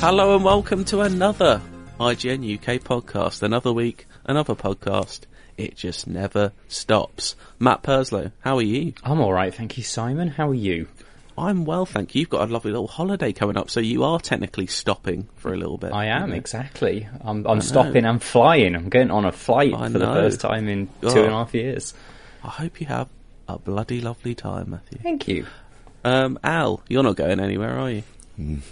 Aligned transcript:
Hello 0.00 0.36
and 0.36 0.44
welcome 0.44 0.84
to 0.86 1.00
another 1.00 1.60
IGN 1.98 2.54
UK 2.56 2.80
podcast. 2.82 3.42
Another 3.42 3.72
week, 3.72 4.06
another 4.24 4.54
podcast. 4.54 5.20
It 5.56 5.76
just 5.76 6.06
never 6.06 6.52
stops. 6.68 7.34
Matt 7.58 7.82
Purslow, 7.82 8.30
how 8.40 8.56
are 8.58 8.62
you? 8.62 8.92
I'm 9.02 9.20
all 9.20 9.32
right, 9.32 9.52
thank 9.54 9.76
you, 9.76 9.82
Simon. 9.82 10.28
How 10.28 10.50
are 10.50 10.54
you? 10.54 10.86
I'm 11.36 11.64
well, 11.64 11.84
thank 11.86 12.14
you. 12.14 12.20
You've 12.20 12.30
got 12.30 12.48
a 12.48 12.52
lovely 12.52 12.70
little 12.70 12.86
holiday 12.86 13.32
coming 13.32 13.56
up, 13.56 13.70
so 13.70 13.80
you 13.80 14.04
are 14.04 14.20
technically 14.20 14.66
stopping 14.68 15.28
for 15.36 15.52
a 15.52 15.56
little 15.56 15.78
bit. 15.78 15.92
I 15.92 16.06
am 16.06 16.32
exactly. 16.32 17.08
I'm, 17.22 17.46
I'm 17.46 17.60
stopping. 17.60 18.04
I'm 18.06 18.18
flying. 18.20 18.74
I'm 18.76 18.88
going 18.88 19.10
on 19.10 19.24
a 19.24 19.32
flight 19.32 19.74
I 19.74 19.88
for 19.90 19.98
the 19.98 20.06
first 20.06 20.40
time 20.40 20.68
in 20.68 20.88
Oh. 21.02 21.12
two 21.12 21.22
and 21.24 21.32
a 21.32 21.36
half 21.36 21.54
years. 21.54 21.94
I 22.44 22.48
hope 22.48 22.80
you 22.80 22.86
have 22.86 23.08
a 23.48 23.58
bloody 23.58 24.00
lovely 24.00 24.34
time, 24.34 24.70
Matthew. 24.70 24.98
Thank 25.02 25.26
you. 25.28 25.46
Um, 26.04 26.38
Al, 26.44 26.82
you're 26.88 27.02
not 27.02 27.16
going 27.16 27.40
anywhere, 27.40 27.78
are 27.78 27.90
you? 27.90 28.02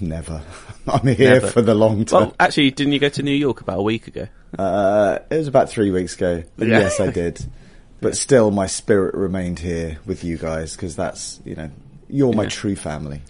Never. 0.00 0.42
I'm 0.88 1.06
here 1.08 1.34
Never. 1.34 1.48
for 1.48 1.60
the 1.62 1.74
long 1.74 2.04
term. 2.04 2.20
Well, 2.20 2.36
actually, 2.38 2.70
didn't 2.70 2.92
you 2.92 2.98
go 3.00 3.08
to 3.08 3.22
New 3.22 3.32
York 3.32 3.60
about 3.60 3.78
a 3.80 3.82
week 3.82 4.06
ago? 4.06 4.28
uh, 4.58 5.18
it 5.30 5.36
was 5.36 5.48
about 5.48 5.68
three 5.68 5.90
weeks 5.90 6.14
ago. 6.14 6.44
Yeah. 6.56 6.66
yes, 6.66 7.00
I 7.00 7.10
did. 7.10 7.44
But 7.98 8.14
still, 8.14 8.50
my 8.50 8.66
spirit 8.66 9.14
remained 9.14 9.58
here 9.58 9.96
with 10.04 10.22
you 10.22 10.36
guys 10.36 10.76
because 10.76 10.96
that's, 10.96 11.40
you 11.46 11.54
know, 11.54 11.70
you're 12.10 12.34
my 12.34 12.42
Yeah. 12.42 12.48
true 12.50 12.76
family. 12.76 13.22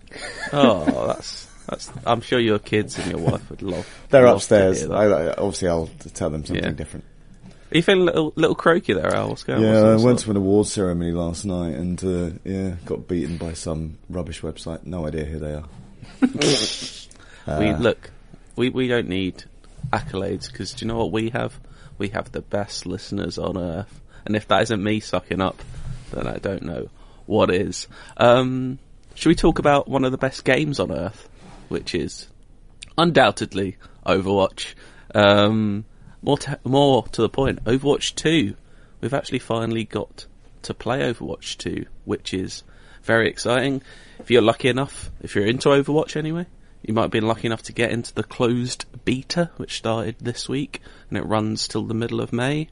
Oh, 0.52 1.06
that's 1.06 1.46
that's. 1.68 1.90
I'm 2.04 2.20
sure 2.20 2.40
your 2.40 2.58
kids 2.58 2.98
and 2.98 3.08
your 3.12 3.20
wife 3.20 3.48
would 3.48 3.62
love. 3.62 3.88
They're 4.10 4.24
love 4.26 4.38
upstairs. 4.38 4.82
I, 4.90 5.06
obviously, 5.34 5.68
I'll 5.68 5.88
tell 6.14 6.30
them 6.30 6.44
something 6.44 6.74
different. 6.74 7.04
Are 7.72 7.76
you 7.76 7.82
feeling 7.82 8.02
a 8.02 8.06
little, 8.06 8.32
little 8.34 8.56
croaky 8.56 8.92
there, 8.92 9.14
Al? 9.14 9.28
What's 9.28 9.44
going 9.44 9.64
on? 9.64 9.72
Yeah, 9.72 9.80
I 9.92 9.96
went 10.04 10.18
to 10.20 10.30
an 10.32 10.36
awards 10.36 10.72
ceremony 10.72 11.12
last 11.12 11.44
night 11.44 11.74
and, 11.76 12.04
uh, 12.04 12.30
yeah, 12.44 12.74
got 12.84 13.06
beaten 13.06 13.36
by 13.36 13.52
some 13.52 13.98
rubbish 14.10 14.40
website. 14.42 14.84
No 14.84 15.06
idea 15.06 15.24
who 15.26 15.38
they 15.38 15.54
are. 15.54 15.64
we 16.20 17.72
look, 17.74 18.10
we 18.56 18.70
we 18.70 18.88
don't 18.88 19.08
need 19.08 19.44
accolades 19.92 20.50
because 20.50 20.72
do 20.72 20.84
you 20.84 20.88
know 20.88 20.98
what 20.98 21.12
we 21.12 21.30
have? 21.30 21.58
We 21.98 22.08
have 22.08 22.32
the 22.32 22.42
best 22.42 22.86
listeners 22.86 23.38
on 23.38 23.56
earth, 23.56 24.00
and 24.24 24.36
if 24.36 24.48
that 24.48 24.62
isn't 24.62 24.82
me 24.82 25.00
sucking 25.00 25.40
up, 25.40 25.62
then 26.12 26.26
I 26.26 26.38
don't 26.38 26.62
know 26.62 26.88
what 27.26 27.50
is. 27.50 27.86
Um, 28.16 28.78
should 29.14 29.28
we 29.30 29.34
talk 29.34 29.58
about 29.58 29.88
one 29.88 30.04
of 30.04 30.12
the 30.12 30.18
best 30.18 30.44
games 30.44 30.78
on 30.78 30.92
earth, 30.92 31.28
which 31.68 31.94
is 31.94 32.28
undoubtedly 32.98 33.76
Overwatch? 34.06 34.74
Um, 35.14 35.84
more 36.22 36.38
more 36.64 37.06
to 37.08 37.22
the 37.22 37.28
point, 37.28 37.64
Overwatch 37.64 38.14
Two. 38.14 38.56
We've 39.00 39.14
actually 39.14 39.38
finally 39.38 39.84
got 39.84 40.26
to 40.62 40.74
play 40.74 41.00
Overwatch 41.00 41.56
Two, 41.56 41.86
which 42.04 42.34
is 42.34 42.62
very 43.06 43.28
exciting. 43.28 43.82
If 44.18 44.30
you're 44.30 44.42
lucky 44.42 44.68
enough, 44.68 45.10
if 45.20 45.34
you're 45.34 45.46
into 45.46 45.68
Overwatch 45.68 46.16
anyway, 46.16 46.46
you 46.82 46.92
might 46.94 47.02
have 47.02 47.10
been 47.10 47.26
lucky 47.26 47.46
enough 47.46 47.62
to 47.64 47.72
get 47.72 47.90
into 47.90 48.12
the 48.14 48.22
closed 48.22 48.84
beta, 49.04 49.50
which 49.56 49.76
started 49.78 50.16
this 50.20 50.48
week, 50.48 50.80
and 51.08 51.18
it 51.18 51.24
runs 51.24 51.68
till 51.68 51.84
the 51.84 51.94
middle 51.94 52.20
of 52.20 52.32
May. 52.32 52.68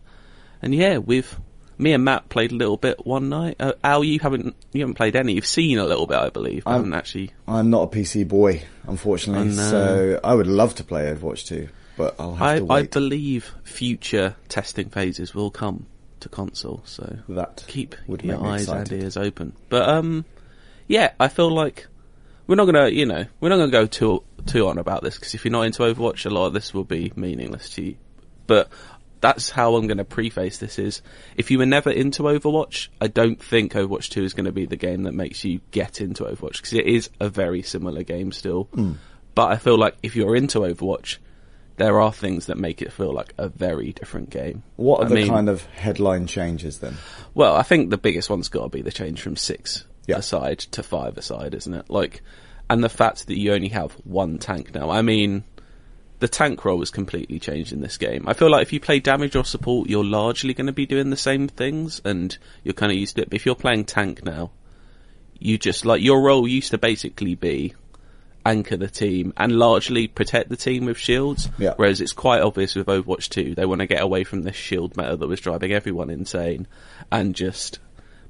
And 0.61 0.75
yeah, 0.75 0.99
we've 0.99 1.39
me 1.77 1.93
and 1.93 2.05
Matt 2.05 2.29
played 2.29 2.53
a 2.53 2.55
little 2.55 2.77
bit 2.77 3.05
one 3.05 3.29
night. 3.29 3.57
Uh, 3.59 3.73
Al, 3.83 4.05
you 4.05 4.21
haven't 4.21 4.55
you 4.73 4.81
haven't 4.83 4.95
played 4.95 5.17
any. 5.17 5.35
You've 5.35 5.47
seen 5.47 5.79
a 5.79 5.85
little 5.85 6.07
bit, 6.07 6.19
I 6.19 6.31
believe. 6.31 6.63
I 6.67 6.71
I'm- 6.73 6.81
haven't 6.81 6.95
actually. 6.95 7.33
I'm 7.49 7.71
not 7.71 7.93
a 7.93 7.97
PC 7.97 8.27
boy, 8.27 8.63
unfortunately, 8.87 9.49
I 9.51 9.53
so 9.53 10.21
I 10.23 10.35
would 10.35 10.47
love 10.47 10.75
to 10.77 10.85
play 10.85 11.13
Overwatch 11.13 11.47
2, 11.47 11.69
but 11.97 12.15
I'll 12.19 12.35
have 12.37 12.49
I, 12.49 12.59
to 12.59 12.65
wait. 12.65 12.79
I 12.79 12.83
believe 12.87 13.55
future 13.65 14.37
testing 14.49 14.89
phases 14.89 15.35
will 15.35 15.51
come 15.51 15.87
to 16.25 16.29
console. 16.29 16.83
So 16.85 17.19
that 17.29 17.65
keep 17.69 17.95
your 18.09 18.45
eyes 18.45 18.63
excited. 18.63 18.93
and 18.93 19.03
ears 19.03 19.17
open. 19.17 19.55
But 19.69 19.89
um, 19.89 20.25
yeah, 20.89 21.13
I 21.21 21.29
feel 21.29 21.51
like 21.51 21.87
we're 22.47 22.57
not 22.57 22.67
gonna, 22.67 22.89
you 22.89 23.07
know, 23.07 23.25
we're 23.41 23.51
not 23.51 23.59
gonna 23.59 23.71
go 23.71 23.87
too 23.87 24.25
too 24.47 24.67
on 24.67 24.79
about 24.79 25.03
this 25.03 25.15
because 25.15 25.35
if 25.35 25.45
you're 25.45 25.53
not 25.53 25.63
into 25.63 25.83
Overwatch, 25.83 26.27
a 26.27 26.31
lot 26.31 26.47
of 26.47 26.53
this 26.53 26.75
will 26.75 26.85
be 26.85 27.13
meaningless 27.15 27.71
to 27.71 27.85
you. 27.85 27.97
But 28.47 28.69
that's 29.21 29.49
how 29.49 29.77
I'm 29.77 29.89
to 29.89 30.05
preface 30.05 30.59
this: 30.59 30.79
is 30.79 31.03
if 31.37 31.51
you 31.51 31.59
were 31.59 31.67
never 31.67 31.91
into 31.91 32.23
Overwatch, 32.25 32.89
I 33.01 33.07
don't 33.07 33.41
think 33.43 33.73
Overwatch 33.73 34.09
Two 34.11 34.25
is 34.25 34.35
going 34.35 34.47
to 34.47 34.53
be 34.53 34.67
the 34.67 34.77
game 34.77 35.05
that 35.05 35.15
makes 35.15 35.45
you 35.45 35.61
get 35.71 36.01
into 36.01 36.25
Overwatch 36.25 36.57
because 36.57 36.73
it 36.73 36.87
is 36.87 37.11
a 37.21 37.29
very 37.29 37.63
similar 37.63 38.03
game 38.03 38.33
still. 38.33 38.65
Hmm. 38.75 38.93
But 39.35 39.51
I 39.51 39.57
feel 39.57 39.79
like 39.79 39.97
if 40.03 40.15
you're 40.15 40.37
into 40.37 40.61
Overwatch, 40.61 41.19
there 41.77 42.01
are 42.01 42.13
things 42.13 42.47
that 42.47 42.57
make 42.59 42.83
it 42.83 42.93
feel 42.93 43.13
like 43.13 43.35
a 43.39 43.49
very 43.49 43.93
different 43.93 44.31
game. 44.31 44.63
What 44.77 45.01
are 45.01 45.07
I 45.07 45.09
the 45.09 45.15
mean- 45.17 45.29
kind 45.29 45.49
of 45.49 45.65
headline 45.67 46.27
changes 46.27 46.79
then? 46.79 46.97
well, 47.35 47.55
I 47.57 47.63
think 47.63 47.91
the 47.91 47.99
biggest 47.99 48.31
one's 48.31 48.49
got 48.49 48.63
to 48.65 48.69
be 48.69 48.83
the 48.83 48.93
change 48.93 49.21
from 49.21 49.37
six 49.37 49.85
Yeah. 50.07 50.19
aside 50.19 50.59
to 50.61 50.83
five 50.83 51.17
aside, 51.19 51.55
isn't 51.55 51.75
it? 51.75 51.91
Like, 51.91 52.23
and 52.71 52.83
the 52.85 52.89
fact 52.89 53.27
that 53.27 53.37
you 53.39 53.53
only 53.53 53.69
have 53.69 53.93
one 54.05 54.39
tank 54.39 54.75
now. 54.75 54.89
I 54.91 55.03
mean, 55.03 55.43
the 56.21 56.29
tank 56.29 56.65
role 56.65 56.79
was 56.79 56.91
completely 56.91 57.39
changed 57.41 57.73
in 57.73 57.81
this 57.81 57.99
game. 57.99 58.25
I 58.29 58.33
feel 58.35 58.49
like 58.51 58.63
if 58.63 58.73
you 58.73 58.81
play 58.81 59.01
damage 59.01 59.35
or 59.37 59.45
support, 59.45 59.91
you're 59.91 60.05
largely 60.05 60.55
going 60.55 60.69
to 60.69 60.73
be 60.73 60.87
doing 60.87 61.11
the 61.11 61.17
same 61.17 61.49
things, 61.49 62.01
and 62.05 62.37
you're 62.63 62.73
kind 62.73 62.93
of 62.93 62.97
used 62.99 63.17
to 63.17 63.23
it. 63.23 63.31
But 63.31 63.37
if 63.37 63.45
you're 63.47 63.55
playing 63.57 63.85
tank 63.87 64.25
now, 64.25 64.53
you 65.39 65.59
just 65.59 65.85
like 65.85 66.01
your 66.03 66.23
role 66.23 66.47
used 66.49 66.71
to 66.71 66.79
basically 66.79 67.35
be 67.35 67.75
anchor 68.45 68.77
the 68.77 68.89
team 68.89 69.33
and 69.37 69.53
largely 69.59 70.07
protect 70.07 70.49
the 70.49 70.57
team 70.57 70.87
with 70.87 70.99
shields. 70.99 71.49
Yeah. 71.59 71.75
Whereas 71.77 72.01
it's 72.01 72.13
quite 72.13 72.43
obvious 72.43 72.75
with 72.75 72.87
Overwatch 72.87 73.29
2, 73.29 73.55
they 73.55 73.67
want 73.67 73.81
to 73.81 73.87
get 73.87 74.03
away 74.03 74.25
from 74.25 74.43
this 74.43 74.57
shield 74.57 74.97
meta 74.97 75.17
that 75.17 75.27
was 75.27 75.41
driving 75.41 75.73
everyone 75.73 76.11
insane 76.11 76.67
and 77.11 77.35
just 77.35 77.79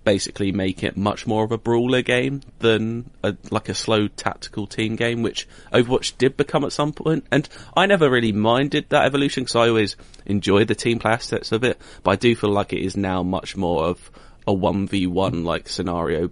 basically 0.05 0.52
make 0.52 0.84
it 0.84 0.96
much 0.96 1.26
more 1.26 1.44
of 1.44 1.52
a 1.52 1.58
brawler 1.58 2.02
game 2.02 2.43
than 2.58 3.11
a, 3.22 3.34
like 3.50 3.69
a 3.69 3.75
slow 3.75 4.06
tactical 4.06 4.66
team 4.66 4.96
game, 4.96 5.22
which 5.22 5.49
Overwatch 5.72 6.16
did 6.19 6.37
become 6.37 6.64
at 6.64 6.72
some 6.72 6.93
point. 6.93 7.25
And 7.32 7.49
I 7.76 7.87
never 7.87 8.11
really 8.11 8.32
minded 8.32 8.90
that 8.90 9.06
evolution 9.06 9.44
because 9.44 9.56
I 9.56 9.69
always 9.69 9.96
enjoyed 10.26 10.69
the 10.69 10.75
team 10.75 10.99
play 10.99 11.12
aspects 11.12 11.52
of 11.52 11.64
it, 11.64 11.81
but 12.02 12.12
I 12.12 12.16
do 12.16 12.37
feel 12.37 12.50
like 12.50 12.72
it 12.72 12.82
is 12.82 12.96
now 12.96 13.22
much 13.22 13.56
more 13.56 13.84
of 13.84 14.11
a 14.46 14.52
1v1 14.52 15.43
like 15.44 15.69
scenario 15.69 16.31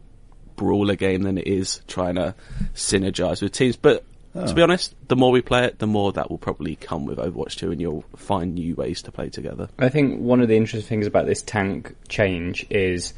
brawler 0.57 0.97
game 0.97 1.23
than 1.23 1.39
it 1.39 1.47
is 1.47 1.81
trying 1.87 2.17
to 2.17 2.35
synergize 2.75 3.43
with 3.43 3.53
teams. 3.53 3.77
But 3.77 4.05
to 4.35 4.55
be 4.55 4.63
oh. 4.63 4.65
honest, 4.65 4.95
the 5.09 5.17
more 5.17 5.31
we 5.31 5.43
play 5.43 5.65
it, 5.65 5.79
the 5.79 5.87
more 5.87 6.13
that 6.13 6.31
will 6.31 6.39
probably 6.39 6.77
come 6.77 7.05
with 7.05 7.19
Overwatch 7.19 7.57
2 7.57 7.73
and 7.73 7.81
you'll 7.81 8.05
find 8.17 8.55
new 8.55 8.75
ways 8.75 9.03
to 9.03 9.13
play 9.13 9.29
together. 9.29 9.69
I 9.79 9.91
think 9.91 10.21
one 10.21 10.41
of 10.41 10.49
the 10.49 10.57
interesting 10.57 10.89
things 10.89 11.07
about 11.07 11.27
this 11.27 11.43
tank 11.43 11.95
change 12.09 12.67
is 12.71 13.13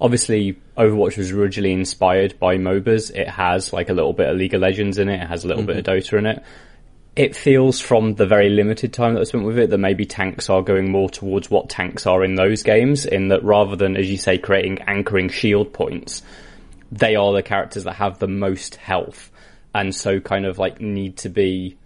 obviously 0.00 0.58
Overwatch 0.76 1.16
was 1.16 1.30
originally 1.30 1.72
inspired 1.72 2.38
by 2.40 2.56
MOBAs. 2.56 3.14
It 3.14 3.28
has 3.28 3.72
like 3.72 3.90
a 3.90 3.92
little 3.92 4.12
bit 4.12 4.28
of 4.28 4.36
League 4.36 4.54
of 4.54 4.60
Legends 4.60 4.98
in 4.98 5.08
it. 5.08 5.22
It 5.22 5.28
has 5.28 5.44
a 5.44 5.48
little 5.48 5.62
bit 5.62 5.76
of 5.76 5.84
mm-hmm. 5.84 6.16
Dota 6.16 6.18
in 6.18 6.26
it. 6.26 6.42
It 7.14 7.36
feels 7.36 7.80
from 7.80 8.14
the 8.16 8.26
very 8.26 8.50
limited 8.50 8.92
time 8.92 9.14
that 9.14 9.20
I 9.20 9.24
spent 9.24 9.44
with 9.44 9.58
it 9.58 9.70
that 9.70 9.78
maybe 9.78 10.04
tanks 10.04 10.50
are 10.50 10.62
going 10.62 10.90
more 10.90 11.08
towards 11.08 11.48
what 11.48 11.70
tanks 11.70 12.06
are 12.06 12.22
in 12.24 12.34
those 12.34 12.62
games. 12.62 13.06
In 13.06 13.28
that 13.28 13.42
rather 13.42 13.76
than, 13.76 13.96
as 13.96 14.10
you 14.10 14.18
say, 14.18 14.36
creating 14.36 14.80
anchoring 14.82 15.28
shield 15.28 15.72
points, 15.72 16.22
they 16.92 17.16
are 17.16 17.32
the 17.32 17.42
characters 17.42 17.84
that 17.84 17.94
have 17.94 18.18
the 18.18 18.28
most 18.28 18.76
health, 18.76 19.30
and 19.74 19.94
so 19.94 20.20
kind 20.20 20.46
of 20.46 20.58
like 20.58 20.80
need 20.80 21.18
to 21.18 21.28
be 21.28 21.76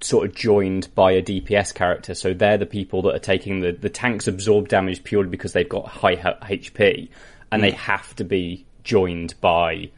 sort 0.00 0.28
of 0.28 0.34
joined 0.34 0.94
by 0.94 1.12
a 1.12 1.22
DPS 1.22 1.74
character. 1.74 2.14
So 2.14 2.34
they're 2.34 2.58
the 2.58 2.66
people 2.66 3.02
that 3.02 3.14
are 3.14 3.20
taking 3.20 3.60
the, 3.60 3.72
the 3.72 3.88
tanks 3.88 4.28
absorb 4.28 4.68
damage 4.68 5.02
purely 5.02 5.30
because 5.30 5.52
they've 5.52 5.68
got 5.68 5.86
high 5.86 6.16
HP 6.16 7.08
and 7.50 7.62
they 7.62 7.70
have 7.70 8.14
to 8.16 8.24
be 8.24 8.66
joined 8.82 9.34
by 9.40 9.90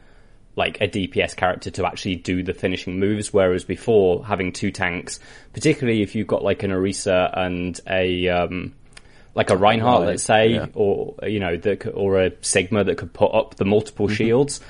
like 0.55 0.79
a 0.81 0.87
DPS 0.87 1.35
character 1.35 1.69
to 1.71 1.85
actually 1.85 2.15
do 2.15 2.41
the 2.41 2.53
finishing 2.53 2.99
moves. 2.99 3.33
Whereas 3.33 3.65
before 3.65 4.25
having 4.25 4.53
two 4.53 4.71
tanks, 4.71 5.19
particularly 5.53 6.01
if 6.01 6.15
you've 6.15 6.27
got 6.27 6.43
like 6.43 6.63
an 6.63 6.71
Orisa 6.71 7.37
and 7.37 7.79
a, 7.87 8.29
um, 8.29 8.73
like 9.37 9.51
a 9.51 9.55
Reinhardt, 9.55 10.01
Right, 10.01 10.07
let's 10.07 10.23
say, 10.23 10.47
yeah. 10.47 10.65
or, 10.73 11.13
you 11.21 11.39
know, 11.39 11.55
that 11.57 11.79
could, 11.81 11.93
or 11.93 12.23
a 12.23 12.31
Sigma 12.41 12.83
that 12.83 12.97
could 12.97 13.13
put 13.13 13.35
up 13.35 13.55
the 13.55 13.65
multiple 13.65 14.07
mm-hmm. 14.07 14.15
shields, 14.15 14.61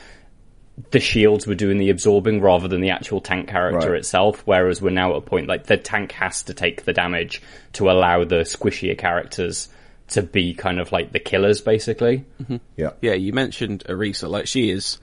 the 0.91 0.99
shields 0.99 1.47
were 1.47 1.55
doing 1.55 1.77
the 1.77 1.89
absorbing 1.89 2.41
rather 2.41 2.67
than 2.67 2.81
the 2.81 2.89
actual 2.89 3.21
tank 3.21 3.47
character 3.47 3.91
Right. 3.91 3.99
itself. 3.99 4.41
Whereas 4.45 4.81
we're 4.81 4.89
now 4.89 5.11
at 5.11 5.17
a 5.19 5.21
point 5.21 5.47
like 5.47 5.67
the 5.67 5.77
tank 5.77 6.11
has 6.11 6.43
to 6.43 6.53
take 6.53 6.83
the 6.83 6.91
damage 6.91 7.41
to 7.73 7.89
allow 7.89 8.25
the 8.25 8.41
squishier 8.41 8.97
characters 8.97 9.69
to 10.09 10.21
be 10.21 10.53
kind 10.53 10.81
of 10.81 10.91
like 10.91 11.13
the 11.13 11.19
killers, 11.19 11.61
basically. 11.61 12.25
Mm-hmm. 12.43 12.57
Yeah. 12.75 12.91
Yeah, 13.01 13.13
you 13.13 13.31
mentioned 13.31 13.85
Orisa. 13.87 14.29
Like 14.29 14.47
she 14.47 14.69
is, 14.69 14.99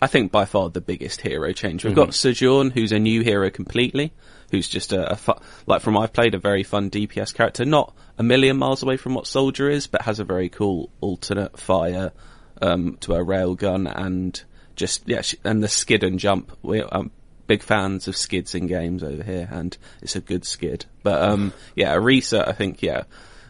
I 0.00 0.06
think 0.06 0.30
by 0.30 0.44
far 0.44 0.70
the 0.70 0.80
biggest 0.80 1.20
hero 1.20 1.52
change. 1.52 1.82
We've 1.82 1.94
mm-hmm. 1.94 2.04
got 2.04 2.14
Sojourn, 2.14 2.70
who's 2.70 2.92
a 2.92 3.00
new 3.00 3.22
hero 3.22 3.50
completely, 3.50 4.12
who's 4.50 4.68
just 4.68 4.92
a, 4.92 5.12
a 5.12 5.16
fu- 5.16 5.40
like 5.66 5.82
from 5.82 5.96
I've 5.96 6.12
played 6.12 6.34
a 6.34 6.38
very 6.38 6.62
fun 6.62 6.90
DPS 6.90 7.34
character, 7.34 7.64
not 7.64 7.94
a 8.18 8.22
million 8.22 8.56
miles 8.56 8.82
away 8.82 8.96
from 8.96 9.14
what 9.14 9.26
Soldier 9.26 9.70
is, 9.70 9.86
but 9.86 10.02
has 10.02 10.20
a 10.20 10.24
very 10.24 10.48
cool 10.48 10.90
alternate 11.00 11.58
fire 11.58 12.12
um, 12.60 12.96
to 13.00 13.14
a 13.14 13.24
railgun 13.24 13.90
and 13.94 14.42
just 14.76 15.08
yeah, 15.08 15.22
she, 15.22 15.36
and 15.44 15.62
the 15.62 15.68
skid 15.68 16.04
and 16.04 16.18
jump. 16.18 16.56
We're 16.62 16.88
um, 16.90 17.10
big 17.46 17.62
fans 17.62 18.08
of 18.08 18.16
skids 18.16 18.54
in 18.54 18.66
games 18.66 19.02
over 19.02 19.22
here, 19.22 19.48
and 19.50 19.76
it's 20.02 20.16
a 20.16 20.20
good 20.20 20.44
skid. 20.44 20.86
But 21.02 21.22
um, 21.22 21.52
yeah, 21.74 21.94
Orisa, 21.94 22.46
I 22.46 22.52
think 22.52 22.82
yeah, 22.82 23.04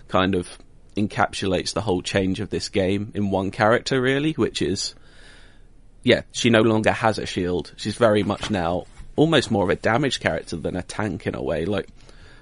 kind 0.08 0.35
of 0.35 0.49
encapsulates 0.97 1.73
the 1.73 1.82
whole 1.82 2.02
change 2.02 2.41
of 2.41 2.50
this 2.50 2.69
game 2.69 3.12
in 3.14 3.31
one 3.31 3.50
character, 3.50 4.00
really, 4.00 4.32
which 4.32 4.62
is 4.62 4.94
yeah, 6.02 6.23
she 6.32 6.50
no 6.50 6.61
longer 6.61 6.93
has 6.93 7.19
a 7.19 7.26
shield. 7.26 7.73
She's 7.76 7.97
very 7.97 8.23
much 8.23 8.50
now 8.50 8.87
almost 9.21 9.51
more 9.51 9.65
of 9.65 9.71
a 9.71 9.77
damage 9.77 10.19
character 10.21 10.57
than 10.57 10.77
a 10.77 10.83
tank 10.83 11.27
in 11.27 11.35
a 11.35 11.43
way. 11.43 11.67
Like 11.67 11.89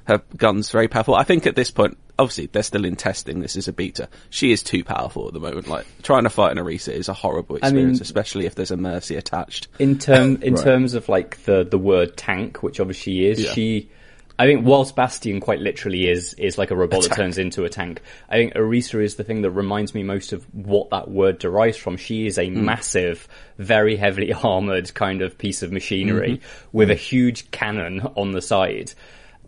her 0.05 0.23
gun's 0.37 0.71
very 0.71 0.87
powerful. 0.89 1.17
I 1.17 1.25
think 1.25 1.47
at 1.47 1.57
this 1.57 1.71
point, 1.73 1.99
obviously 2.19 2.47
they're 2.47 2.63
still 2.63 2.85
in 2.85 2.95
testing. 2.95 3.41
This 3.41 3.57
is 3.57 3.67
a 3.69 3.73
beta. 3.73 4.09
She 4.31 4.53
is 4.53 4.63
too 4.63 4.85
powerful 4.85 5.27
at 5.27 5.35
the 5.35 5.41
moment. 5.41 5.67
Like 5.67 5.87
trying 6.03 6.23
to 6.23 6.31
fight 6.31 6.53
an 6.57 6.59
Orisa 6.65 6.93
is 6.93 7.09
a 7.09 7.13
horrible 7.15 7.57
I 7.57 7.67
mean- 7.67 7.67
experience, 7.91 8.01
especially 8.01 8.47
if 8.47 8.55
there's 8.55 8.71
a 8.71 8.77
mercy 8.77 9.17
attached. 9.17 9.67
In 9.81 9.99
term, 9.99 10.41
in 10.43 10.55
Right. 10.59 10.65
terms 10.65 10.95
of 10.95 11.09
like 11.09 11.43
the 11.45 11.65
the 11.65 11.79
word 11.79 12.17
tank, 12.17 12.63
which 12.63 12.79
obviously 12.81 13.13
she 13.15 13.27
is, 13.27 13.43
Yeah. 13.43 13.53
she. 13.53 13.91
I 14.41 14.47
think 14.47 14.65
whilst 14.65 14.95
Bastion 14.95 15.41
quite 15.41 15.59
literally 15.61 16.09
is 16.09 16.35
is 16.35 16.59
like 16.59 16.71
a 16.71 16.77
robot 16.77 17.03
that 17.03 17.13
turns 17.17 17.39
into 17.39 17.65
a 17.65 17.69
tank, 17.69 18.01
I 18.29 18.37
think 18.37 18.55
Orisa 18.55 19.03
is 19.03 19.17
the 19.17 19.25
thing 19.25 19.43
that 19.43 19.51
reminds 19.51 19.95
me 19.95 20.03
most 20.05 20.33
of 20.33 20.45
what 20.55 20.91
that 20.91 21.11
word 21.11 21.39
derives 21.39 21.77
from. 21.77 21.97
She 21.97 22.27
is 22.27 22.39
a 22.39 22.49
Hmm. 22.49 22.65
massive, 22.65 23.27
very 23.59 23.97
heavily 23.97 24.33
armored 24.45 24.95
kind 24.95 25.23
of 25.23 25.37
piece 25.39 25.63
of 25.63 25.73
machinery 25.73 26.35
Mm-hmm. 26.39 26.77
with 26.77 26.91
a 26.91 26.95
huge 26.95 27.51
cannon 27.51 28.01
on 28.17 28.31
the 28.33 28.41
side. 28.43 28.93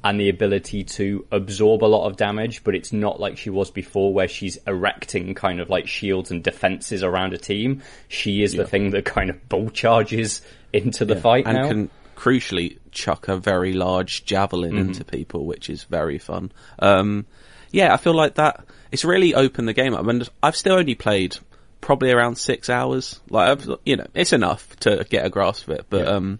And 0.02 0.18
the 0.18 0.30
ability 0.30 0.84
to 0.84 1.26
absorb 1.30 1.84
a 1.84 1.86
lot 1.86 2.06
of 2.06 2.16
damage, 2.16 2.64
but 2.64 2.74
it's 2.74 2.90
not 2.90 3.20
like 3.20 3.36
she 3.36 3.50
was 3.50 3.70
before, 3.70 4.14
where 4.14 4.28
she's 4.28 4.56
erecting 4.66 5.34
kind 5.34 5.60
of 5.60 5.68
like 5.68 5.86
shields 5.86 6.30
and 6.30 6.42
defenses 6.42 7.02
around 7.02 7.34
a 7.34 7.38
team. 7.38 7.82
She 8.08 8.42
is 8.42 8.54
the 8.54 8.64
thing 8.66 8.90
that 8.92 9.04
kind 9.04 9.28
of 9.28 9.46
bull 9.50 9.68
charges 9.68 10.40
into 10.72 11.04
the 11.04 11.16
fight 11.16 11.46
and 11.46 11.54
now. 11.58 11.68
can 11.68 11.90
crucially 12.20 12.76
chuck 12.92 13.28
a 13.28 13.36
very 13.36 13.72
large 13.72 14.24
javelin 14.26 14.72
Mm-hmm. 14.72 14.88
into 14.88 15.04
people, 15.04 15.46
which 15.46 15.70
is 15.70 15.84
very 15.84 16.18
fun. 16.18 16.52
Um, 16.78 17.24
yeah, 17.70 17.94
I 17.94 17.96
feel 17.96 18.14
like 18.14 18.34
that. 18.34 18.64
It's 18.92 19.04
really 19.04 19.34
opened 19.34 19.68
the 19.68 19.72
game 19.72 19.94
up, 19.94 20.06
and 20.06 20.28
I've 20.42 20.56
still 20.56 20.74
only 20.74 20.94
played 20.94 21.38
probably 21.80 22.10
around 22.10 22.36
six 22.36 22.68
hours. 22.68 23.20
Like, 23.30 23.48
I've, 23.48 23.70
you 23.86 23.96
know, 23.96 24.06
it's 24.14 24.34
enough 24.34 24.76
to 24.80 25.06
get 25.08 25.24
a 25.24 25.30
grasp 25.30 25.68
of 25.68 25.78
it, 25.78 25.86
but 25.88 26.06
um, 26.06 26.38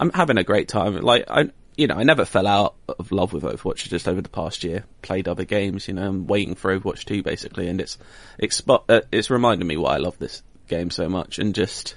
I'm 0.00 0.10
having 0.10 0.36
a 0.38 0.42
great 0.42 0.66
time. 0.68 0.96
Like, 0.96 1.26
I, 1.28 1.50
you 1.76 1.86
know, 1.86 1.94
I 1.94 2.02
never 2.02 2.24
fell 2.24 2.46
out 2.48 2.74
of 2.88 3.12
love 3.12 3.32
with 3.32 3.44
Overwatch 3.44 3.88
just 3.88 4.08
over 4.08 4.20
the 4.20 4.28
past 4.28 4.64
year. 4.64 4.84
Played 5.02 5.28
other 5.28 5.44
games, 5.44 5.86
you 5.86 5.94
know, 5.94 6.08
I'm 6.08 6.26
waiting 6.26 6.56
for 6.56 6.76
Overwatch 6.76 7.04
2 7.04 7.22
basically, 7.22 7.68
and 7.68 7.80
it's, 7.80 7.98
it's, 8.38 8.62
uh, 8.68 9.02
it's 9.12 9.30
reminded 9.30 9.64
me 9.66 9.76
why 9.76 9.94
I 9.94 9.98
love 9.98 10.18
this 10.18 10.42
game 10.66 10.90
so 10.90 11.08
much, 11.08 11.38
and 11.38 11.54
just, 11.54 11.96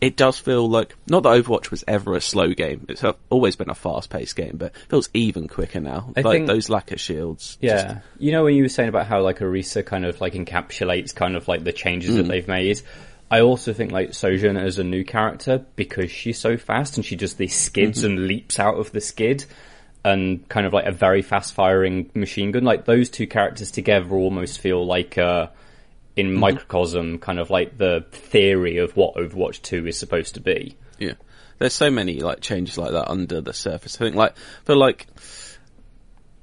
it 0.00 0.16
does 0.16 0.38
feel 0.38 0.68
like 0.68 0.94
not 1.08 1.22
that 1.22 1.30
Overwatch 1.30 1.70
was 1.70 1.82
ever 1.88 2.14
a 2.14 2.20
slow 2.20 2.52
game. 2.52 2.84
It's 2.88 3.02
always 3.30 3.56
been 3.56 3.70
a 3.70 3.74
fast-paced 3.74 4.36
game, 4.36 4.56
but 4.56 4.72
it 4.74 4.90
feels 4.90 5.08
even 5.14 5.48
quicker 5.48 5.80
now. 5.80 6.12
I 6.16 6.20
like 6.20 6.32
think- 6.38 6.46
those 6.46 6.68
lack 6.68 6.90
of 6.92 7.00
shields. 7.00 7.56
Yeah, 7.60 7.82
just- 7.94 7.96
you 8.18 8.32
know 8.32 8.44
when 8.44 8.54
you 8.54 8.62
were 8.64 8.68
saying 8.68 8.88
about 8.90 9.06
how 9.06 9.22
like 9.22 9.38
Orisa 9.38 9.84
kind 9.84 10.04
of 10.04 10.20
like 10.20 10.34
encapsulates 10.34 11.14
kind 11.14 11.36
of 11.36 11.48
like 11.48 11.64
the 11.64 11.72
changes 11.72 12.10
Mm. 12.10 12.16
that 12.18 12.22
they've 12.28 12.48
made. 12.48 12.80
I 13.30 13.40
also 13.40 13.72
think 13.72 13.90
like 13.90 14.12
Sojourn 14.14 14.56
as 14.58 14.78
a 14.78 14.84
new 14.84 15.04
character 15.04 15.64
because 15.76 16.10
she's 16.10 16.38
so 16.38 16.56
fast 16.58 16.96
and 16.96 17.04
she 17.04 17.16
just 17.16 17.38
these 17.38 17.54
skids 17.56 18.02
Mm-hmm. 18.02 18.06
and 18.18 18.26
leaps 18.26 18.58
out 18.60 18.76
of 18.78 18.92
the 18.92 19.00
skid 19.00 19.44
and 20.04 20.46
kind 20.50 20.66
of 20.66 20.72
like 20.74 20.84
a 20.84 20.92
very 20.92 21.22
fast 21.22 21.54
firing 21.54 22.10
machine 22.14 22.52
gun. 22.52 22.64
Like 22.64 22.84
those 22.84 23.08
two 23.08 23.26
characters 23.26 23.70
together 23.70 24.10
almost 24.14 24.60
feel 24.60 24.84
like 24.86 25.16
uh 25.16 25.46
in 26.16 26.28
Mm-hmm. 26.28 26.40
microcosm 26.40 27.18
kind 27.18 27.38
of 27.38 27.50
like 27.50 27.76
the 27.76 28.04
theory 28.10 28.78
of 28.78 28.96
what 28.96 29.16
Overwatch 29.16 29.62
2 29.62 29.86
is 29.86 29.98
supposed 29.98 30.34
to 30.34 30.40
be. 30.40 30.76
Yeah. 30.98 31.14
There's 31.58 31.74
so 31.74 31.90
many 31.90 32.20
like 32.20 32.40
changes 32.40 32.78
like 32.78 32.92
that 32.92 33.10
under 33.10 33.40
the 33.40 33.52
surface. 33.52 33.96
I 33.96 33.98
think 33.98 34.16
like 34.16 34.36
for 34.64 34.74
like 34.74 35.06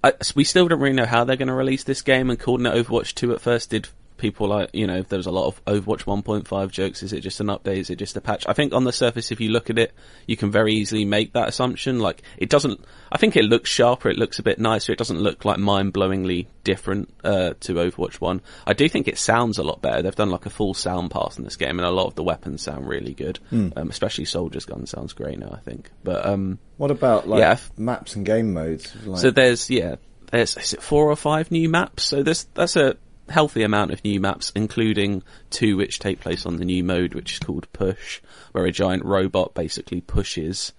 I, 0.03 0.13
we 0.35 0.43
still 0.43 0.67
don't 0.67 0.79
really 0.79 0.95
know 0.95 1.05
how 1.05 1.23
they're 1.23 1.35
going 1.35 1.47
to 1.47 1.53
release 1.53 1.83
this 1.83 2.01
game 2.01 2.29
and 2.29 2.39
calling 2.39 2.65
it 2.65 2.73
Overwatch 2.73 3.13
2 3.13 3.33
at 3.33 3.41
first 3.41 3.69
did 3.69 3.87
people 4.21 4.47
like, 4.47 4.69
you 4.71 4.87
know, 4.87 4.97
if 4.97 5.09
there 5.09 5.17
was 5.17 5.25
a 5.25 5.31
lot 5.31 5.47
of 5.47 5.65
Overwatch 5.65 6.05
1.5 6.05 6.71
jokes, 6.71 7.03
is 7.03 7.11
it 7.11 7.21
just 7.21 7.39
an 7.41 7.47
update? 7.47 7.77
Is 7.77 7.89
it 7.89 7.97
just 7.97 8.15
a 8.15 8.21
patch? 8.21 8.45
I 8.47 8.53
think 8.53 8.73
on 8.73 8.85
the 8.85 8.93
surface, 8.93 9.31
if 9.31 9.41
you 9.41 9.49
look 9.49 9.69
at 9.69 9.77
it, 9.77 9.93
you 10.27 10.37
can 10.37 10.51
very 10.51 10.75
easily 10.75 11.03
make 11.03 11.33
that 11.33 11.49
assumption. 11.49 11.99
Like, 11.99 12.21
it 12.37 12.49
doesn't, 12.49 12.85
I 13.11 13.17
think 13.17 13.35
it 13.35 13.43
looks 13.43 13.69
sharper, 13.69 14.09
it 14.09 14.17
looks 14.17 14.39
a 14.39 14.43
bit 14.43 14.59
nicer, 14.59 14.93
it 14.93 14.99
doesn't 14.99 15.19
look 15.19 15.43
like 15.43 15.57
mind-blowingly 15.57 16.47
different, 16.63 17.13
uh, 17.23 17.55
to 17.61 17.73
Overwatch 17.73 18.21
1. 18.21 18.41
I 18.65 18.73
do 18.73 18.87
think 18.87 19.07
it 19.07 19.17
sounds 19.17 19.57
a 19.57 19.63
lot 19.63 19.81
better. 19.81 20.01
They've 20.01 20.15
done 20.15 20.29
like 20.29 20.45
a 20.45 20.51
full 20.51 20.73
sound 20.73 21.11
pass 21.11 21.37
in 21.37 21.43
this 21.43 21.57
game 21.57 21.79
and 21.79 21.87
a 21.87 21.91
lot 21.91 22.05
of 22.05 22.15
the 22.15 22.23
weapons 22.23 22.61
sound 22.61 22.87
really 22.87 23.13
good. 23.13 23.39
Um, 23.51 23.89
especially 23.89 24.25
Soldier's 24.25 24.65
Gun 24.65 24.85
sounds 24.85 25.13
great 25.13 25.39
now, 25.39 25.49
I 25.51 25.59
think. 25.59 25.89
But, 26.03 26.25
um, 26.25 26.59
What 26.77 26.91
about 26.91 27.27
like 27.27 27.39
Yeah, 27.39 27.57
maps 27.77 28.15
and 28.15 28.25
game 28.25 28.53
modes? 28.53 28.95
Like, 29.05 29.19
so 29.19 29.31
there's 29.31 29.69
yeah, 29.69 29.95
there's 30.31 30.55
is 30.57 30.73
it 30.73 30.81
four 30.81 31.09
or 31.09 31.15
five 31.15 31.51
new 31.51 31.67
maps? 31.69 32.03
So 32.03 32.23
there's 32.23 32.45
that's 32.53 32.75
a 32.75 32.97
healthy 33.31 33.63
amount 33.63 33.91
of 33.91 34.03
new 34.03 34.19
maps, 34.19 34.51
including 34.55 35.23
two 35.49 35.77
which 35.77 35.99
take 35.99 36.19
place 36.19 36.45
on 36.45 36.57
the 36.57 36.65
new 36.65 36.83
mode, 36.83 37.13
which 37.13 37.33
is 37.33 37.39
called 37.39 37.71
Push, 37.73 38.21
where 38.51 38.65
a 38.65 38.71
giant 38.71 39.03
robot 39.05 39.53
basically 39.53 40.01
pushes, 40.01 40.73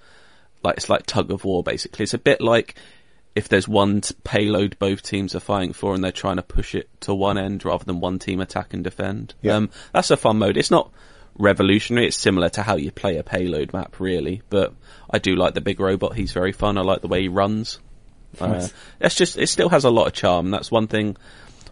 like 0.63 0.77
it's 0.77 0.89
like 0.89 1.07
tug 1.07 1.31
of 1.31 1.45
war. 1.45 1.63
Basically, 1.63 2.05
it's 2.05 2.15
a 2.15 2.19
bit 2.19 2.41
like 2.41 2.75
if 3.35 3.49
there's 3.49 3.67
one 3.67 4.03
t- 4.03 4.15
payload 4.25 4.79
both 4.79 5.03
teams 5.03 5.35
are 5.35 5.41
fighting 5.41 5.73
for, 5.73 5.95
and 5.95 6.05
they're 6.05 6.13
trying 6.13 6.37
to 6.37 6.43
push 6.43 6.75
it 6.75 6.89
to 7.01 7.15
one 7.15 7.39
end 7.39 7.65
rather 7.65 7.85
than 7.85 8.01
one 8.01 8.19
team 8.19 8.41
attack 8.41 8.75
and 8.75 8.85
defend. 8.85 9.35
Yeah. 9.43 9.57
Um, 9.57 9.71
that's 9.93 10.11
a 10.11 10.17
fun 10.17 10.39
mode. 10.39 10.57
It's 10.57 10.71
not 10.71 10.91
revolutionary. 11.39 12.09
It's 12.09 12.17
similar 12.17 12.49
to 12.51 12.63
how 12.63 12.77
you 12.77 12.91
play 12.91 13.17
a 13.17 13.23
payload 13.23 13.73
map, 13.73 13.99
really. 14.01 14.43
But 14.51 14.75
I 15.11 15.19
do 15.19 15.35
like 15.35 15.55
the 15.55 15.61
big 15.61 15.81
robot. 15.81 16.15
He's 16.15 16.33
very 16.33 16.53
fun. 16.53 16.79
I 16.79 16.83
like 16.83 17.01
the 17.01 17.09
way 17.09 17.23
he 17.23 17.29
runs. 17.29 17.79
Uh, 18.41 18.67
it's 19.01 19.15
just 19.15 19.37
it 19.37 19.49
still 19.49 19.69
has 19.69 19.85
a 19.85 19.91
lot 19.91 20.07
of 20.07 20.13
charm. 20.15 20.51
That's 20.51 20.71
one 20.71 20.87
thing. 20.87 21.17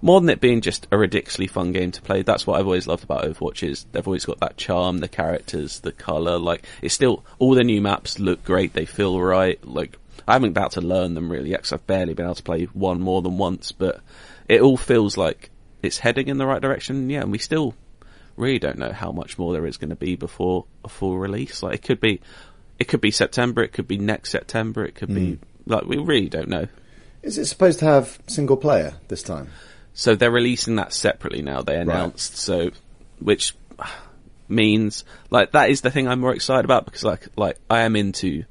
More 0.03 0.21
than 0.21 0.31
it 0.31 0.41
being 0.41 0.63
just 0.63 0.87
a 0.91 0.97
ridiculously 0.97 1.47
fun 1.47 1.73
game 1.73 1.91
to 1.93 2.01
play, 2.01 2.23
that's 2.23 2.47
what 2.47 2.59
I've 2.59 2.67
always 2.67 2.87
loved 2.87 3.05
about 3.05 3.25
Overwatch. 3.25 3.63
Is 3.63 3.85
they've 3.93 4.07
always 4.07 4.25
got 4.25 4.41
that 4.41 4.57
charm, 4.57 4.99
the 4.99 5.09
characters, 5.09 5.81
the 5.81 5.93
color. 5.93 6.39
Like 6.39 6.65
it's 6.81 6.95
still 6.95 7.25
all 7.39 7.55
the 7.55 7.65
new 7.65 7.83
maps 7.83 8.19
look 8.19 8.43
great. 8.45 8.73
They 8.73 8.87
feel 8.87 9.21
right. 9.21 9.63
Like 9.67 9.99
I 10.27 10.35
haven't 10.35 10.55
been 10.55 10.63
able 10.63 10.71
to 10.71 10.81
learn 10.81 11.15
them 11.15 11.31
really 11.31 11.51
yet 11.51 11.63
'cause 11.63 11.73
I've 11.73 11.87
barely 11.87 12.15
been 12.15 12.27
able 12.27 12.35
to 12.37 12.43
play 12.43 12.65
one 12.65 13.01
more 13.01 13.21
than 13.21 13.37
once. 13.37 13.73
But 13.73 14.01
it 14.49 14.63
all 14.63 14.79
feels 14.79 15.17
like 15.19 15.51
it's 15.83 15.99
heading 15.99 16.29
in 16.29 16.39
the 16.39 16.47
right 16.47 16.63
direction. 16.63 17.11
Yeah, 17.11 17.21
and 17.21 17.33
we 17.33 17.39
still 17.39 17.75
really 18.37 18.59
don't 18.59 18.79
know 18.79 18.93
how 18.93 19.13
much 19.13 19.39
more 19.39 19.53
there 19.53 19.67
is 19.67 19.77
going 19.77 19.91
to 19.91 19.97
be 19.97 20.17
before 20.17 20.65
a 20.83 20.89
full 20.89 21.19
release. 21.19 21.63
Like 21.63 21.75
it 21.75 21.83
could 21.83 22.01
be, 22.01 22.21
it 22.79 22.89
could 22.89 23.03
be 23.03 23.11
September. 23.11 23.63
It 23.63 23.73
could 23.73 23.87
be 23.87 23.99
next 23.99 24.31
September. 24.31 24.85
It 24.85 24.95
could 24.95 25.15
be 25.15 25.35
hmm. 25.35 25.43
like 25.67 25.85
we 25.85 25.99
really 25.99 26.31
don't 26.31 26.49
know. 26.49 26.69
is 27.23 27.37
it 27.37 27.45
supposed 27.45 27.81
to 27.81 27.85
have 27.85 28.19
single 28.27 28.57
player 28.57 28.95
this 29.09 29.23
time? 29.23 29.49
So 29.95 30.15
they're 30.15 30.31
releasing 30.31 30.77
that 30.77 30.93
separately 30.93 31.43
now. 31.43 31.63
They 31.63 31.77
announced 31.77 32.37
so, 32.37 32.71
which 33.19 33.55
means 34.51 35.05
like 35.31 35.53
that 35.53 35.71
is 35.71 35.81
the 35.81 35.91
thing 35.91 36.09
I'm 36.09 36.21
more 36.21 36.35
excited 36.35 36.65
about 36.65 36.85
because 36.85 37.05
like 37.05 37.29
like 37.37 37.59
I 37.71 37.83
am 37.83 37.97
into 37.97 38.45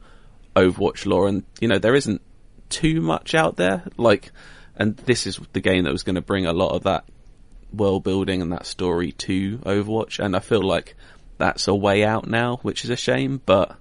Overwatch 0.56 1.06
lore 1.06 1.28
and 1.28 1.44
you 1.60 1.68
know 1.68 1.78
there 1.78 1.96
isn't 1.96 2.22
too 2.70 3.02
much 3.02 3.36
out 3.36 3.58
there 3.58 3.84
like 3.98 4.32
and 4.76 4.96
this 4.98 5.28
is 5.28 5.40
the 5.54 5.60
game 5.60 5.84
that 5.84 5.92
was 5.92 6.04
going 6.04 6.16
to 6.16 6.22
bring 6.22 6.46
a 6.46 6.54
lot 6.54 6.74
of 6.74 6.84
that 6.84 7.04
world 7.74 8.04
building 8.04 8.42
and 8.42 8.52
that 8.54 8.66
story 8.66 9.12
to 9.12 9.58
Overwatch 9.60 10.24
and 10.24 10.36
I 10.36 10.40
feel 10.40 10.64
like 10.64 10.96
that's 11.38 11.68
a 11.68 11.76
way 11.76 12.04
out 12.04 12.28
now 12.28 12.58
which 12.62 12.84
is 12.84 12.90
a 12.90 12.96
shame 12.96 13.42
but 13.46 13.76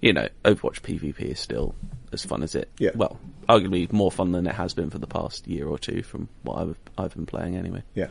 you 0.00 0.12
know 0.12 0.28
Overwatch 0.44 0.80
PvP 0.80 1.20
is 1.20 1.40
still 1.40 1.74
as 2.12 2.24
fun 2.24 2.42
as 2.42 2.54
it 2.54 2.68
Yeah. 2.78 2.90
well 2.94 3.18
arguably 3.48 3.90
more 3.92 4.10
fun 4.12 4.32
than 4.32 4.46
it 4.46 4.54
has 4.54 4.74
been 4.74 4.90
for 4.90 4.98
the 4.98 5.06
past 5.06 5.46
year 5.48 5.66
or 5.66 5.78
two 5.78 6.02
from 6.02 6.28
what 6.42 6.58
I've 6.58 6.76
I've 6.98 7.14
been 7.14 7.26
playing 7.26 7.56
anyway. 7.56 7.82
Yeah, 7.94 8.08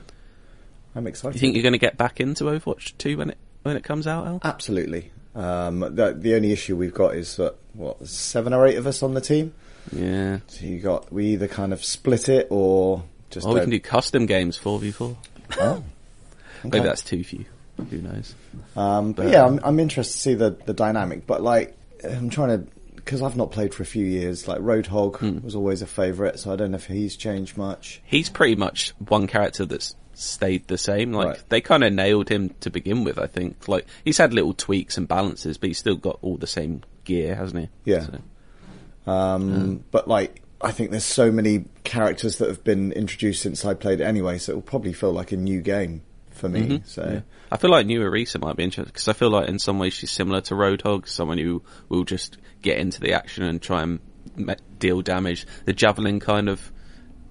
I'm 0.95 1.07
excited. 1.07 1.35
You 1.35 1.39
think 1.39 1.55
you're 1.55 1.63
going 1.63 1.73
to 1.73 1.77
get 1.79 1.97
back 1.97 2.19
into 2.19 2.45
Overwatch 2.45 2.97
2 2.97 3.17
when 3.17 3.29
it 3.29 3.37
when 3.63 3.77
it 3.77 3.83
comes 3.83 4.07
out, 4.07 4.25
Al? 4.27 4.39
Absolutely. 4.43 5.11
Um, 5.35 5.79
the, 5.79 6.13
the 6.17 6.35
only 6.35 6.51
issue 6.51 6.75
we've 6.75 6.93
got 6.93 7.15
is 7.15 7.37
that 7.37 7.55
what 7.73 8.05
seven 8.07 8.53
or 8.53 8.67
eight 8.67 8.75
of 8.77 8.85
us 8.87 9.01
on 9.03 9.13
the 9.13 9.21
team. 9.21 9.53
Yeah. 9.93 10.39
So 10.47 10.65
you 10.65 10.79
got 10.79 11.11
we 11.13 11.27
either 11.27 11.47
kind 11.47 11.71
of 11.73 11.83
split 11.85 12.27
it 12.27 12.47
or 12.49 13.03
just. 13.29 13.47
Or 13.47 13.53
we 13.53 13.61
can 13.61 13.69
do 13.69 13.79
custom 13.79 14.25
games 14.25 14.57
4v4. 14.59 15.15
Oh. 15.59 15.83
Maybe 16.63 16.79
that's 16.79 17.01
too 17.01 17.23
few. 17.23 17.45
Who 17.89 17.97
knows? 17.97 18.35
Um, 18.75 19.13
but 19.13 19.23
But- 19.23 19.31
yeah, 19.31 19.45
I'm, 19.45 19.59
I'm 19.63 19.79
interested 19.79 20.13
to 20.13 20.19
see 20.19 20.33
the, 20.35 20.51
the 20.51 20.73
dynamic. 20.73 21.25
But 21.25 21.41
like, 21.41 21.75
I'm 22.03 22.29
trying 22.29 22.49
to 22.65 22.67
because 23.03 23.21
I've 23.21 23.35
not 23.37 23.51
played 23.51 23.73
for 23.73 23.83
a 23.83 23.85
few 23.85 24.05
years. 24.05 24.47
Like 24.47 24.59
Roadhog 24.59 25.17
Hmm. 25.17 25.39
was 25.43 25.55
always 25.55 25.81
a 25.81 25.87
favourite, 25.87 26.39
so 26.39 26.51
I 26.51 26.55
don't 26.55 26.71
know 26.71 26.77
if 26.77 26.87
he's 26.87 27.15
changed 27.15 27.57
much. 27.57 28.01
He's 28.05 28.29
pretty 28.29 28.55
much 28.55 28.93
one 28.99 29.27
character 29.27 29.65
that's 29.65 29.95
stayed 30.13 30.67
the 30.67 30.77
same. 30.77 31.11
Like 31.13 31.27
Right. 31.27 31.43
they 31.49 31.61
kind 31.61 31.83
of 31.83 31.93
nailed 31.93 32.29
him 32.29 32.53
to 32.59 32.69
begin 32.69 33.03
with. 33.03 33.17
I 33.17 33.27
think. 33.27 33.67
Like 33.67 33.85
he's 34.05 34.17
had 34.17 34.33
little 34.33 34.53
tweaks 34.53 34.97
and 34.97 35.07
balances, 35.07 35.57
but 35.57 35.67
he's 35.67 35.79
still 35.79 35.95
got 35.95 36.19
all 36.21 36.37
the 36.37 36.47
same 36.47 36.83
gear, 37.05 37.35
hasn't 37.35 37.61
he? 37.85 37.91
Yeah. 37.91 38.05
So, 38.05 39.11
Um, 39.11 39.83
But 39.91 40.07
like, 40.07 40.41
I 40.61 40.71
think 40.71 40.91
there's 40.91 41.03
so 41.03 41.31
many 41.31 41.65
characters 41.83 42.37
that 42.37 42.47
have 42.47 42.63
been 42.63 42.91
introduced 42.91 43.41
since 43.41 43.65
I 43.65 43.73
played 43.73 43.99
anyway, 43.99 44.37
so 44.37 44.51
it 44.51 44.55
will 44.55 44.61
probably 44.61 44.93
feel 44.93 45.11
like 45.11 45.31
a 45.31 45.37
new 45.37 45.61
game 45.61 46.03
for 46.41 46.49
me. 46.49 46.81
So 46.85 47.01
Mm-hmm. 47.03 47.13
yeah. 47.13 47.21
I 47.51 47.57
feel 47.57 47.71
like 47.71 47.85
New 47.85 48.01
Orisa 48.01 48.41
might 48.41 48.55
be 48.57 48.63
interesting 48.63 48.85
because 48.91 49.07
I 49.07 49.13
feel 49.13 49.29
like 49.29 49.47
in 49.47 49.59
some 49.59 49.79
ways 49.79 49.93
she's 49.93 50.11
similar 50.11 50.41
to 50.41 50.53
Roadhog, 50.55 51.07
someone 51.07 51.37
who 51.37 51.63
will 51.89 52.03
just 52.03 52.37
get 52.61 52.77
into 52.77 52.99
the 52.99 53.13
action 53.13 53.43
and 53.43 53.61
try 53.61 53.83
and 53.83 53.99
deal 54.79 55.01
damage. 55.01 55.45
The 55.65 55.73
javelin 55.73 56.19
kind 56.19 56.49
of 56.49 56.71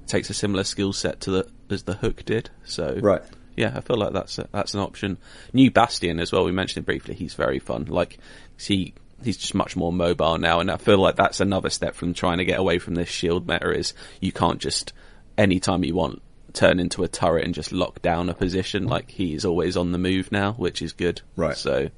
takes 0.07 0.31
a 0.31 0.35
similar 0.35 0.64
skill 0.64 0.93
set 0.93 1.21
to 1.23 1.31
the 1.31 1.49
as 1.71 1.83
the 1.85 1.95
hook 1.95 2.25
did. 2.25 2.50
So 2.64 2.99
Right. 3.00 3.23
yeah, 3.57 3.73
I 3.76 3.81
feel 3.81 3.97
like 3.97 4.12
that's 4.12 4.38
a, 4.38 4.49
that's 4.52 4.75
an 4.75 4.81
option. 4.81 5.19
New 5.52 5.71
Bastion 5.71 6.19
as 6.21 6.33
well. 6.33 6.45
We 6.45 6.52
mentioned 6.52 6.83
it 6.83 6.87
briefly. 6.87 7.14
He's 7.14 7.35
very 7.35 7.59
fun. 7.59 7.85
Like 7.85 8.19
he 8.59 8.95
he's 9.23 9.37
just 9.37 9.55
much 9.55 9.76
more 9.76 9.93
mobile 9.93 10.38
now, 10.38 10.61
and 10.61 10.71
I 10.71 10.76
feel 10.79 10.99
like 10.99 11.17
that's 11.17 11.40
another 11.40 11.71
step 11.71 11.95
from 11.95 12.12
trying 12.14 12.38
to 12.38 12.45
get 12.45 12.59
away 12.59 12.79
from 12.79 12.95
this 12.95 13.09
shield 13.09 13.47
meta. 13.49 13.71
Is 13.71 13.95
you 14.21 14.33
can't 14.33 14.59
just 14.61 14.93
anytime 15.38 15.85
you 15.85 15.95
want 15.95 16.23
turn 16.54 16.80
into 16.80 17.02
a 17.02 17.09
turret 17.09 17.45
and 17.45 17.54
just 17.54 17.73
lock 17.73 18.02
down 18.02 18.28
a 18.28 18.35
position. 18.35 18.87
Like 18.87 19.11
he's 19.11 19.45
always 19.45 19.76
on 19.76 19.92
the 19.92 19.99
move 19.99 20.30
now, 20.33 20.52
which 20.52 20.83
is 20.83 20.92
good. 20.92 21.21
Right. 21.37 21.57
So 21.57 21.90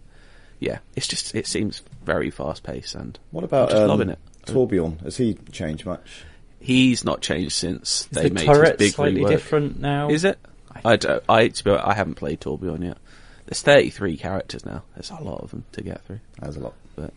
yeah, 0.60 0.78
it's 0.94 1.06
just 1.06 1.34
it 1.34 1.46
seems 1.46 1.82
very 2.04 2.30
fast 2.30 2.62
paced 2.62 2.94
and 2.94 3.18
what 3.30 3.44
about 3.44 3.70
I'm 3.70 3.70
just 3.70 3.82
um, 3.82 3.88
loving 3.88 4.08
it. 4.10 4.18
Torbjorn? 4.46 5.00
Has 5.02 5.16
he 5.16 5.34
changed 5.52 5.86
much? 5.86 6.24
He's 6.60 7.04
not 7.04 7.20
changed 7.20 7.52
since 7.52 8.02
Is 8.02 8.06
they 8.08 8.28
the 8.28 8.34
made 8.34 8.46
turret 8.46 8.78
his 8.80 8.90
big 8.90 8.92
slightly 8.94 9.20
rework. 9.22 9.28
different 9.28 9.80
now? 9.80 10.08
Is 10.08 10.24
it? 10.24 10.38
I 10.84 10.96
don't, 10.96 11.22
I, 11.28 11.48
to 11.48 11.64
be 11.64 11.70
I 11.70 11.94
haven't 11.94 12.14
played 12.14 12.40
Torbjorn 12.40 12.84
yet. 12.84 12.98
There's 13.46 13.62
33 13.62 14.16
characters 14.16 14.64
now. 14.64 14.84
There's 14.94 15.10
a 15.10 15.22
lot 15.22 15.42
of 15.42 15.50
them 15.50 15.64
to 15.72 15.82
get 15.82 16.04
through. 16.04 16.20
That's 16.40 16.56
a 16.56 16.60
lot. 16.60 16.74
But 16.96 17.12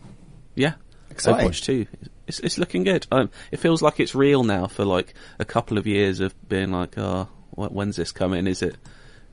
yeah, 0.54 0.74
Exciting. 1.16 1.48
Overwatch 1.48 1.64
2. 1.64 1.86
It's, 2.26 2.40
it's 2.40 2.58
looking 2.58 2.84
good. 2.84 3.06
Um, 3.10 3.30
it 3.50 3.58
feels 3.58 3.82
like 3.82 4.00
it's 4.00 4.14
real 4.14 4.44
now 4.44 4.66
for 4.66 4.84
like 4.84 5.14
a 5.38 5.44
couple 5.44 5.78
of 5.78 5.86
years 5.86 6.20
of 6.20 6.34
being 6.48 6.70
like, 6.72 6.96
oh, 6.98 7.28
wh- 7.50 7.72
when's 7.72 7.96
this 7.96 8.12
coming? 8.12 8.46
Is 8.46 8.62
it, 8.62 8.76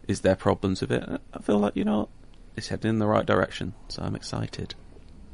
is 0.08 0.22
there 0.22 0.36
problems 0.36 0.82
with 0.82 0.92
it? 0.92 1.04
I 1.34 1.40
feel 1.42 1.60
like, 1.60 1.76
you 1.76 1.84
know 1.86 2.00
what? 2.00 2.10
It's 2.56 2.68
heading 2.68 2.90
in 2.90 3.00
the 3.00 3.08
right 3.08 3.26
direction. 3.26 3.74
So 3.90 4.04
I'm 4.04 4.16
excited. 4.16 4.76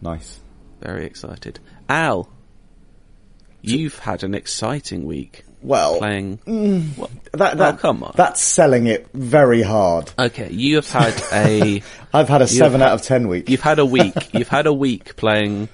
Nice. 0.01 0.39
Very 0.79 1.05
excited. 1.05 1.59
Al, 1.89 2.29
you've 3.61 3.99
had 3.99 4.23
an 4.23 4.33
exciting 4.33 5.05
week 5.05 5.43
Well, 5.61 5.97
playing. 5.97 6.37
What? 6.95 7.09
that, 7.33 7.53
Oh, 7.53 7.57
that 7.57 7.79
come 7.79 8.03
on. 8.03 8.13
That's 8.15 8.41
selling 8.41 8.87
it 8.87 9.07
very 9.13 9.61
hard. 9.61 10.11
Okay, 10.17 10.49
you 10.51 10.75
have 10.75 10.89
had 10.89 11.21
a 11.33 11.83
I've 12.13 12.29
had 12.29 12.41
a 12.41 12.47
seven 12.47 12.79
had- 12.79 12.87
out 12.91 12.93
of 12.93 13.01
ten 13.01 13.27
week. 13.27 13.49
you've 13.49 13.59
had 13.61 13.79
a 13.79 13.85
week 13.85 14.13
you've 14.33 14.47
had 14.47 14.65
a 14.67 14.73
week 14.73 15.15
playing 15.17 15.67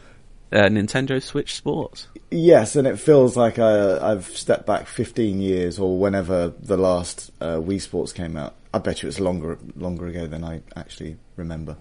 uh, 0.56 0.70
Nintendo 0.70 1.22
Switch 1.22 1.56
Sports. 1.56 2.08
Yes, 2.32 2.76
and 2.76 2.88
it 2.88 2.98
feels 2.98 3.36
like 3.36 3.60
I, 3.60 4.12
I've 4.12 4.26
stepped 4.26 4.66
back 4.66 4.88
15 4.88 5.42
years 5.42 5.78
or 5.78 6.00
whenever 6.00 6.54
the 6.60 6.78
last 6.78 7.32
uh, 7.42 7.58
Wii 7.58 7.82
Sports 7.82 8.14
came 8.14 8.38
out. 8.38 8.56
I 8.74 8.80
bet 8.80 9.04
you 9.04 9.10
it's 9.10 9.20
longer 9.20 9.58
longer 9.76 10.08
ago 10.08 10.28
than 10.28 10.44
I 10.44 10.62
actually 10.76 11.18
remember. 11.36 11.78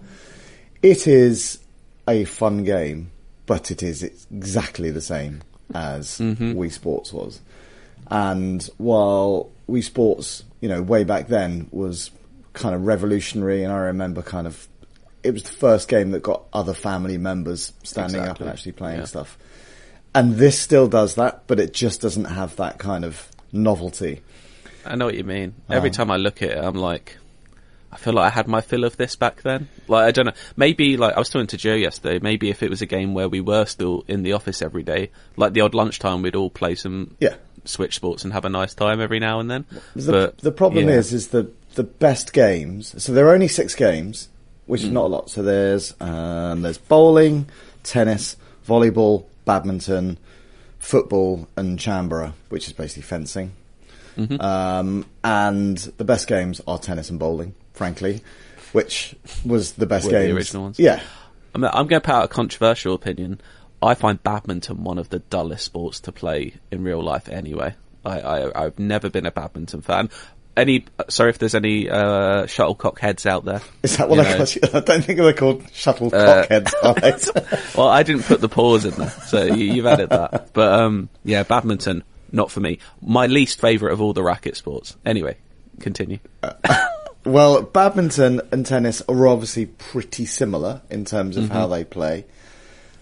It 0.81 1.07
is 1.07 1.59
a 2.07 2.25
fun 2.25 2.63
game, 2.63 3.11
but 3.45 3.71
it 3.71 3.81
is 3.81 4.03
exactly 4.03 4.91
the 4.91 5.01
same 5.01 5.41
as 5.73 6.19
Wii 6.19 6.71
Sports 6.71 7.11
was. 7.11 7.41
And 8.07 8.69
while 8.77 9.51
Wii 9.69 9.83
Sports, 9.83 10.43
you 10.61 10.69
know, 10.69 10.81
way 10.81 11.03
back 11.03 11.27
then 11.27 11.67
was 11.71 12.11
kind 12.53 12.75
of 12.75 12.85
revolutionary, 12.85 13.63
and 13.63 13.73
I 13.73 13.77
remember 13.77 14.21
kind 14.21 14.47
of 14.47 14.67
it 15.25 15.33
was 15.33 15.43
the 15.43 15.49
first 15.51 15.87
game 15.87 16.11
that 16.11 16.21
got 16.23 16.43
other 16.53 16.73
family 16.73 17.17
members 17.17 17.73
standing 17.83 18.21
up 18.21 18.39
and 18.39 18.49
actually 18.49 18.71
playing 18.73 18.99
Yeah. 18.99 19.05
stuff. 19.05 19.37
And 20.13 20.35
this 20.35 20.57
still 20.59 20.87
does 20.87 21.15
that, 21.15 21.43
but 21.47 21.59
it 21.59 21.73
just 21.73 22.01
doesn't 22.01 22.25
have 22.25 22.55
that 22.57 22.77
kind 22.77 23.03
of 23.03 23.27
novelty. 23.51 24.21
I 24.85 24.95
know 24.95 25.05
what 25.05 25.15
you 25.15 25.23
mean. 25.23 25.55
Um, 25.69 25.75
every 25.77 25.89
Oh. 25.89 25.93
time 25.93 26.11
I 26.11 26.17
look 26.17 26.41
at 26.41 26.51
it, 26.51 26.57
I'm 26.57 26.75
like, 26.75 27.17
I 27.91 27.97
feel 27.97 28.13
like 28.13 28.25
I 28.31 28.35
had 28.35 28.47
my 28.47 28.61
fill 28.61 28.83
of 28.83 28.97
this 28.97 29.15
back 29.15 29.41
then. 29.41 29.67
Like 29.87 30.05
I 30.05 30.11
don't 30.11 30.25
know. 30.25 30.33
Maybe 30.57 30.97
like 30.97 31.15
I 31.15 31.19
was 31.19 31.29
talking 31.29 31.47
to 31.47 31.57
Joe 31.57 31.75
yesterday. 31.75 32.19
Maybe 32.21 32.49
if 32.49 32.61
it 32.61 32.69
was 32.69 32.81
a 32.81 32.85
game 32.85 33.13
where 33.13 33.27
we 33.29 33.39
were 33.41 33.65
still 33.65 34.03
in 34.07 34.23
the 34.23 34.33
office 34.33 34.61
every 34.61 34.83
day, 34.83 35.11
like 35.37 35.53
the 35.53 35.61
odd 35.61 35.73
lunchtime, 35.73 36.21
we'd 36.21 36.35
all 36.35 36.49
play 36.49 36.75
some 36.75 37.15
Yeah. 37.19 37.35
Switch 37.63 37.95
Sports 37.95 38.23
and 38.23 38.31
have 38.33 38.45
a 38.45 38.49
nice 38.49 38.73
time 38.75 39.01
every 39.01 39.19
now 39.19 39.39
and 39.39 39.49
then. 39.49 39.65
The, 39.95 40.11
but 40.11 40.37
the 40.39 40.51
problem 40.51 40.87
yeah. 40.89 40.95
is, 40.95 41.13
is 41.13 41.29
the 41.29 41.49
the 41.75 41.83
best 41.83 42.31
games. 42.31 42.93
So 43.03 43.11
there 43.11 43.27
are 43.27 43.33
only 43.33 43.47
six 43.47 43.75
games, 43.75 44.27
which 44.65 44.81
Hmm. 44.81 44.87
is 44.87 44.93
not 44.93 45.05
a 45.05 45.07
lot. 45.07 45.29
So 45.29 45.41
there's 45.43 45.93
um, 46.01 46.61
there's 46.61 46.77
bowling, 46.77 47.47
tennis, 47.83 48.35
volleyball, 48.67 49.25
badminton, 49.45 50.17
football, 50.79 51.47
and 51.55 51.77
chambara, 51.79 52.33
which 52.49 52.67
is 52.67 52.73
basically 52.73 53.03
fencing. 53.03 53.51
Mm-hmm. 54.17 54.39
Um, 54.39 55.05
and 55.23 55.77
the 55.97 56.05
best 56.05 56.27
games 56.27 56.61
are 56.67 56.79
tennis 56.79 57.09
and 57.09 57.19
bowling, 57.19 57.53
frankly, 57.73 58.21
which 58.71 59.15
was 59.45 59.73
the 59.73 59.85
best 59.85 60.09
game. 60.09 60.29
the 60.29 60.35
original 60.35 60.63
ones? 60.63 60.79
Yeah, 60.79 61.01
I'm, 61.53 61.63
I'm 61.65 61.87
going 61.87 62.01
to 62.01 62.05
put 62.05 62.13
out 62.15 62.25
a 62.25 62.27
controversial 62.29 62.93
opinion. 62.93 63.41
I 63.81 63.93
find 63.93 64.23
badminton 64.23 64.83
one 64.85 64.97
of 64.97 65.09
the 65.09 65.19
dullest 65.19 65.65
sports 65.65 65.99
to 66.01 66.11
play 66.13 66.53
in 66.71 66.81
real 66.83 67.03
life. 67.03 67.27
Anyway, 67.27 67.75
I, 68.05 68.19
I 68.21 68.65
I've 68.65 68.79
never 68.79 69.09
been 69.09 69.25
a 69.25 69.31
badminton 69.31 69.81
fan. 69.81 70.09
Any 70.57 70.85
sorry 71.09 71.29
if 71.31 71.37
there's 71.39 71.55
any 71.55 71.89
uh, 71.89 72.45
shuttlecock 72.45 72.99
heads 72.99 73.25
out 73.25 73.43
there. 73.45 73.61
is 73.83 73.97
that 73.97 74.07
what 74.09 74.15
You 74.17 74.21
I 74.23 74.37
know. 74.37 74.45
call 74.45 74.69
I 74.73 74.79
don't 74.79 75.03
think 75.03 75.19
they're 75.19 75.33
called 75.33 75.63
shuttlecock 75.73 76.13
Uh, 76.51 76.93
heads. 77.01 77.29
Well, 77.77 77.89
I 77.89 78.03
didn't 78.03 78.23
put 78.23 78.39
the 78.41 78.47
pause 78.49 78.85
in 78.85 78.91
there, 78.95 79.09
so 79.09 79.43
you, 79.43 79.73
you've 79.73 79.85
added 79.85 80.09
that. 80.11 80.53
But 80.53 80.71
um, 80.79 81.09
yeah, 81.25 81.43
badminton 81.43 82.03
not 82.31 82.51
for 82.51 82.59
me. 82.61 82.79
My 83.01 83.27
least 83.27 83.59
favourite 83.59 83.91
of 83.93 84.01
all 84.01 84.13
the 84.13 84.23
racket 84.23 84.55
sports. 84.57 84.95
Anyway, 85.05 85.37
continue. 85.79 86.19
Well, 87.25 87.63
badminton 87.63 88.39
and 88.51 88.63
tennis 88.63 89.01
are 89.09 89.27
obviously 89.27 89.65
pretty 89.65 90.27
similar 90.27 90.81
in 90.91 91.05
terms 91.05 91.37
of 91.37 91.45
Mm-hmm. 91.45 91.53
how 91.53 91.65
they 91.65 91.83
play. 91.83 92.25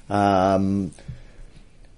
Um, 0.09 0.91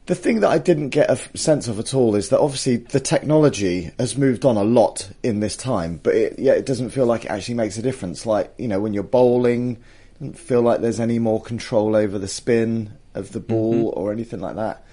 the 0.06 0.16
thing 0.16 0.42
that 0.42 0.50
I 0.50 0.60
didn't 0.60 0.90
get 0.90 1.10
a 1.10 1.38
sense 1.38 1.68
of 1.68 1.80
at 1.80 1.94
all 1.94 2.16
is 2.16 2.30
that 2.30 2.40
obviously 2.40 2.78
the 2.78 3.00
technology 3.00 3.92
has 3.98 4.18
moved 4.18 4.46
on 4.46 4.56
a 4.56 4.64
lot 4.64 5.10
in 5.24 5.40
this 5.40 5.58
time, 5.58 6.00
but 6.02 6.14
it, 6.14 6.40
yeah, 6.40 6.54
it 6.54 6.66
doesn't 6.66 6.92
feel 6.92 7.08
like 7.08 7.26
it 7.26 7.32
actually 7.32 7.56
makes 7.56 7.78
a 7.78 7.82
difference. 7.82 8.26
Like 8.26 8.54
you 8.58 8.68
know, 8.68 8.80
when 8.80 8.94
you're 8.94 9.04
bowling, 9.04 9.72
it 9.72 10.20
doesn't 10.20 10.38
feel 10.38 10.62
like 10.62 10.82
there's 10.82 11.00
any 11.00 11.18
more 11.18 11.42
control 11.42 11.96
over 11.96 12.20
the 12.20 12.28
spin 12.28 12.96
of 13.16 13.32
the 13.32 13.40
ball 13.40 13.94
or 13.96 14.12
anything 14.12 14.42
like 14.42 14.56
that. 14.58 14.86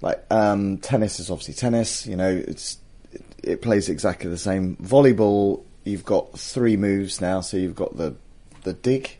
Like 0.00 0.24
um, 0.30 0.78
tennis 0.78 1.20
is 1.20 1.30
obviously 1.30 1.54
tennis. 1.54 2.06
You 2.06 2.16
know, 2.16 2.30
it's 2.30 2.78
it, 3.12 3.22
it 3.42 3.62
plays 3.62 3.90
exactly 3.90 4.30
the 4.30 4.38
same. 4.38 4.76
Volleyball, 4.76 5.62
you've 5.84 6.04
got 6.04 6.38
three 6.38 6.78
moves 6.78 7.20
now. 7.20 7.42
So 7.42 7.58
you've 7.58 7.76
got 7.76 7.94
the 7.98 8.16
the 8.62 8.72
dig, 8.72 9.18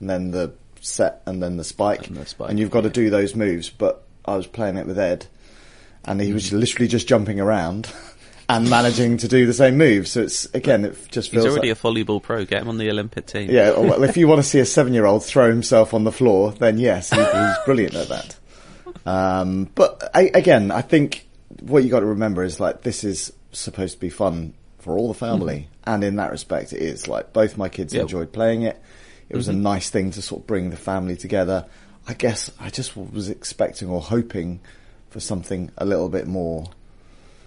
and 0.00 0.08
then 0.08 0.30
the 0.30 0.54
set, 0.80 1.20
and 1.26 1.42
then 1.42 1.58
the 1.58 1.64
spike, 1.64 2.06
And 2.06 2.16
the 2.16 2.24
spike, 2.24 2.48
and 2.48 2.58
you've 2.58 2.70
got 2.70 2.82
to 2.82 2.90
do 2.90 3.10
those 3.10 3.34
moves. 3.34 3.68
But 3.68 4.05
I 4.26 4.36
was 4.36 4.46
playing 4.46 4.76
it 4.76 4.86
with 4.86 4.98
Ed, 4.98 5.26
and 6.04 6.20
he 6.20 6.32
was 6.32 6.50
Mm. 6.50 6.60
literally 6.60 6.88
just 6.88 7.06
jumping 7.08 7.40
around, 7.40 7.92
and 8.48 8.68
managing 8.70 9.16
to 9.18 9.28
do 9.28 9.46
the 9.46 9.52
same 9.52 9.76
moves. 9.78 10.10
So 10.12 10.22
it's 10.22 10.46
again, 10.54 10.84
it 10.84 10.96
just 11.10 11.30
feels. 11.30 11.44
He's 11.44 11.52
already 11.52 11.68
like, 11.70 11.78
a 11.78 11.82
volleyball 11.82 12.22
pro. 12.22 12.44
Get 12.44 12.62
him 12.62 12.68
on 12.68 12.78
the 12.78 12.90
Olympic 12.90 13.26
team. 13.26 13.50
yeah. 13.50 13.70
Well, 13.70 14.02
if 14.04 14.16
you 14.16 14.28
want 14.28 14.40
to 14.42 14.48
see 14.48 14.58
a 14.60 14.64
seven-year-old 14.76 15.24
throw 15.24 15.48
himself 15.48 15.94
on 15.94 16.04
the 16.04 16.12
floor, 16.12 16.52
then 16.52 16.78
yes, 16.78 17.10
he, 17.10 17.16
he's 17.16 17.56
brilliant 17.64 17.94
at 17.94 18.08
that. 18.08 18.36
Um, 19.04 19.68
but 19.74 20.10
I, 20.14 20.30
again, 20.34 20.70
I 20.70 20.82
think 20.82 21.26
what 21.60 21.84
you 21.84 21.90
got 21.90 22.00
to 22.00 22.06
remember 22.06 22.42
is 22.42 22.58
like 22.60 22.82
this 22.82 23.04
is 23.04 23.32
supposed 23.52 23.94
to 23.94 24.00
be 24.00 24.10
fun 24.10 24.54
for 24.78 24.96
all 24.96 25.08
the 25.08 25.14
family, 25.18 25.68
and 25.84 26.02
in 26.04 26.16
that 26.16 26.30
respect, 26.30 26.72
it 26.72 26.80
is. 26.82 27.08
Like 27.08 27.32
both 27.32 27.56
my 27.56 27.68
kids 27.68 27.94
Yeah. 27.94 28.02
enjoyed 28.02 28.32
playing 28.32 28.62
it. 28.62 28.80
It 29.28 29.34
was 29.36 29.48
a 29.48 29.52
nice 29.52 29.90
thing 29.90 30.12
to 30.12 30.22
sort 30.22 30.42
of 30.42 30.46
bring 30.46 30.70
the 30.70 30.76
family 30.76 31.16
together. 31.16 31.66
I 32.08 32.14
guess 32.14 32.50
I 32.60 32.70
just 32.70 32.96
was 32.96 33.28
expecting 33.28 33.88
or 33.88 34.00
hoping 34.00 34.60
for 35.10 35.20
something 35.20 35.70
a 35.76 35.84
little 35.84 36.08
bit 36.08 36.26
more. 36.26 36.66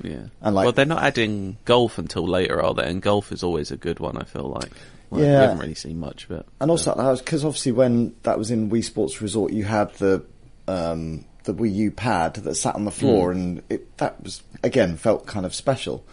Yeah. 0.04 0.24
And, 0.42 0.56
like- 0.56 0.66
well, 0.66 0.72
they're 0.74 0.86
not 0.86 1.04
adding 1.04 1.58
golf 1.66 1.98
until 1.98 2.28
later, 2.28 2.62
are 2.62 2.74
they? 2.74 2.84
And 2.90 3.02
golf 3.02 3.32
is 3.32 3.44
always 3.44 3.72
a 3.72 3.78
good 3.78 4.00
one. 4.00 4.18
I 4.18 4.24
feel 4.24 4.48
like. 4.50 4.72
Like, 5.12 5.22
Yeah. 5.22 5.28
We 5.28 5.42
haven't 5.42 5.60
really 5.60 5.76
seen 5.76 6.00
much 6.00 6.26
of 6.26 6.32
it. 6.32 6.46
And 6.62 6.70
also, 6.72 6.94
because 7.18 7.44
obviously 7.44 7.72
when 7.72 8.16
that 8.24 8.38
was 8.38 8.52
in 8.52 8.70
Wii 8.70 8.84
Sports 8.84 9.22
Resort, 9.22 9.52
you 9.54 9.64
had 9.66 9.94
the 9.96 10.24
um, 10.68 11.26
the 11.46 11.54
Wii 11.54 11.74
U 11.74 11.92
pad 11.92 12.36
that 12.36 12.56
sat 12.56 12.76
on 12.76 12.86
the 12.86 12.92
floor, 12.92 13.32
and 13.32 13.64
it, 13.70 13.98
that 13.98 14.22
was 14.24 14.44
again 14.64 14.98
felt 14.98 15.26
kind 15.26 15.46
of 15.46 15.56
special. 15.56 16.04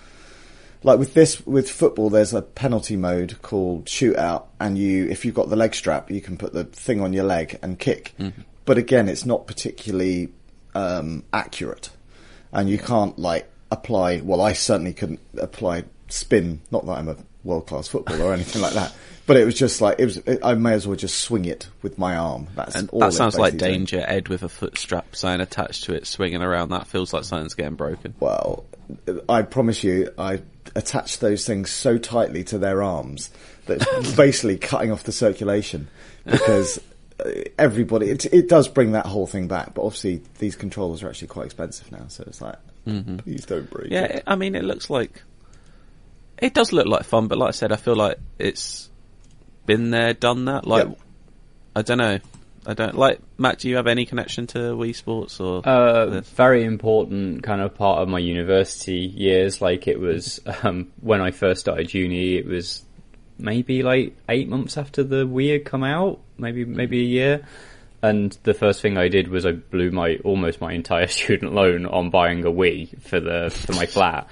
Like 0.83 0.99
with 0.99 1.15
this, 1.15 1.45
with 1.47 1.71
football, 1.71 2.11
there's 2.11 2.35
a 2.35 2.43
penalty 2.43 2.97
mode 2.97 3.41
called 3.43 3.87
shootout, 3.87 4.47
and 4.61 4.79
you, 4.79 5.09
if 5.09 5.25
you've 5.25 5.35
got 5.35 5.49
the 5.49 5.57
leg 5.57 5.75
strap, 5.75 6.11
you 6.11 6.21
can 6.21 6.37
put 6.37 6.53
the 6.53 6.65
thing 6.65 7.01
on 7.01 7.13
your 7.13 7.25
leg 7.25 7.59
and 7.63 7.79
kick. 7.79 8.15
But 8.65 8.79
again, 8.79 9.09
it's 9.09 9.25
not 9.25 9.47
particularly 9.47 10.33
um, 10.75 11.25
accurate, 11.33 11.91
and 12.53 12.69
you 12.69 12.79
can't 12.79 13.19
like 13.19 13.49
apply. 13.71 14.21
Well, 14.21 14.41
I 14.41 14.53
certainly 14.53 14.93
couldn't 14.93 15.21
apply 15.39 15.85
spin. 16.09 16.61
Not 16.71 16.85
that 16.87 16.93
I'm 16.93 17.09
a 17.09 17.17
world 17.45 17.67
class 17.67 17.89
footballer 17.89 18.25
or 18.25 18.35
anything 18.35 18.61
like 18.61 18.75
that, 18.75 18.93
but 19.27 19.37
it 19.37 19.45
was 19.45 19.55
just 19.55 19.81
like 19.81 20.01
it 20.01 20.05
was. 20.05 20.21
I 20.43 20.55
may 20.55 20.73
as 20.73 20.87
well 20.87 20.97
just 20.97 21.21
swing 21.21 21.45
it 21.45 21.69
with 21.83 21.97
my 21.97 22.17
arm. 22.17 22.49
That's 22.55 22.75
And 22.75 22.91
that 22.93 23.13
sounds 23.13 23.39
like 23.39 23.57
danger. 23.57 24.05
Ed 24.07 24.29
with 24.29 24.43
a 24.43 24.49
foot 24.49 24.77
strap 24.77 25.15
sign 25.17 25.41
attached 25.41 25.85
to 25.85 25.95
it, 25.95 26.07
swinging 26.07 26.43
around. 26.43 26.71
That 26.71 26.87
feels 26.87 27.13
like 27.13 27.25
something's 27.25 27.55
getting 27.55 27.77
broken. 27.77 28.15
Well, 28.19 28.65
I 29.29 29.43
promise 29.43 29.83
you, 29.85 30.11
I 30.19 30.43
attached 30.77 31.21
those 31.21 31.45
things 31.47 31.71
so 31.71 31.99
tightly 31.99 32.45
to 32.45 32.59
their 32.59 32.83
arms 32.83 33.31
that 33.67 33.83
it's 33.99 34.13
basically 34.17 34.59
cutting 34.59 34.93
off 34.93 35.03
the 35.05 35.13
circulation 35.13 35.89
because 36.25 36.79
uh, 37.25 37.31
everybody, 37.59 38.11
it, 38.11 38.27
it 38.27 38.49
does 38.49 38.69
bring 38.69 38.93
that 38.93 39.07
whole 39.07 39.27
thing 39.27 39.49
back. 39.49 39.75
But 39.75 39.83
obviously, 39.85 40.23
these 40.39 40.55
controllers 40.55 41.03
are 41.03 41.09
actually 41.09 41.29
quite 41.29 41.47
expensive 41.47 41.91
now, 41.91 42.05
so 42.09 42.25
it's 42.27 42.41
like, 42.41 42.57
please 42.85 43.45
don't 43.47 43.69
break. 43.71 43.91
Yeah, 43.91 44.05
it- 44.05 44.23
I 44.27 44.37
mean, 44.37 44.55
it 44.55 44.63
looks 44.65 44.89
like 44.91 45.23
it 46.39 46.53
does 46.55 46.73
look 46.73 46.87
like 46.87 47.05
fun, 47.05 47.27
but 47.29 47.39
like 47.39 47.49
I 47.49 47.53
said, 47.53 47.73
I 47.73 47.77
feel 47.77 47.97
like 47.97 48.19
it's 48.39 48.89
been 49.65 49.91
there, 49.91 50.13
done 50.15 50.45
that. 50.45 50.67
Like, 50.67 50.87
Yep. 50.89 50.99
I 51.75 51.83
don't 51.83 51.99
know. 51.99 52.19
I 52.67 52.75
don't 52.75 52.97
like 52.97 53.21
Matt. 53.39 53.59
Do 53.61 53.69
you 53.69 53.77
have 53.77 53.87
any 53.87 54.07
connection 54.07 54.47
to 54.49 54.59
Wii 54.59 54.95
Sports 54.95 55.39
or? 55.41 55.67
Uh, 55.67 56.21
very 56.23 56.65
important 56.65 57.43
kind 57.45 57.61
of 57.61 57.75
part 57.75 58.01
of 58.03 58.09
my 58.09 58.19
university 58.19 58.97
years. 58.97 59.61
Like 59.63 59.87
it 59.87 60.01
was 60.01 60.41
um, 60.63 60.93
when 61.01 61.21
I 61.21 61.31
first 61.31 61.61
started 61.61 61.93
uni. 61.95 62.35
It 62.37 62.47
was 62.47 62.85
maybe 63.39 63.83
like 63.83 64.17
eight 64.29 64.49
months 64.49 64.77
after 64.77 65.03
the 65.05 65.27
Wii 65.27 65.53
had 65.53 65.65
come 65.65 65.85
out, 65.85 66.21
maybe 66.39 66.65
maybe 66.65 67.01
a 67.01 67.05
year. 67.05 67.47
And 68.03 68.37
the 68.43 68.55
first 68.55 68.83
thing 68.83 68.99
I 68.99 69.09
did 69.09 69.29
was 69.29 69.47
I 69.47 69.53
blew 69.53 69.91
my 69.91 70.19
almost 70.25 70.61
my 70.61 70.73
entire 70.73 71.07
student 71.19 71.55
loan 71.55 71.87
on 71.87 72.11
buying 72.11 72.45
a 72.45 72.51
Wii 72.51 73.01
for 73.03 73.21
the 73.21 73.51
for 73.51 73.73
my 73.73 73.87
flat 73.87 74.29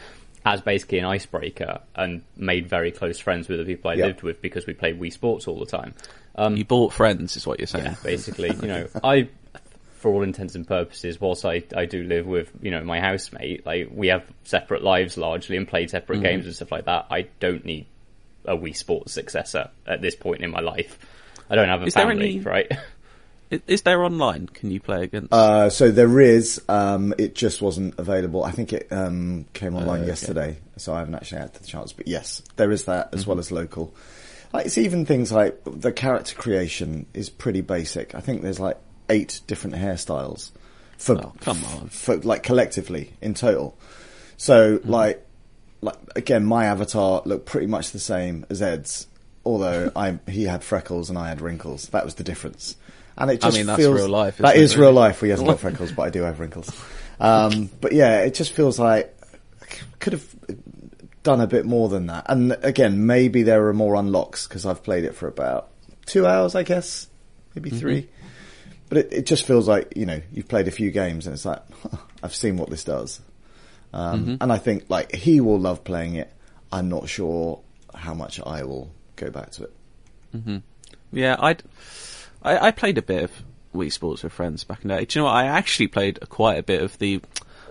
as 0.46 0.60
basically 0.60 0.98
an 0.98 1.06
icebreaker, 1.06 1.80
and 1.94 2.20
made 2.36 2.68
very 2.68 2.90
close 2.92 3.18
friends 3.18 3.48
with 3.48 3.58
the 3.58 3.64
people 3.64 3.90
I 3.90 3.94
Yeah. 3.94 4.06
lived 4.08 4.22
with 4.22 4.42
because 4.42 4.66
we 4.66 4.74
played 4.74 5.00
Wii 5.00 5.10
Sports 5.10 5.48
all 5.48 5.58
the 5.58 5.64
time. 5.64 5.94
Um, 6.36 6.56
you 6.56 6.64
bought 6.64 6.92
friends, 6.92 7.36
is 7.36 7.46
what 7.46 7.60
you're 7.60 7.66
saying. 7.66 7.84
yeah, 7.84 7.96
basically, 8.02 8.48
you 8.54 8.66
know, 8.68 8.88
I, 9.04 9.28
for 9.98 10.12
all 10.12 10.22
intents 10.22 10.54
and 10.54 10.66
purposes, 10.66 11.20
whilst 11.20 11.44
I, 11.44 11.62
I 11.76 11.84
do 11.86 12.02
live 12.02 12.26
with, 12.26 12.50
you 12.60 12.70
know, 12.70 12.82
my 12.84 13.00
housemate, 13.00 13.64
like, 13.64 13.88
we 13.92 14.08
have 14.08 14.24
separate 14.44 14.82
lives 14.82 15.16
largely 15.16 15.56
and 15.56 15.66
played 15.68 15.90
separate 15.90 16.16
Mm-hmm. 16.16 16.24
games 16.24 16.46
and 16.46 16.54
stuff 16.54 16.72
like 16.72 16.86
that. 16.86 17.06
I 17.10 17.28
don't 17.40 17.64
need 17.64 17.86
a 18.44 18.56
Wii 18.56 18.76
Sports 18.76 19.12
successor 19.12 19.70
at 19.86 20.02
this 20.02 20.14
point 20.16 20.42
in 20.42 20.50
my 20.50 20.60
life. 20.60 20.98
I 21.48 21.54
don't 21.54 21.68
have 21.68 21.82
a 21.82 21.86
Is 21.86 21.94
family, 21.94 22.34
any- 22.36 22.40
right? 22.40 22.70
Is 23.68 23.82
there 23.82 24.02
online? 24.02 24.46
Can 24.48 24.72
you 24.72 24.80
play 24.80 25.04
against? 25.04 25.32
Uh, 25.32 25.70
so 25.70 25.92
there 25.92 26.18
is. 26.18 26.60
Um, 26.68 27.14
it 27.18 27.36
just 27.36 27.62
wasn't 27.62 27.96
available. 27.98 28.42
I 28.42 28.50
think 28.50 28.72
it 28.72 28.88
um, 28.90 29.44
came 29.52 29.76
online 29.76 30.00
okay. 30.00 30.08
yesterday, 30.08 30.58
so 30.76 30.92
I 30.92 30.98
haven't 30.98 31.14
actually 31.14 31.42
had 31.42 31.54
the 31.54 31.64
chance. 31.64 31.92
But 31.92 32.08
yes, 32.08 32.42
there 32.56 32.72
is 32.72 32.86
that 32.86 33.08
Mm-hmm. 33.08 33.18
as 33.18 33.26
well 33.28 33.38
as 33.38 33.52
local. 33.52 33.94
Like 34.54 34.66
it's 34.66 34.78
even 34.78 35.04
things 35.04 35.32
like 35.32 35.60
the 35.66 35.92
character 35.92 36.34
creation 36.36 37.06
is 37.12 37.28
pretty 37.28 37.60
basic. 37.60 38.14
I 38.14 38.20
think 38.20 38.42
there's 38.42 38.60
like 38.60 38.78
eight 39.10 39.40
different 39.46 39.76
hairstyles 39.76 40.50
for 40.96 41.16
Oh, 41.18 41.32
come 41.40 41.62
on. 41.64 41.88
for 41.88 42.16
like 42.18 42.42
collectively 42.44 43.12
in 43.20 43.34
total. 43.34 43.76
So 44.36 44.78
Mm-hmm. 44.78 44.90
like 44.90 45.26
like 45.80 45.96
again, 46.16 46.44
my 46.46 46.66
avatar 46.66 47.20
looked 47.26 47.46
pretty 47.46 47.66
much 47.66 47.90
the 47.90 47.98
same 47.98 48.46
as 48.48 48.62
Ed's, 48.62 49.06
although 49.44 49.90
I 49.96 50.18
he 50.28 50.44
had 50.44 50.62
freckles 50.64 51.10
and 51.10 51.18
I 51.18 51.28
had 51.28 51.40
wrinkles. 51.40 51.88
That 51.88 52.04
was 52.04 52.14
the 52.14 52.24
difference. 52.24 52.76
And 53.18 53.30
it 53.30 53.44
I 53.44 53.48
just 53.48 53.56
mean, 53.56 53.66
that's 53.66 53.80
feels 53.82 53.94
real 53.96 54.08
life, 54.08 54.38
That 54.38 54.56
is 54.56 54.76
real 54.76 54.92
life. 54.92 55.20
Well, 55.20 55.26
he 55.26 55.30
hasn't 55.30 55.48
got 55.48 55.60
freckles, 55.66 55.92
but 55.92 56.02
I 56.02 56.10
do 56.10 56.22
have 56.22 56.38
wrinkles. 56.40 56.70
Um, 57.20 57.70
but 57.80 57.92
yeah, 57.92 58.20
it 58.20 58.34
just 58.34 58.52
feels 58.52 58.78
like 58.78 59.10
could 59.98 60.12
have 60.14 60.34
done 61.24 61.40
a 61.40 61.46
bit 61.48 61.64
more 61.66 61.88
than 61.88 62.06
that. 62.06 62.26
And 62.28 62.56
again, 62.62 63.06
maybe 63.06 63.42
there 63.42 63.66
are 63.66 63.74
more 63.74 63.96
unlocks 63.96 64.46
because 64.46 64.64
I've 64.64 64.84
played 64.84 65.02
it 65.04 65.16
for 65.16 65.26
about 65.26 65.70
two 66.06 66.26
hours, 66.26 66.54
I 66.54 66.62
guess, 66.62 67.08
maybe 67.56 67.70
Mm-hmm. 67.70 67.78
3 67.80 68.08
But 68.90 68.98
it, 68.98 69.12
it 69.12 69.26
just 69.26 69.44
feels 69.44 69.66
like 69.66 69.94
you 69.96 70.06
know 70.06 70.20
you've 70.32 70.46
played 70.48 70.68
a 70.68 70.70
few 70.70 70.90
games 70.92 71.26
and 71.26 71.34
it's 71.34 71.44
like 71.44 71.62
I've 72.22 72.34
seen 72.34 72.56
what 72.56 72.70
this 72.70 72.84
does. 72.84 73.20
Um, 73.92 74.20
Mm-hmm. 74.20 74.34
And 74.40 74.52
I 74.52 74.58
think 74.58 74.84
like 74.88 75.12
he 75.12 75.40
will 75.40 75.58
love 75.58 75.82
playing 75.82 76.14
it. 76.14 76.32
I'm 76.70 76.88
not 76.88 77.08
sure 77.08 77.60
how 77.94 78.14
much 78.14 78.40
I 78.44 78.64
will 78.64 78.90
go 79.16 79.30
back 79.30 79.50
to 79.52 79.64
it. 79.64 80.62
Yeah, 81.12 81.36
I'd, 81.38 81.62
I 82.42 82.58
I 82.68 82.70
played 82.72 82.98
a 82.98 83.02
bit 83.02 83.22
of 83.22 83.30
Wii 83.72 83.92
Sports 83.92 84.24
with 84.24 84.32
friends 84.32 84.64
back 84.64 84.82
in 84.82 84.88
the 84.88 84.96
day. 84.96 85.04
Do 85.04 85.18
you 85.18 85.22
know 85.22 85.26
what? 85.26 85.36
I 85.36 85.46
actually 85.46 85.86
played 85.88 86.18
quite 86.28 86.58
a 86.58 86.62
bit 86.62 86.82
of 86.82 86.98
the. 86.98 87.20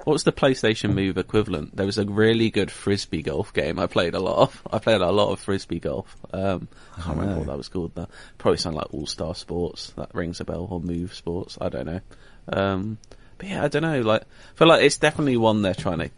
What 0.04 0.14
was 0.14 0.26
the 0.26 0.34
PlayStation 0.34 0.94
Move 0.94 1.18
equivalent? 1.18 1.78
There 1.78 1.86
was 1.86 1.98
a 1.98 2.06
really 2.06 2.50
good 2.50 2.70
frisbee 2.70 3.22
golf 3.22 3.54
game. 3.54 3.80
I 3.80 3.88
played 3.88 4.14
a 4.14 4.20
lot 4.20 4.38
of. 4.40 4.62
I 4.70 4.80
played 4.80 5.00
a 5.00 5.12
lot 5.12 5.32
of 5.32 5.40
frisbee 5.40 5.80
golf. 5.80 6.18
Um, 6.34 6.68
I 6.98 7.02
can't 7.02 7.18
remember 7.18 7.40
what 7.40 7.48
that 7.48 7.58
was 7.58 7.70
called. 7.70 7.96
Now. 7.96 8.10
Probably 8.38 8.58
something 8.58 8.78
like 8.78 8.94
All 8.94 9.06
Star 9.06 9.34
Sports. 9.34 9.94
That 9.96 10.14
rings 10.14 10.42
a 10.42 10.46
bell, 10.46 10.68
or 10.70 10.82
Move 10.82 11.14
Sports. 11.14 11.58
I 11.62 11.70
don't 11.70 11.86
know. 11.86 12.02
Um, 12.50 12.98
but 13.38 13.48
yeah, 13.48 13.64
I 13.64 13.70
don't 13.70 13.82
know. 13.82 14.02
Like, 14.02 14.24
I 14.24 14.58
feel 14.58 14.68
like 14.68 14.84
it's 14.84 14.98
definitely 14.98 15.38
one 15.38 15.62
they're 15.62 15.74
trying 15.74 16.00
to, 16.00 16.12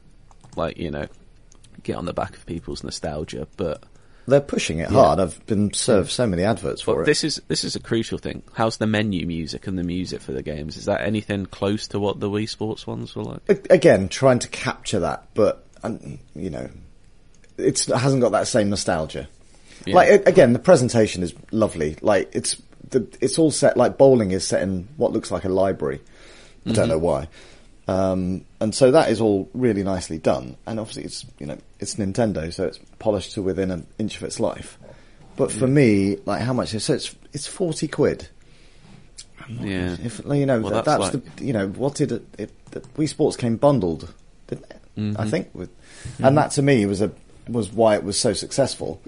like, 0.56 0.78
you 0.78 0.90
know, 0.90 1.08
get 1.84 1.96
on 1.96 2.06
the 2.06 2.14
back 2.14 2.36
of 2.36 2.48
people's 2.48 2.84
nostalgia. 2.84 3.48
But 3.56 3.84
They're 4.28 4.42
pushing 4.42 4.80
it 4.80 4.90
hard. 4.90 5.20
I've 5.20 5.46
been 5.46 5.72
served 5.74 6.10
so 6.10 6.26
many 6.26 6.44
adverts 6.44 6.82
for 6.82 6.96
but 6.96 7.02
it. 7.02 7.06
this 7.06 7.24
is 7.24 7.42
this 7.48 7.64
is 7.64 7.76
a 7.76 7.80
crucial 7.80 8.18
thing. 8.18 8.42
How's 8.54 8.78
the 8.78 8.88
menu 8.88 9.28
music 9.28 9.68
and 9.68 9.78
the 9.78 9.84
music 9.84 10.22
for 10.22 10.32
the 10.32 10.42
games? 10.42 10.78
Is 10.78 10.86
that 10.86 11.02
anything 11.02 11.46
close 11.46 11.88
to 11.90 12.00
what 12.00 12.20
the 12.20 12.30
Wii 12.30 12.50
Sports 12.50 12.88
ones 12.88 13.16
were 13.16 13.24
like? 13.24 13.68
Again 13.70 14.10
trying 14.10 14.40
to 14.40 14.48
capture 14.50 15.02
that, 15.02 15.28
but 15.36 15.66
um, 15.84 16.20
you 16.36 16.50
know, 16.50 16.70
it's, 17.58 17.88
it 17.88 17.96
hasn't 17.96 18.22
got 18.22 18.32
that 18.32 18.48
same 18.48 18.70
nostalgia. 18.70 19.28
Yeah. 19.86 19.96
Like 19.96 20.28
again, 20.28 20.54
the 20.54 20.60
presentation 20.60 21.22
is 21.22 21.34
lovely. 21.52 21.98
Like 22.02 22.32
it's 22.34 22.60
the 22.90 23.08
it's 23.22 23.38
all 23.38 23.52
set 23.52 23.78
like 23.78 23.98
bowling 23.98 24.32
is 24.32 24.48
set 24.48 24.64
in 24.64 24.88
what 24.98 25.12
looks 25.12 25.30
like 25.30 25.44
a 25.44 25.50
library. 25.50 26.02
I 26.68 26.72
don't 26.72 26.90
know 26.90 26.98
why. 26.98 27.28
Um, 27.88 28.46
and 28.60 28.74
so 28.74 28.92
that 28.92 29.12
is 29.12 29.22
all 29.22 29.50
really 29.54 29.84
nicely 29.84 30.18
done. 30.18 30.58
And 30.66 30.80
obviously, 30.80 31.04
it's 31.04 31.26
you 31.38 31.46
know 31.46 31.58
it's 31.86 31.96
Nintendo, 31.96 32.52
so 32.52 32.66
it's 32.66 32.80
polished 33.00 33.34
to 33.34 33.42
within 33.42 33.70
an 33.72 33.86
inch 34.00 34.18
of 34.18 34.24
its 34.24 34.40
life. 34.40 34.78
But 35.38 35.52
for 35.52 35.68
me, 35.68 36.18
like 36.26 36.42
how 36.42 36.54
much? 36.54 36.70
So 36.70 36.94
it's 36.94 37.16
it's 37.34 37.46
forty 37.48 37.88
quid. 37.88 38.28
Yeah, 39.48 39.96
If 40.04 40.22
you 40.26 40.46
know 40.48 40.60
Well, 40.60 40.72
that, 40.74 40.86
that's 40.86 41.04
that's, 41.12 41.14
like- 41.16 41.36
the 41.36 41.46
you 41.46 41.54
know 41.54 41.68
what 41.68 41.94
did 41.96 42.12
it, 42.12 42.26
it 42.40 42.66
the 42.72 42.80
Wii 42.82 43.08
Sports 43.08 43.38
came 43.38 43.58
bundled, 43.58 44.12
didn't 44.48 44.66
it? 44.72 44.82
Mm-hmm. 44.98 45.22
I 45.22 45.30
think 45.30 45.50
with, 45.54 45.70
and 46.20 46.38
that 46.38 46.52
to 46.52 46.62
me 46.62 46.86
was 46.86 47.02
a 47.02 47.12
was 47.48 47.72
why 47.72 47.96
it 47.96 48.04
was 48.04 48.18
so 48.20 48.34
successful. 48.34 49.02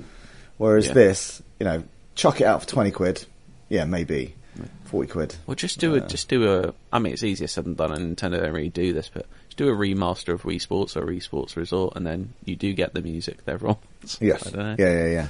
Whereas 0.58 0.88
Yeah. 0.88 0.94
this, 0.94 1.42
you 1.60 1.64
know, 1.66 1.84
chuck 2.16 2.42
it 2.42 2.46
out 2.46 2.62
for 2.62 2.68
twenty 2.68 2.92
quid, 2.92 3.26
yeah, 3.70 3.86
maybe 3.86 4.36
forty 4.84 5.10
quid. 5.10 5.36
well, 5.48 5.56
just 5.56 5.80
do 5.80 5.96
a 5.96 6.02
just 6.02 6.28
do 6.30 6.52
a. 6.54 6.74
I 6.92 7.00
mean, 7.00 7.14
it's 7.14 7.24
easier 7.24 7.48
said 7.48 7.64
than 7.66 7.74
done, 7.76 7.94
and 7.94 8.16
Nintendo 8.18 8.40
don't 8.42 8.52
really 8.54 8.70
do 8.70 8.94
this, 8.94 9.10
but 9.12 9.26
do 9.58 9.68
a 9.68 9.74
remaster 9.76 10.34
of 10.34 10.44
Wii 10.44 10.62
Sports 10.62 10.96
or 10.96 11.06
Wii 11.06 11.22
Sports 11.22 11.58
Resort, 11.58 11.98
and 11.98 12.08
then 12.08 12.34
you 12.46 12.56
do 12.56 12.72
get 12.74 12.94
the 12.94 13.02
music 13.02 13.40
everyone 13.46 13.78
wants. 14.02 14.18
Yes, 14.22 14.48
I 14.48 14.52
don't 14.52 14.60
know. 14.64 14.76
yeah, 14.80 14.94
yeah, 14.94 15.08
yeah. 15.08 15.28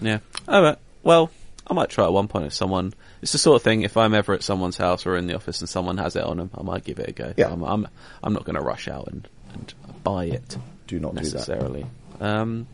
Yeah. 0.00 0.18
All 0.46 0.62
right. 0.62 0.76
Well, 1.02 1.30
I 1.66 1.72
might 1.72 1.88
try 1.88 2.04
at 2.04 2.12
one 2.12 2.28
point 2.28 2.46
if 2.46 2.52
someone. 2.52 2.92
It's 3.22 3.32
the 3.32 3.38
sort 3.38 3.56
of 3.56 3.62
thing. 3.62 3.82
If 3.82 3.96
I'm 3.96 4.12
ever 4.12 4.34
at 4.34 4.42
someone's 4.42 4.76
house 4.76 5.06
or 5.06 5.16
in 5.16 5.26
the 5.26 5.34
office 5.34 5.60
and 5.60 5.68
someone 5.68 5.96
has 5.96 6.14
it 6.14 6.24
on 6.24 6.36
them, 6.36 6.50
I 6.54 6.62
might 6.62 6.84
give 6.84 6.98
it 6.98 7.08
a 7.08 7.12
go. 7.12 7.32
Yeah. 7.36 7.50
I'm. 7.50 7.62
I'm, 7.62 7.88
I'm 8.22 8.32
not 8.34 8.44
going 8.44 8.56
to 8.56 8.60
rush 8.62 8.86
out 8.88 9.08
and, 9.08 9.26
and 9.54 9.72
buy 10.02 10.26
it. 10.26 10.58
do 10.86 10.98
not 11.00 11.14
do 11.14 11.22
that. 11.22 11.32
necessarily. 11.32 11.86
Um, 12.20 12.66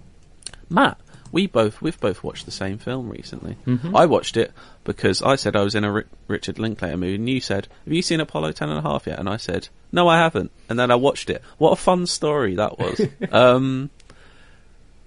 Matt, 0.68 0.98
we 1.32 1.46
both 1.46 1.80
we've 1.80 1.98
both 2.00 2.22
watched 2.24 2.44
the 2.44 2.52
same 2.52 2.78
film 2.78 3.08
recently. 3.08 3.56
I 3.94 4.06
watched 4.06 4.36
it 4.36 4.52
because 4.84 5.22
I 5.22 5.36
said 5.36 5.56
I 5.56 5.62
was 5.62 5.74
in 5.74 5.84
a 5.84 6.04
Richard 6.28 6.58
Linklater 6.58 6.96
mood, 6.96 7.20
and 7.20 7.28
you 7.28 7.40
said, 7.40 7.68
"Have 7.84 7.92
you 7.92 8.02
seen 8.02 8.20
Apollo 8.20 8.52
ten 8.52 8.68
and 8.68 8.78
a 8.78 8.82
half 8.82 9.06
yet?" 9.06 9.18
And 9.18 9.28
I 9.28 9.36
said, 9.36 9.68
"No, 9.92 10.08
I 10.08 10.18
haven't." 10.18 10.50
And 10.68 10.78
then 10.78 10.90
I 10.90 10.96
watched 10.96 11.30
it. 11.30 11.42
What 11.58 11.72
a 11.72 11.76
fun 11.76 12.06
story 12.06 12.56
that 12.56 12.78
was! 12.78 13.00
um, 13.32 13.90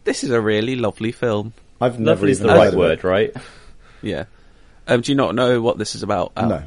this 0.04 0.24
is 0.24 0.32
a 0.32 0.42
really 0.42 0.76
lovely 0.76 1.12
film. 1.12 1.54
I've 1.82 2.00
never 2.00 2.22
Lovely 2.22 2.32
is 2.32 2.40
the 2.40 2.48
right 2.48 2.74
word, 2.74 3.04
right? 3.04 3.34
Yeah. 4.02 4.26
Um, 4.88 5.02
do 5.02 5.12
you 5.12 5.16
not 5.16 5.36
know 5.36 5.62
what 5.62 5.78
this 5.78 5.96
is 5.96 6.04
about? 6.04 6.34
Al? 6.36 6.50
No. 6.50 6.64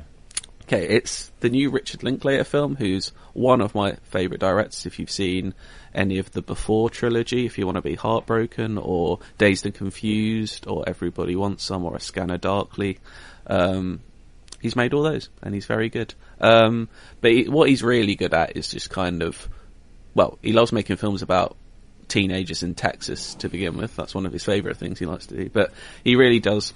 Okay, 0.69 0.85
it's 0.89 1.31
the 1.39 1.49
new 1.49 1.71
Richard 1.71 2.03
Linklater 2.03 2.43
film, 2.43 2.75
who's 2.75 3.13
one 3.35 3.61
of 3.61 3.77
my 3.77 3.93
favourite 4.03 4.41
directors. 4.41 4.85
If 4.85 4.99
you've 4.99 5.13
seen 5.13 5.55
any 5.95 6.19
of 6.19 6.33
the 6.33 6.43
Before 6.43 6.91
trilogy, 6.91 7.47
if 7.47 7.57
you 7.57 7.67
want 7.67 7.77
to 7.77 7.83
be 7.83 7.95
heartbroken, 7.95 8.77
or 8.77 9.21
Dazed 9.39 9.65
and 9.67 9.75
Confused, 9.77 10.67
or 10.67 10.83
Everybody 10.85 11.37
Wants 11.37 11.63
Some, 11.63 11.85
or 11.85 11.95
A 11.95 12.01
Scanner 12.01 12.37
Darkly, 12.37 12.99
um, 13.47 14.01
he's 14.61 14.75
made 14.75 14.93
all 14.93 15.05
those, 15.05 15.29
and 15.41 15.55
he's 15.55 15.67
very 15.67 15.89
good. 15.89 16.15
Um, 16.41 16.89
but 17.21 17.31
he, 17.31 17.49
what 17.49 17.69
he's 17.69 17.85
really 17.85 18.17
good 18.17 18.35
at 18.35 18.57
is 18.57 18.67
just 18.67 18.91
kind 18.91 19.23
of, 19.23 19.49
well, 20.15 20.37
he 20.43 20.53
loves 20.53 20.73
making 20.73 20.97
films 20.97 21.23
about 21.23 21.57
teenagers 22.09 22.65
in 22.65 22.75
Texas 22.75 23.37
to 23.37 23.49
begin 23.49 23.77
with. 23.77 23.95
That's 23.95 24.17
one 24.17 24.27
of 24.27 24.33
his 24.33 24.43
favourite 24.43 24.79
things 24.79 24.99
he 24.99 25.07
likes 25.07 25.27
to 25.27 25.37
do. 25.37 25.49
But 25.49 25.73
he 26.03 26.17
really 26.17 26.41
does 26.41 26.73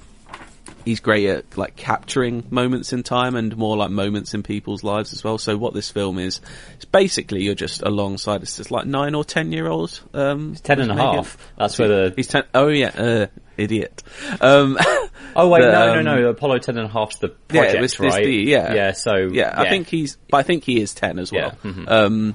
he's 0.85 1.01
great 1.01 1.29
at 1.29 1.57
like 1.57 1.77
capturing 1.77 2.45
moments 2.51 2.93
in 2.93 3.03
time 3.03 3.37
and 3.37 3.57
more 3.57 3.77
like 3.77 3.91
moments 3.91 4.35
in 4.35 4.43
people's 4.43 4.83
lives 4.83 5.13
as 5.13 5.23
well. 5.23 5.39
So 5.39 5.57
what 5.57 5.75
this 5.75 5.91
film 5.91 6.19
is, 6.19 6.41
it's 6.75 6.85
basically 6.85 7.43
you're 7.43 7.55
just 7.55 7.83
alongside. 7.83 8.43
It's 8.43 8.57
just 8.57 8.71
like 8.71 8.87
nine 8.87 9.15
or 9.15 9.25
ten 9.25 9.53
year 9.53 9.67
old. 9.67 10.01
Um, 10.15 10.55
Ten 10.63 10.81
and 10.81 10.93
a 10.93 11.25
That's 11.59 11.79
where 11.79 11.89
the. 11.89 12.13
He's 12.17 12.27
ten. 12.27 12.45
Oh 12.55 12.69
yeah, 12.69 12.89
uh, 12.89 13.27
idiot. 13.57 14.03
Um, 14.41 14.79
Oh 15.37 15.49
wait, 15.49 15.63
the, 15.63 15.71
no, 15.71 15.93
um, 15.99 16.05
no, 16.05 16.21
no. 16.21 16.29
Apollo 16.29 16.59
ten 16.59 16.77
and 16.77 16.87
a 16.87 16.93
half's 16.93 17.17
the 17.19 17.29
yeah, 17.51 17.61
project, 17.63 17.77
it 17.77 17.81
was, 17.81 18.01
right? 18.01 18.25
the- 18.25 18.33
yeah, 18.33 18.75
yeah. 18.75 18.93
So 18.93 19.15
yeah, 19.33 19.55
I 19.57 19.69
think 19.69 19.89
he's, 19.89 20.17
but 20.29 20.39
I 20.39 20.43
think 20.43 20.65
he 20.65 20.81
is 20.81 20.95
ten 20.95 21.19
as 21.19 21.31
well. 21.31 21.57
Yeah, 21.65 21.71
mhm. 21.71 21.89
Um, 21.89 22.35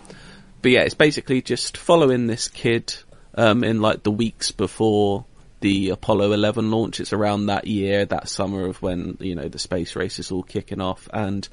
but 0.61 0.71
yeah, 0.71 0.81
it's 0.81 0.93
basically 0.93 1.41
just 1.41 1.77
following 1.77 2.27
this 2.27 2.47
kid 2.47 2.95
um, 3.35 3.63
in 3.63 3.81
like 3.81 4.03
the 4.03 4.11
weeks 4.11 4.51
before 4.51 5.25
the 5.65 5.89
Apollo 5.89 6.31
11 6.31 6.69
launch. 6.69 6.99
It's 6.99 7.11
around 7.11 7.47
that 7.47 7.65
year, 7.65 8.05
that 8.05 8.29
summer 8.29 8.67
of 8.67 8.83
when 8.83 9.17
you 9.19 9.33
know 9.33 9.47
the 9.47 9.57
space 9.57 9.95
race 9.95 10.19
is 10.19 10.31
all 10.31 10.43
kicking 10.43 10.79
off, 10.79 11.09
and 11.11 11.49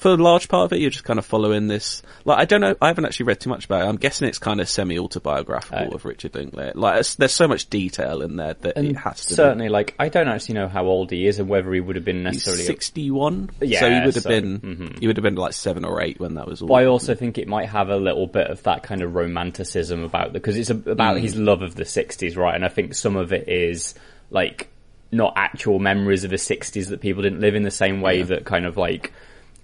for 0.00 0.08
a 0.12 0.16
large 0.16 0.48
part 0.48 0.64
of 0.64 0.72
it, 0.72 0.80
you're 0.80 0.90
just 0.90 1.04
kind 1.04 1.18
of 1.18 1.26
following 1.26 1.68
this. 1.68 2.02
Like, 2.24 2.38
I 2.38 2.44
don't 2.46 2.60
know, 2.60 2.74
I 2.80 2.88
haven't 2.88 3.04
actually 3.04 3.26
read 3.26 3.38
too 3.40 3.50
much 3.50 3.66
about 3.66 3.82
it. 3.82 3.88
I'm 3.88 3.96
guessing 3.96 4.28
it's 4.28 4.38
kind 4.38 4.60
of 4.60 4.68
semi-autobiographical 4.68 5.88
Oh. 5.92 5.94
of 5.94 6.04
Richard 6.04 6.34
Linklater. 6.34 6.72
Like, 6.74 7.06
there's 7.16 7.32
so 7.34 7.46
much 7.46 7.68
detail 7.70 8.22
in 8.22 8.36
there 8.36 8.54
that 8.54 8.76
it 8.78 8.96
has 8.96 9.24
to. 9.26 9.28
be. 9.32 9.34
certainly, 9.34 9.68
like, 9.68 9.94
I 9.98 10.08
don't 10.08 10.28
actually 10.28 10.54
know 10.56 10.68
how 10.68 10.86
old 10.86 11.10
he 11.10 11.26
is 11.26 11.38
and 11.38 11.48
whether 11.48 11.72
he 11.72 11.80
would 11.80 11.96
have 11.96 12.04
been 12.04 12.22
necessarily. 12.22 12.62
61, 12.62 13.50
Yeah, 13.60 13.80
so 13.80 13.88
he 13.90 13.94
would 14.06 14.14
have 14.14 14.22
so- 14.24 14.28
been 14.28 14.58
mhm. 14.60 14.98
he 15.00 15.06
would 15.06 15.16
have 15.16 15.24
been 15.24 15.34
like 15.34 15.52
seven 15.52 15.84
or 15.84 16.02
eight 16.02 16.18
when 16.18 16.34
that 16.34 16.46
was 16.46 16.62
all. 16.62 16.68
But 16.68 16.74
I 16.74 16.84
also 16.86 17.14
think 17.14 17.38
it 17.38 17.46
might 17.48 17.68
have 17.68 17.88
a 17.90 17.96
little 17.96 18.26
bit 18.26 18.46
of 18.48 18.62
that 18.64 18.82
kind 18.82 19.02
of 19.02 19.14
romanticism 19.14 20.02
about 20.04 20.32
because 20.32 20.56
it's 20.56 20.70
about 20.70 21.16
Mm. 21.16 21.20
his 21.20 21.36
love 21.36 21.62
of 21.62 21.74
the 21.74 21.84
'60s, 21.84 22.36
right? 22.36 22.54
And 22.54 22.64
I 22.64 22.68
think 22.68 22.94
some 22.94 23.16
of 23.16 23.32
it 23.32 23.48
is 23.48 23.94
like 24.30 24.68
not 25.12 25.32
actual 25.36 25.78
memories 25.78 26.24
of 26.24 26.30
the 26.30 26.36
'60s 26.38 26.88
that 26.88 27.00
people 27.00 27.22
didn't 27.22 27.40
live 27.40 27.54
in 27.54 27.64
the 27.64 27.70
same 27.70 28.00
way 28.00 28.22
that 28.22 28.44
kind 28.44 28.64
of 28.66 28.76
like. 28.76 29.12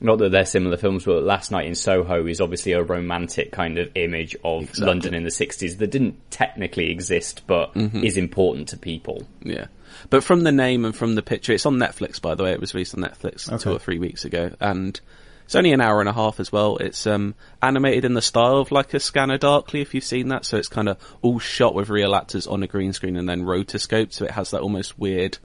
Not 0.00 0.18
that 0.18 0.30
they're 0.30 0.44
similar 0.44 0.76
films, 0.76 1.04
but 1.04 1.22
Last 1.22 1.50
Night 1.50 1.66
in 1.66 1.74
Soho 1.74 2.26
is 2.26 2.40
obviously 2.40 2.72
a 2.72 2.82
romantic 2.82 3.50
kind 3.50 3.78
of 3.78 3.90
image 3.94 4.36
of 4.44 4.76
London 4.78 5.14
in 5.14 5.22
the 5.24 5.30
60s 5.30 5.78
that 5.78 5.90
didn't 5.90 6.30
technically 6.30 6.90
exist, 6.90 7.42
but 7.46 7.72
Mm-hmm. 7.74 8.04
is 8.04 8.16
important 8.18 8.68
to 8.68 8.76
people. 8.76 9.26
Yeah. 9.42 9.66
But 10.10 10.22
from 10.22 10.42
the 10.42 10.52
name 10.52 10.84
and 10.84 10.94
from 10.94 11.14
the 11.14 11.22
picture, 11.22 11.52
it's 11.54 11.64
on 11.66 11.76
Netflix, 11.76 12.20
by 12.20 12.34
the 12.34 12.44
way. 12.44 12.52
It 12.52 12.60
was 12.60 12.74
released 12.74 12.94
on 12.94 13.02
Netflix 13.04 13.48
two 13.60 13.72
or 13.72 13.78
three 13.78 13.98
weeks 13.98 14.24
ago. 14.26 14.50
And 14.60 15.00
it's 15.46 15.54
only 15.54 15.72
an 15.72 15.80
hour 15.80 16.00
and 16.00 16.08
a 16.08 16.12
half 16.12 16.40
as 16.40 16.52
well. 16.52 16.76
It's 16.76 17.06
um, 17.06 17.34
animated 17.62 18.04
in 18.04 18.12
the 18.14 18.20
style 18.22 18.58
of 18.58 18.70
like 18.72 18.92
a 18.94 19.00
Scanner 19.00 19.38
Darkly, 19.38 19.80
if 19.80 19.94
you've 19.94 20.04
seen 20.04 20.28
that. 20.28 20.44
So 20.44 20.58
it's 20.58 20.68
kind 20.68 20.88
of 20.90 20.98
all 21.22 21.38
shot 21.38 21.74
with 21.74 21.88
real 21.88 22.14
actors 22.14 22.46
on 22.46 22.62
a 22.62 22.66
green 22.66 22.92
screen 22.92 23.16
and 23.16 23.28
then 23.28 23.44
rotoscoped. 23.44 24.12
So 24.12 24.26
it 24.26 24.32
has 24.32 24.50
that 24.50 24.60
almost 24.60 24.98
weird 24.98 25.38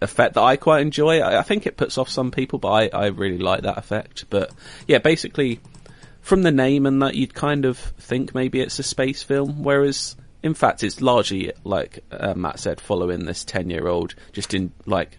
effect 0.00 0.34
that 0.34 0.42
I 0.42 0.56
quite 0.56 0.80
enjoy. 0.80 1.20
I, 1.20 1.40
I 1.40 1.42
think 1.42 1.66
it 1.66 1.76
puts 1.76 1.98
off 1.98 2.08
some 2.08 2.30
people, 2.30 2.58
but 2.58 2.68
I, 2.68 2.88
I 2.92 3.06
really 3.06 3.38
like 3.38 3.62
that 3.62 3.78
effect. 3.78 4.24
But 4.30 4.52
yeah, 4.86 4.98
basically, 4.98 5.60
from 6.20 6.42
the 6.42 6.52
name 6.52 6.86
and 6.86 7.02
that, 7.02 7.14
you'd 7.14 7.34
kind 7.34 7.64
of 7.64 7.78
think 7.78 8.34
maybe 8.34 8.60
it's 8.60 8.78
a 8.78 8.82
space 8.82 9.22
film, 9.22 9.62
whereas 9.62 10.16
in 10.42 10.54
fact 10.54 10.84
it's 10.84 11.00
largely 11.00 11.52
like 11.64 12.04
uh, 12.10 12.34
Matt 12.34 12.60
said, 12.60 12.80
following 12.80 13.24
this 13.24 13.44
ten-year-old 13.44 14.14
just 14.32 14.54
in 14.54 14.72
like 14.86 15.18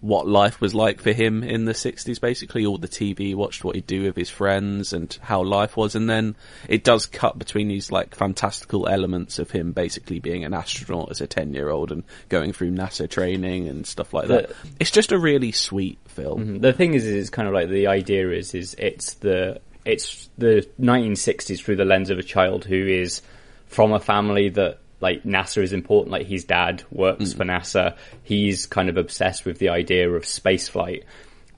what 0.00 0.26
life 0.26 0.60
was 0.60 0.74
like 0.74 1.00
for 1.00 1.12
him 1.12 1.42
in 1.42 1.64
the 1.64 1.72
60s 1.72 2.20
basically 2.20 2.66
all 2.66 2.78
the 2.78 2.88
tv 2.88 3.18
he 3.18 3.34
watched 3.34 3.64
what 3.64 3.74
he'd 3.74 3.86
do 3.86 4.02
with 4.02 4.14
his 4.14 4.30
friends 4.30 4.92
and 4.92 5.18
how 5.22 5.42
life 5.42 5.76
was. 5.76 5.94
And 5.94 6.08
then 6.08 6.36
it 6.68 6.84
does 6.84 7.06
cut 7.06 7.38
between 7.38 7.68
these 7.68 7.90
like 7.90 8.14
fantastical 8.14 8.88
elements 8.88 9.38
of 9.38 9.50
him 9.50 9.72
basically 9.72 10.20
being 10.20 10.44
an 10.44 10.54
astronaut 10.54 11.10
as 11.10 11.20
a 11.20 11.26
10 11.26 11.54
year 11.54 11.70
old 11.70 11.92
and 11.92 12.04
going 12.28 12.52
through 12.52 12.70
nasa 12.72 13.08
training 13.08 13.68
and 13.68 13.86
stuff 13.86 14.12
like 14.12 14.28
that. 14.28 14.48
The- 14.48 14.54
it's 14.80 14.90
just 14.90 15.12
a 15.12 15.18
really 15.18 15.52
sweet 15.52 15.98
film. 16.06 16.40
Mm-hmm. 16.40 16.58
The 16.58 16.72
thing 16.72 16.94
is, 16.94 17.04
is 17.04 17.14
it's 17.14 17.30
kind 17.30 17.48
of 17.48 17.54
like 17.54 17.68
the 17.68 17.86
idea 17.86 18.30
is, 18.30 18.54
is 18.54 18.74
it's 18.78 19.14
the 19.14 19.60
it's 19.84 20.28
the 20.36 20.68
1960s 20.80 21.62
through 21.62 21.76
the 21.76 21.84
lens 21.84 22.10
of 22.10 22.18
a 22.18 22.22
child 22.22 22.64
who 22.64 22.86
is 22.86 23.22
from 23.66 23.92
a 23.92 24.00
family 24.00 24.48
that 24.50 24.78
like 25.00 25.24
NASA 25.24 25.62
is 25.62 25.72
important. 25.72 26.12
Like 26.12 26.26
his 26.26 26.44
dad 26.44 26.82
works 26.90 27.32
mm. 27.32 27.36
for 27.36 27.44
NASA. 27.44 27.96
He's 28.22 28.66
kind 28.66 28.88
of 28.88 28.96
obsessed 28.96 29.44
with 29.44 29.58
the 29.58 29.70
idea 29.70 30.10
of 30.10 30.24
space 30.24 30.68
flight, 30.68 31.04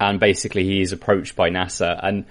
and 0.00 0.18
basically 0.18 0.64
he 0.64 0.80
is 0.80 0.92
approached 0.92 1.36
by 1.36 1.50
NASA. 1.50 1.98
And 2.02 2.24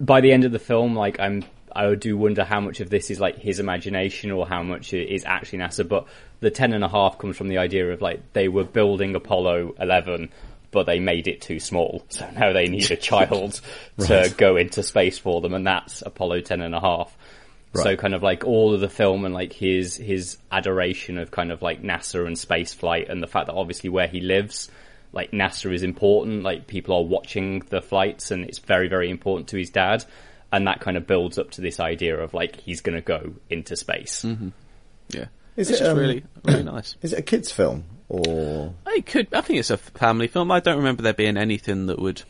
by 0.00 0.20
the 0.20 0.32
end 0.32 0.44
of 0.44 0.52
the 0.52 0.58
film, 0.58 0.96
like 0.96 1.20
I'm, 1.20 1.44
I 1.74 1.94
do 1.94 2.16
wonder 2.16 2.44
how 2.44 2.60
much 2.60 2.80
of 2.80 2.90
this 2.90 3.10
is 3.10 3.20
like 3.20 3.38
his 3.38 3.60
imagination 3.60 4.30
or 4.30 4.46
how 4.46 4.62
much 4.62 4.92
it 4.92 5.12
is 5.12 5.24
actually 5.24 5.60
NASA. 5.60 5.88
But 5.88 6.06
the 6.40 6.50
ten 6.50 6.72
and 6.72 6.84
a 6.84 6.88
half 6.88 7.18
comes 7.18 7.36
from 7.36 7.48
the 7.48 7.58
idea 7.58 7.92
of 7.92 8.02
like 8.02 8.32
they 8.32 8.48
were 8.48 8.64
building 8.64 9.14
Apollo 9.14 9.76
11, 9.78 10.30
but 10.72 10.86
they 10.86 10.98
made 10.98 11.28
it 11.28 11.40
too 11.40 11.60
small, 11.60 12.04
so 12.08 12.28
now 12.30 12.52
they 12.52 12.66
need 12.66 12.90
a 12.90 12.96
child 13.10 13.60
to 13.98 14.34
go 14.36 14.56
into 14.56 14.82
space 14.82 15.18
for 15.18 15.40
them, 15.40 15.54
and 15.54 15.66
that's 15.66 16.02
Apollo 16.02 16.40
ten 16.40 16.60
and 16.60 16.74
a 16.74 16.80
half. 16.80 17.16
So 17.74 17.96
kind 17.96 18.14
of 18.14 18.22
like 18.22 18.44
all 18.44 18.74
of 18.74 18.80
the 18.80 18.88
film 18.88 19.24
and 19.24 19.32
like 19.32 19.52
his 19.52 19.96
his 19.96 20.36
adoration 20.50 21.16
of 21.18 21.30
kind 21.30 21.50
of 21.50 21.62
like 21.62 21.82
NASA 21.82 22.26
and 22.26 22.38
space 22.38 22.74
flight 22.74 23.08
and 23.08 23.22
the 23.22 23.26
fact 23.26 23.46
that 23.46 23.54
obviously 23.54 23.88
where 23.88 24.06
he 24.08 24.20
lives, 24.20 24.70
like 25.12 25.30
NASA 25.30 25.72
is 25.72 25.82
important. 25.82 26.42
Like 26.42 26.66
people 26.66 26.94
are 26.94 27.02
watching 27.04 27.60
the 27.70 27.80
flights 27.80 28.30
and 28.30 28.44
it's 28.44 28.58
very 28.58 28.88
very 28.88 29.08
important 29.08 29.48
to 29.48 29.56
his 29.56 29.70
dad, 29.70 30.04
and 30.52 30.66
that 30.66 30.80
kind 30.80 30.96
of 30.98 31.06
builds 31.06 31.38
up 31.38 31.50
to 31.52 31.60
this 31.62 31.80
idea 31.80 32.18
of 32.18 32.34
like 32.34 32.56
he's 32.60 32.82
going 32.82 32.96
to 32.96 33.00
go 33.00 33.32
into 33.48 33.74
space. 33.76 34.22
Mm-hmm. 34.22 34.48
yeah 35.08 35.26
Is 35.56 35.70
it's 35.70 35.80
it, 35.80 35.84
just 35.84 35.90
um, 35.92 35.98
really 35.98 36.24
really 36.44 36.62
nice 36.64 36.94
Is 37.02 37.12
it 37.14 37.18
a 37.20 37.22
kids' 37.22 37.50
film 37.50 37.84
or 38.10 38.74
it 38.88 39.06
could 39.06 39.32
i 39.32 39.40
think 39.40 39.58
it's 39.58 39.70
a 39.70 39.78
family 39.78 40.26
film 40.26 40.50
i 40.50 40.60
don't 40.60 40.76
remember 40.76 41.02
there 41.02 41.14
being 41.14 41.38
anything 41.38 41.86
that 41.86 41.98
would 41.98 42.22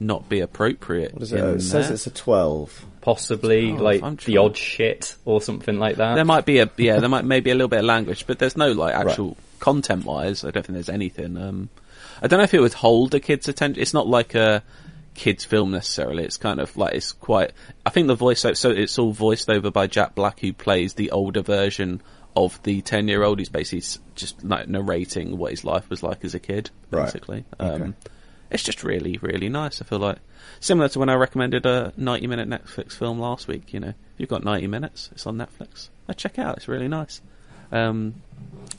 not 0.00 0.28
be 0.28 0.40
appropriate 0.40 1.12
what 1.14 1.22
is 1.22 1.32
it? 1.32 1.38
in 1.38 1.44
Oh, 1.44 1.54
it 1.54 1.60
says 1.60 1.86
there. 1.86 1.94
it's 1.94 2.06
a 2.08 2.10
twelve. 2.10 2.84
Possibly 3.00 3.72
Oh, 3.72 3.76
like 3.76 4.24
the 4.24 4.36
odd 4.38 4.56
shit 4.56 5.16
or 5.24 5.40
something 5.40 5.78
like 5.78 5.96
that. 5.96 6.14
There 6.16 6.24
might 6.24 6.44
be 6.44 6.58
a 6.58 6.70
yeah, 6.76 6.98
there 7.00 7.08
might 7.08 7.24
maybe 7.24 7.50
a 7.50 7.54
little 7.54 7.68
bit 7.68 7.78
of 7.80 7.84
language, 7.86 8.26
but 8.26 8.38
there's 8.38 8.56
no 8.56 8.72
like 8.72 8.94
actual 8.94 9.36
content 9.58 10.04
wise. 10.04 10.44
I 10.44 10.50
don't 10.50 10.64
think 10.66 10.74
there's 10.74 10.88
anything. 10.88 11.36
Um, 11.36 11.68
I 12.22 12.26
don't 12.26 12.38
know 12.38 12.44
if 12.44 12.52
it 12.54 12.60
would 12.60 12.74
hold 12.74 13.14
a 13.14 13.20
kid's 13.20 13.48
attention. 13.48 13.80
It's 13.80 13.94
not 13.94 14.06
like 14.06 14.34
a 14.34 14.62
kids 15.14 15.44
film 15.44 15.70
necessarily. 15.70 16.24
It's 16.24 16.36
kind 16.36 16.60
of 16.60 16.76
like 16.76 16.94
it's 16.94 17.12
quite. 17.12 17.52
I 17.86 17.90
think 17.90 18.06
the 18.06 18.14
voice 18.14 18.40
so 18.40 18.70
it's 18.70 18.98
all 18.98 19.12
voiced 19.12 19.48
over 19.48 19.70
by 19.70 19.86
Jack 19.86 20.14
Black, 20.14 20.40
who 20.40 20.52
plays 20.52 20.94
the 20.94 21.10
older 21.12 21.40
version 21.42 22.02
of 22.36 22.62
the 22.62 22.82
ten 22.82 23.08
year 23.08 23.22
old. 23.22 23.38
He's 23.38 23.48
basically 23.48 24.02
just 24.14 24.44
like 24.44 24.68
narrating 24.68 25.38
what 25.38 25.50
his 25.52 25.64
life 25.64 25.88
was 25.88 26.02
like 26.02 26.24
as 26.24 26.34
a 26.34 26.38
kid, 26.38 26.70
Right. 26.90 27.04
basically. 27.06 27.44
Okay. 27.58 27.84
Um, 27.84 27.94
it's 28.50 28.62
just 28.62 28.82
really, 28.84 29.18
really 29.22 29.48
nice. 29.48 29.80
I 29.80 29.84
feel 29.84 29.98
like 29.98 30.18
similar 30.60 30.88
to 30.90 30.98
when 30.98 31.08
I 31.08 31.14
recommended 31.14 31.66
a 31.66 31.92
90 31.96 32.26
minute 32.26 32.48
Netflix 32.48 32.92
film 32.92 33.18
last 33.20 33.46
week. 33.48 33.72
You 33.72 33.80
know, 33.80 33.88
if 33.88 33.94
you've 34.18 34.28
got 34.28 34.44
90 34.44 34.66
minutes, 34.66 35.10
it's 35.12 35.26
on 35.26 35.36
Netflix. 35.36 35.88
Uh, 36.08 36.12
check 36.14 36.38
it 36.38 36.42
out. 36.42 36.56
It's 36.56 36.68
really 36.68 36.88
nice. 36.88 37.20
Um, 37.72 38.14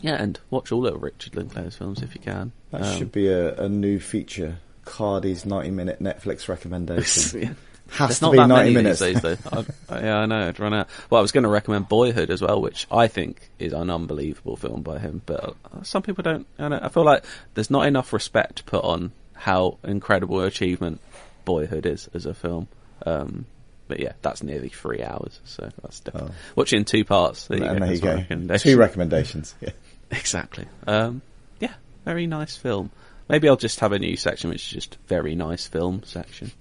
yeah, 0.01 0.21
and 0.21 0.39
watch 0.49 0.71
all 0.71 0.85
of 0.87 1.01
Richard 1.01 1.35
Linklater's 1.35 1.75
films 1.77 2.01
if 2.01 2.13
you 2.15 2.21
can. 2.21 2.51
That 2.71 2.81
Um, 2.81 2.97
should 2.97 3.11
be 3.11 3.27
a, 3.27 3.55
a 3.55 3.69
new 3.69 3.99
feature. 3.99 4.57
Cardy's 4.83 5.45
ninety-minute 5.45 6.01
Netflix 6.01 6.47
recommendation. 6.49 7.41
yeah. 7.41 7.53
Has 7.91 8.07
There's 8.07 8.19
to 8.19 8.25
not 8.25 8.31
be 8.31 8.37
that 8.37 8.47
ninety 8.47 8.73
many 8.73 8.83
minutes. 8.83 8.99
these 9.01 9.21
days, 9.21 9.37
though. 9.39 9.65
I, 9.89 9.99
yeah, 10.01 10.17
I 10.19 10.25
know. 10.25 10.47
I'd 10.47 10.59
run 10.59 10.73
out. 10.73 10.87
Well, 11.09 11.19
I 11.19 11.21
was 11.21 11.31
going 11.33 11.43
to 11.43 11.49
recommend 11.49 11.87
Boyhood 11.89 12.29
as 12.29 12.41
well, 12.41 12.61
which 12.61 12.87
I 12.89 13.07
think 13.07 13.49
is 13.59 13.73
an 13.73 13.89
unbelievable 13.89 14.55
film 14.55 14.81
by 14.81 14.97
him. 14.99 15.21
But 15.25 15.43
uh, 15.43 15.83
some 15.83 16.01
people 16.01 16.23
don't. 16.23 16.47
I, 16.57 16.69
don't, 16.69 16.83
I 16.83 16.87
feel 16.89 17.03
like 17.03 17.23
there's 17.53 17.69
not 17.69 17.85
enough 17.85 18.11
respect 18.13 18.65
put 18.65 18.83
on 18.83 19.11
how 19.41 19.79
incredible 19.83 20.41
achievement 20.41 21.01
Boyhood 21.45 21.87
is 21.87 22.07
as 22.13 22.27
a 22.27 22.33
film. 22.33 22.67
Um, 23.05 23.45
but 23.87 23.99
yeah, 23.99 24.13
that's 24.21 24.43
nearly 24.43 24.69
three 24.69 25.03
hours. 25.03 25.39
So 25.45 25.69
that's 25.81 25.99
definitely 25.99 26.33
watch 26.55 26.71
it 26.71 26.77
in 26.77 26.85
two 26.85 27.03
parts. 27.03 27.47
There 27.47 27.57
you 27.57 27.65
and 27.65 27.79
go. 27.79 27.85
there 27.85 27.95
you 27.95 28.01
go. 28.01 28.15
recommendation. 28.15 28.71
Two 28.71 28.77
recommendations. 28.77 29.55
Yeah. 29.59 29.69
Exactly. 30.13 30.65
Um, 30.85 31.21
yeah, 31.61 31.73
very 32.03 32.27
nice 32.27 32.57
film. 32.57 32.91
Maybe 33.29 33.47
I'll 33.47 33.55
just 33.55 33.79
have 33.79 33.93
a 33.93 33.99
new 33.99 34.17
section, 34.17 34.49
which 34.49 34.65
is 34.65 34.69
just 34.69 34.97
very 35.07 35.35
nice 35.35 35.65
film 35.67 36.03
section. 36.03 36.51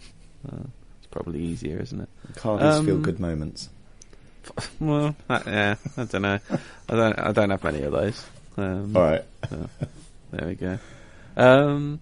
Uh, 0.47 0.69
it's 0.99 1.09
probably 1.11 1.40
easier, 1.40 1.81
isn't 1.83 2.01
it? 2.01 2.09
Cardy's 2.37 2.77
Um, 2.77 2.87
feel 2.87 2.99
good 2.99 3.19
moments. 3.19 3.69
Well, 4.81 5.16
that, 5.27 5.47
yeah, 5.47 5.75
I 5.97 6.05
don't 6.05 6.23
know. 6.23 6.38
I 6.88 6.95
don't. 6.95 7.19
I 7.19 7.33
don't 7.33 7.51
have 7.51 7.64
many 7.64 7.83
of 7.83 7.90
those. 7.93 8.25
Um, 8.57 8.97
All 8.97 9.03
right. 9.03 9.25
There 10.31 10.47
we 10.47 10.55
go. 10.55 10.79
Um, 11.37 11.99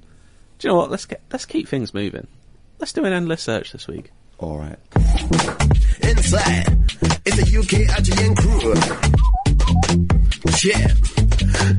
do 0.58 0.66
you 0.66 0.72
know 0.72 0.78
what? 0.78 0.90
Let's 0.90 1.06
get 1.06 1.22
let's 1.30 1.44
keep 1.44 1.68
things 1.68 1.94
moving. 1.94 2.26
Let's 2.78 2.92
do 2.92 3.04
an 3.04 3.12
endless 3.12 3.42
search 3.42 3.72
this 3.72 3.86
week. 3.86 4.10
All 4.38 4.58
right. 4.58 4.78
Inside, 6.02 6.66
it's 7.24 7.38
a 7.38 7.46
UK 7.58 7.86
IGN 7.94 8.36
crew. 8.36 8.74
Yeah. 10.64 10.88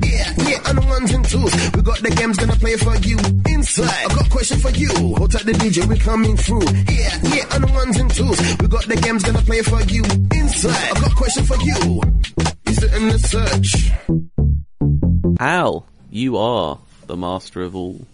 Yeah, 0.02 0.34
yeah, 0.48 0.70
on 0.70 0.76
the 0.76 0.86
ones 0.88 1.13
and 1.13 1.26
twos. 1.26 1.54
We 1.76 1.82
got 1.82 2.00
the 2.00 2.10
games 2.12 2.38
gonna 2.38 2.56
play 2.56 2.76
for 2.78 2.96
you. 2.98 3.18
Inside, 3.54 4.06
I 4.06 4.08
got 4.08 4.28
a 4.28 4.30
question 4.30 4.60
for 4.60 4.70
you. 4.72 4.89
Hold 5.15 5.32
tight 5.32 5.46
the 5.46 5.52
DJ, 5.54 5.86
we 5.86 5.98
coming 5.98 6.38
through. 6.38 6.62
Yeah, 6.88 7.20
yeah, 7.36 7.56
on 7.56 7.62
the 7.62 7.72
ones 7.74 7.98
and 8.00 8.13
twos. 8.13 8.39
We 8.60 8.68
got 8.68 8.86
the 8.86 8.96
games 8.96 9.24
gonna 9.24 9.42
play 9.42 9.62
for 9.62 9.82
you. 9.84 10.04
Inside, 10.39 10.92
I 10.96 11.00
got 11.02 11.12
a 11.12 11.15
question 11.15 11.44
for 11.44 11.58
you. 11.58 12.02
Is 12.65 12.84
it 12.84 12.94
in 12.94 13.10
the 13.10 13.20
search? 13.20 13.92
Al, 15.39 15.86
you 16.10 16.38
are 16.38 16.80
the 17.08 17.18
master 17.18 17.62
of 17.62 17.76
all 17.76 18.06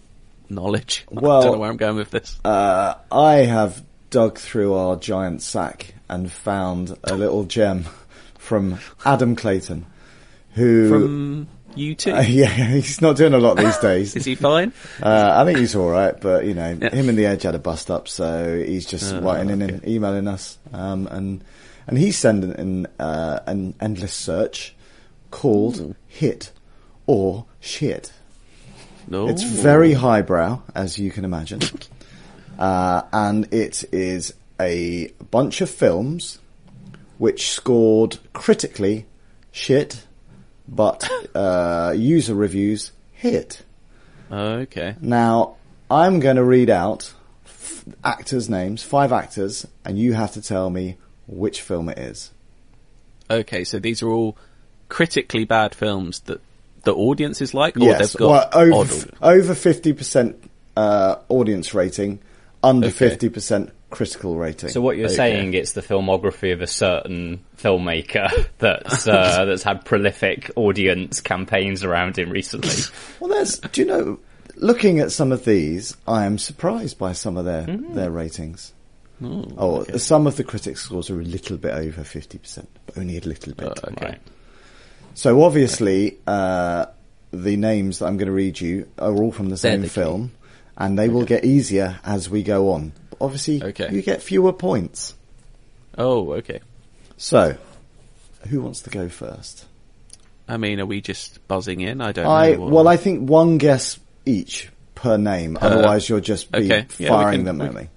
knowledge. 0.50 1.06
Well, 1.10 1.40
I 1.40 1.42
don't 1.44 1.52
know 1.52 1.58
where 1.58 1.70
I'm 1.70 1.76
going 1.76 1.96
with 1.96 2.10
this. 2.10 2.38
Uh, 2.44 2.94
I 3.10 3.34
have 3.36 3.82
dug 4.10 4.38
through 4.38 4.74
our 4.74 4.96
giant 4.96 5.42
sack 5.42 5.94
and 6.08 6.30
found 6.30 6.96
a 7.04 7.14
little 7.14 7.44
gem 7.44 7.84
from 8.38 8.78
Adam 9.04 9.34
Clayton, 9.36 9.86
who. 10.54 10.88
From 10.88 11.48
U2, 11.76 12.16
Uh, 12.16 12.20
yeah, 12.28 12.46
he's 12.48 13.00
not 13.02 13.16
doing 13.16 13.34
a 13.34 13.38
lot 13.38 13.56
these 13.56 13.76
days. 13.78 14.14
is 14.16 14.24
he 14.24 14.34
fine? 14.34 14.72
Uh, 15.02 15.32
I 15.36 15.44
think 15.44 15.58
he's 15.58 15.74
all 15.74 15.90
right, 15.90 16.18
but 16.20 16.44
you 16.46 16.54
know, 16.54 16.78
Yeah. 16.80 16.94
him 16.94 17.08
and 17.08 17.18
the 17.18 17.26
Edge 17.26 17.42
had 17.42 17.54
a 17.54 17.58
bust 17.58 17.90
up, 17.90 18.08
so 18.08 18.62
he's 18.64 18.86
just 18.86 19.12
Oh, 19.14 19.20
writing 19.20 19.50
in 19.50 19.62
and 19.62 19.86
emailing 19.86 20.28
us, 20.28 20.58
um, 20.72 21.06
and 21.10 21.42
and 21.88 21.98
he's 21.98 22.16
sending 22.18 22.52
in 22.52 22.86
uh, 22.98 23.40
an 23.46 23.74
endless 23.80 24.12
search 24.14 24.74
called 25.30 25.94
"Hit" 26.06 26.52
or 27.06 27.44
"Shit." 27.60 28.12
No, 29.08 29.28
It's 29.28 29.42
very 29.42 29.92
highbrow, 29.92 30.62
as 30.74 30.98
you 30.98 31.10
can 31.10 31.24
imagine, 31.24 31.60
uh, 32.58 33.02
and 33.12 33.52
it 33.52 33.84
is 33.92 34.34
a 34.60 35.08
bunch 35.30 35.60
of 35.60 35.70
films 35.70 36.38
which 37.18 37.50
scored 37.50 38.18
critically 38.32 39.06
shit, 39.52 40.04
but 40.68 41.08
uh, 41.34 41.94
user 41.96 42.34
reviews 42.34 42.92
hit. 43.12 43.62
okay. 44.30 44.96
Now, 45.00 45.56
I'm 45.90 46.18
going 46.20 46.36
to 46.36 46.44
read 46.44 46.68
out 46.68 47.12
f- 47.44 47.84
actors' 48.02 48.48
names, 48.50 48.82
five 48.82 49.12
actors, 49.12 49.66
and 49.84 49.98
you 49.98 50.14
have 50.14 50.32
to 50.32 50.42
tell 50.42 50.68
me 50.68 50.96
which 51.28 51.62
film 51.62 51.88
it 51.88 51.98
is. 51.98 52.32
Okay, 53.30 53.62
so 53.64 53.78
these 53.78 54.02
are 54.02 54.08
all 54.08 54.36
critically 54.88 55.44
bad 55.44 55.74
films 55.74 56.20
that 56.20 56.40
the 56.86 56.94
audience 56.94 57.42
is 57.42 57.52
like, 57.52 57.76
or 57.76 57.80
yes, 57.80 58.12
they've 58.14 58.20
got 58.20 58.54
well, 58.54 58.72
odd 58.80 58.90
over 58.90 59.06
over 59.20 59.54
fifty 59.54 59.92
percent 59.92 60.36
uh, 60.76 61.16
audience 61.28 61.74
rating, 61.74 62.20
under 62.64 62.86
Okay. 62.86 62.96
fifty 63.10 63.28
percent 63.28 63.70
critical 63.90 64.36
rating. 64.36 64.70
So 64.70 64.80
what 64.80 64.96
you're 64.96 65.06
Okay. 65.06 65.16
saying 65.16 65.54
it's 65.54 65.72
the 65.72 65.80
filmography 65.82 66.52
of 66.52 66.60
a 66.62 66.66
certain 66.66 67.44
filmmaker 67.58 68.28
that's 68.58 69.06
uh, 69.06 69.44
that's 69.46 69.62
had 69.62 69.84
prolific 69.84 70.50
audience 70.56 71.20
campaigns 71.20 71.84
around 71.84 72.18
him 72.18 72.30
recently. 72.30 72.74
well, 73.20 73.30
there's. 73.30 73.58
Do 73.58 73.80
you 73.82 73.86
know? 73.86 74.18
Looking 74.58 75.00
at 75.00 75.12
some 75.12 75.32
of 75.32 75.44
these, 75.44 75.94
I 76.08 76.24
am 76.24 76.38
surprised 76.38 76.98
by 76.98 77.12
some 77.12 77.36
of 77.36 77.44
their 77.44 77.66
their 77.66 78.10
ratings. 78.10 78.72
oh, 79.22 79.84
some 79.98 80.26
of 80.26 80.36
the 80.36 80.44
critics 80.44 80.82
scores 80.82 81.10
are 81.10 81.20
a 81.20 81.24
little 81.24 81.56
bit 81.58 81.72
over 81.74 82.02
fifty 82.04 82.38
percent, 82.38 82.68
but 82.86 82.96
only 82.98 83.18
a 83.18 83.20
little 83.20 83.52
bit. 83.52 83.68
Oh, 83.68 83.88
okay. 83.92 84.06
Right. 84.06 84.20
So 85.16 85.42
obviously, 85.44 86.18
uh, 86.26 86.86
the 87.30 87.56
names 87.56 88.00
that 88.00 88.06
I'm 88.06 88.18
going 88.18 88.26
to 88.26 88.32
read 88.32 88.60
you 88.60 88.86
are 88.98 89.14
all 89.14 89.32
from 89.32 89.48
the 89.48 89.56
same 89.56 89.80
the 89.80 89.86
key. 89.86 89.94
film, 89.94 90.32
and 90.76 90.98
they 90.98 91.08
will 91.08 91.24
get 91.24 91.42
easier 91.42 91.98
as 92.04 92.28
we 92.28 92.42
go 92.42 92.70
on. 92.72 92.92
But 93.08 93.22
obviously, 93.22 93.64
Okay. 93.64 93.88
you 93.94 94.02
get 94.02 94.22
fewer 94.22 94.52
points. 94.52 95.14
Oh, 95.96 96.32
okay. 96.34 96.60
So, 97.16 97.56
who 98.48 98.60
wants 98.60 98.82
to 98.82 98.90
go 98.90 99.08
first? 99.08 99.64
I 100.46 100.58
mean, 100.58 100.80
are 100.80 100.86
we 100.86 101.00
just 101.00 101.46
buzzing 101.48 101.80
in? 101.80 102.02
I 102.02 102.12
don't 102.12 102.26
I 102.26 102.52
know. 102.52 102.60
what- 102.60 102.70
well, 102.72 102.88
I 102.88 102.98
think 102.98 103.26
one 103.28 103.56
guess 103.56 103.98
each 104.26 104.68
per 104.94 105.16
name. 105.16 105.56
Otherwise, 105.62 106.10
you'll 106.10 106.20
just 106.20 106.52
be 106.52 106.58
okay. 106.70 106.86
Yeah, 106.98 107.08
firing 107.08 107.38
can- 107.46 107.58
them 107.58 107.60
at 107.62 107.74
me. 107.74 107.88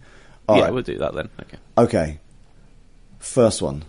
All 0.47 0.55
yeah, 0.58 0.63
right. 0.63 0.73
we'll 0.73 0.84
do 0.84 0.97
that 0.99 1.13
then. 1.13 1.27
Okay. 1.41 1.58
Okay. 1.77 2.19
First 3.19 3.62
one, 3.62 3.84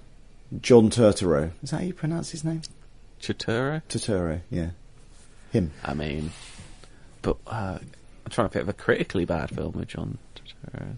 John 0.61 0.90
Turturro. 0.90 1.53
Is 1.62 1.71
that 1.71 1.77
how 1.79 1.83
you 1.85 1.95
pronounce 1.95 2.31
his 2.31 2.43
name? 2.45 2.62
Chituro? 3.20 3.83
Turturro. 3.88 4.40
Yeah. 4.50 4.70
Him. 5.52 5.72
I 5.85 5.94
mean, 5.94 6.30
but 7.22 7.37
uh, 7.46 7.78
I'm 7.80 8.30
trying 8.30 8.48
to 8.48 8.52
think 8.52 8.62
of 8.62 8.68
a 8.68 8.72
critically 8.72 9.24
bad 9.24 9.50
film 9.50 9.72
with 9.72 9.88
John 9.88 10.18
Turturro. 10.35 10.96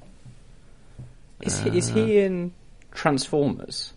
Is 1.41 1.59
he, 1.61 1.77
is 1.77 1.89
he 1.89 2.19
in 2.19 2.53
Transformers? 2.93 3.93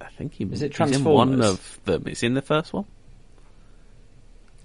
I 0.00 0.06
think 0.10 0.32
he 0.34 0.44
Is 0.44 0.62
it 0.62 0.74
he's 0.76 0.96
in 0.96 1.04
one 1.04 1.42
of 1.42 1.78
them. 1.84 2.04
It's 2.06 2.22
in 2.22 2.34
the 2.34 2.42
first 2.42 2.72
one. 2.72 2.86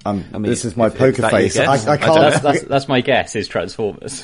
Um, 0.05 0.23
I 0.33 0.37
mean, 0.37 0.49
this 0.49 0.65
is 0.65 0.75
my 0.77 0.87
if- 0.87 0.93
if 0.93 0.99
poker 0.99 1.21
that 1.23 1.31
your 1.31 1.41
face. 1.41 1.57
I, 1.57 1.65
I 1.65 1.93
I 1.93 1.97
can't. 1.97 2.15
know. 2.15 2.21
That's, 2.21 2.39
that's, 2.41 2.61
that's 2.63 2.87
my 2.87 3.01
guess. 3.01 3.35
Is 3.35 3.47
Transformers? 3.47 4.23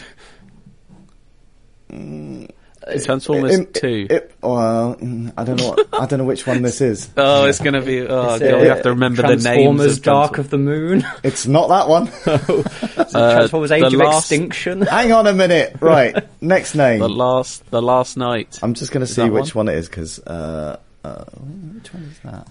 Transformers 3.06 3.58
Im- 3.58 3.68
Two. 3.74 4.08
It, 4.10 4.32
well, 4.42 4.92
I 5.38 5.44
don't 5.44 5.58
know. 5.58 5.70
What, 5.70 5.88
I 5.94 6.06
don't 6.06 6.20
know 6.20 6.26
which 6.26 6.46
one 6.48 6.62
this 6.62 6.82
is. 6.82 7.10
oh, 7.18 7.46
it's 7.46 7.60
gonna 7.60 7.82
be. 7.82 8.02
Oh, 8.02 8.34
Is 8.36 8.40
God, 8.40 8.42
it 8.42 8.62
we 8.62 8.68
have 8.68 8.84
to 8.84 8.90
remember 8.90 9.22
the 9.22 9.28
names. 9.30 9.44
Transformers: 9.44 10.00
Dark 10.00 10.38
of 10.38 10.50
the 10.50 10.58
Moon. 10.58 11.06
It's 11.24 11.46
not 11.48 11.68
that 11.70 11.90
one. 11.90 12.08
Transformers: 13.12 13.72
Age 13.72 13.82
the 13.82 13.88
of 13.88 13.94
last- 13.94 14.32
Extinction. 14.32 14.82
Hang 14.84 15.12
on 15.12 15.28
a 15.28 15.34
minute. 15.34 15.78
Right, 15.82 16.16
next 16.42 16.76
name. 16.76 17.00
the 17.00 17.10
last, 17.10 17.70
the 17.72 17.82
last 17.82 18.18
night. 18.18 18.60
I'm 18.62 18.74
just 18.74 18.92
going 18.92 19.06
to 19.06 19.12
see 19.12 19.22
that 19.24 19.32
which 19.32 19.54
one? 19.56 19.68
it 19.68 19.76
is 19.76 19.88
because 19.90 20.20
uh, 20.20 20.80
uh, 21.04 21.26
which 21.26 21.94
one 21.94 22.04
is 22.04 22.20
that? 22.20 22.48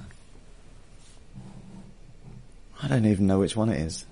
I 2.83 2.89
don't 2.89 3.07
even 3.07 3.27
know 3.27 3.39
which 3.39 3.57
one 3.57 3.71
it 3.71 3.81
is. 3.81 4.05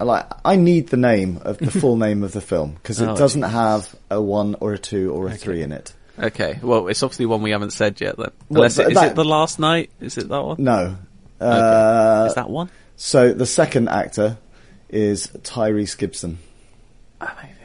I 0.00 0.04
like, 0.04 0.26
I 0.44 0.56
need 0.56 0.88
the 0.88 0.96
name 0.96 1.40
of 1.42 1.58
the 1.58 1.70
full 1.80 1.96
name 1.96 2.22
of 2.22 2.32
the 2.32 2.40
film 2.40 2.72
because 2.74 3.00
it 3.00 3.08
Oh, 3.08 3.16
doesn't 3.16 3.42
have 3.42 3.94
a 4.10 4.20
one 4.20 4.56
or 4.60 4.72
a 4.74 4.78
two 4.78 5.12
or 5.12 5.28
a 5.28 5.34
three 5.34 5.62
in 5.62 5.72
it. 5.72 5.92
Okay, 6.18 6.58
well, 6.62 6.88
it's 6.88 7.02
obviously 7.02 7.26
one 7.26 7.42
we 7.42 7.50
haven't 7.50 7.72
said 7.72 8.00
yet. 8.00 8.16
Then, 8.16 8.30
Unless 8.50 8.78
it, 8.78 8.84
but 8.84 8.92
is 8.92 8.94
that- 8.98 9.12
it 9.12 9.14
the 9.16 9.24
last 9.24 9.58
night? 9.58 9.90
Is 10.00 10.16
it 10.18 10.28
that 10.28 10.42
one? 10.42 10.56
No. 10.62 10.96
Uh, 11.40 12.24
is 12.28 12.34
that 12.34 12.48
one? 12.48 12.70
So 12.96 13.32
the 13.34 13.44
second 13.46 13.88
actor 13.90 14.38
is 14.88 15.26
Tyrese 15.26 15.96
Gibson. 15.98 16.38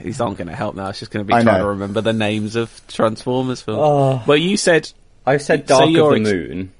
He's 0.01 0.19
not 0.19 0.35
going 0.37 0.47
to 0.47 0.55
help 0.55 0.75
now. 0.75 0.89
It's 0.89 0.99
just 0.99 1.11
going 1.11 1.23
to 1.25 1.27
be 1.27 1.33
I 1.33 1.43
trying 1.43 1.57
know. 1.57 1.63
to 1.63 1.69
remember 1.69 2.01
the 2.01 2.13
names 2.13 2.55
of 2.55 2.81
Transformers 2.87 3.61
films. 3.61 3.79
Oh. 3.81 4.23
Well, 4.25 4.37
you 4.37 4.57
said 4.57 4.91
I've 5.25 5.41
said 5.41 5.67
So 5.69 5.77
Dark 5.79 5.89
of 5.89 5.93
the 5.93 6.21
ex- 6.21 6.29
Moon 6.31 6.71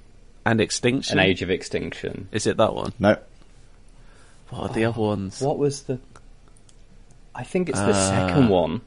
and 0.46 0.60
Extinction. 0.62 1.20
and 1.20 1.28
Age 1.28 1.42
of 1.44 1.50
Extinction. 1.52 2.28
Is 2.32 2.48
it 2.48 2.58
that 2.58 2.74
one? 2.74 2.94
No. 2.98 3.18
What 4.52 4.70
are 4.70 4.74
the 4.74 4.86
other 4.86 5.02
ones? 5.02 5.42
What 5.42 5.58
was 5.58 5.84
the? 5.84 6.00
I 7.34 7.44
think 7.44 7.70
it's 7.70 7.80
the 7.80 7.90
Uh, 7.92 8.10
second 8.10 8.50
one. 8.50 8.82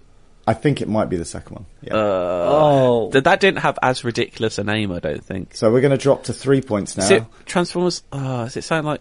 I 0.47 0.53
think 0.53 0.83
it 0.83 0.89
might 0.89 1.09
be 1.09 1.17
the 1.17 1.25
second 1.25 1.55
one. 1.55 1.67
Yeah. 1.81 1.93
oh, 1.95 3.09
Th- 3.11 3.25
that 3.25 3.41
didn't 3.41 3.61
have 3.61 3.79
as 3.83 4.05
ridiculous 4.05 4.59
a 4.59 4.65
name, 4.65 4.93
I 4.93 4.99
don't 5.01 5.25
think. 5.25 5.55
so 5.57 5.73
we're 5.73 5.81
going 5.81 5.91
to 5.91 5.97
drop 5.97 6.25
to 6.25 6.35
three 6.35 6.61
points 6.61 6.97
now. 6.99 7.05
Is 7.05 7.11
it 7.13 7.25
Transformers? 7.47 8.03
Oh, 8.13 8.45
does 8.45 8.57
it 8.59 8.63
sound 8.65 8.87
like? 8.87 9.01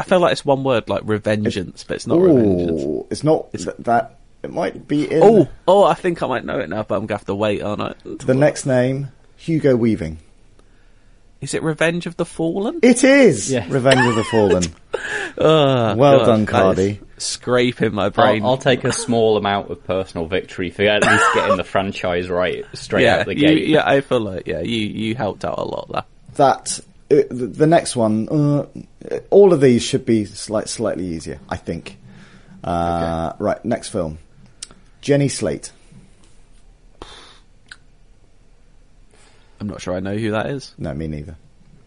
I 0.00 0.02
feel 0.02 0.18
like 0.18 0.32
it's 0.32 0.44
one 0.44 0.64
word, 0.64 0.88
like 0.88 1.04
revengeance, 1.04 1.86
but 1.86 1.94
it's 1.94 2.06
not 2.08 2.18
revengeance. 2.18 3.06
It's 3.10 3.22
not 3.22 3.52
th- 3.52 3.76
that. 3.80 4.18
It 4.42 4.52
might 4.52 4.86
be 4.88 5.10
in 5.10 5.22
Oh, 5.22 5.48
oh, 5.68 5.84
I 5.84 5.94
think 5.94 6.22
I 6.22 6.26
might 6.26 6.44
know 6.44 6.58
it 6.58 6.68
now, 6.68 6.82
but 6.82 6.96
I'm 6.96 7.06
gonna 7.06 7.18
have 7.18 7.26
to 7.26 7.34
wait, 7.34 7.62
aren't 7.62 7.80
I? 7.80 7.94
the 8.04 8.34
next 8.34 8.66
name. 8.66 9.08
Hugo 9.36 9.76
Weaving. 9.76 10.18
Is 11.44 11.54
it 11.54 11.62
Revenge 11.62 12.06
of 12.06 12.16
the 12.16 12.24
Fallen? 12.24 12.80
It 12.82 13.04
is 13.04 13.52
Yeah. 13.52 13.66
Revenge 13.68 14.06
of 14.06 14.14
the 14.16 14.24
Fallen. 14.24 14.64
Oh, 15.38 15.94
Well 15.96 16.18
God, 16.20 16.26
done, 16.26 16.44
that 16.46 16.52
Cardy. 16.54 16.98
is 17.16 17.24
Scraping 17.24 17.94
my 17.94 18.08
brain. 18.08 18.42
I'll, 18.42 18.50
I'll 18.52 18.56
take 18.58 18.82
a 18.84 18.92
small 18.92 19.36
amount 19.36 19.70
of 19.70 19.84
personal 19.84 20.26
victory 20.26 20.70
for 20.70 20.82
at 20.82 21.02
least 21.04 21.24
getting 21.34 21.56
the 21.56 21.64
franchise 21.64 22.28
right 22.28 22.64
straight 22.74 23.04
yeah, 23.04 23.18
out 23.18 23.26
the 23.26 23.36
you, 23.38 23.46
gate. 23.46 23.68
yeah, 23.68 23.86
I 23.88 24.00
feel 24.00 24.20
like 24.20 24.46
yeah, 24.46 24.60
you 24.60 24.78
you 24.88 25.14
helped 25.14 25.44
out 25.44 25.58
a 25.58 25.62
lot 25.64 25.88
there. 25.92 26.04
That 26.36 26.80
uh, 27.10 27.16
the 27.30 27.46
the 27.46 27.66
next 27.66 27.94
one. 27.94 28.28
Uh, 28.28 28.66
all 29.30 29.52
of 29.52 29.60
these 29.60 29.82
should 29.82 30.04
be 30.06 30.24
slight, 30.24 30.68
slightly 30.68 31.06
easier, 31.06 31.38
I 31.48 31.56
think. 31.56 31.98
Uh, 32.64 33.34
Right, 33.38 33.62
next 33.64 33.90
film. 33.90 34.18
Jenny 35.02 35.28
Slate. 35.28 35.70
I'm 39.64 39.70
not 39.70 39.80
sure 39.80 39.94
I 39.96 40.00
know 40.00 40.14
who 40.14 40.30
that 40.32 40.46
is. 40.50 40.74
No, 40.76 40.92
me 40.92 41.06
neither. 41.06 41.36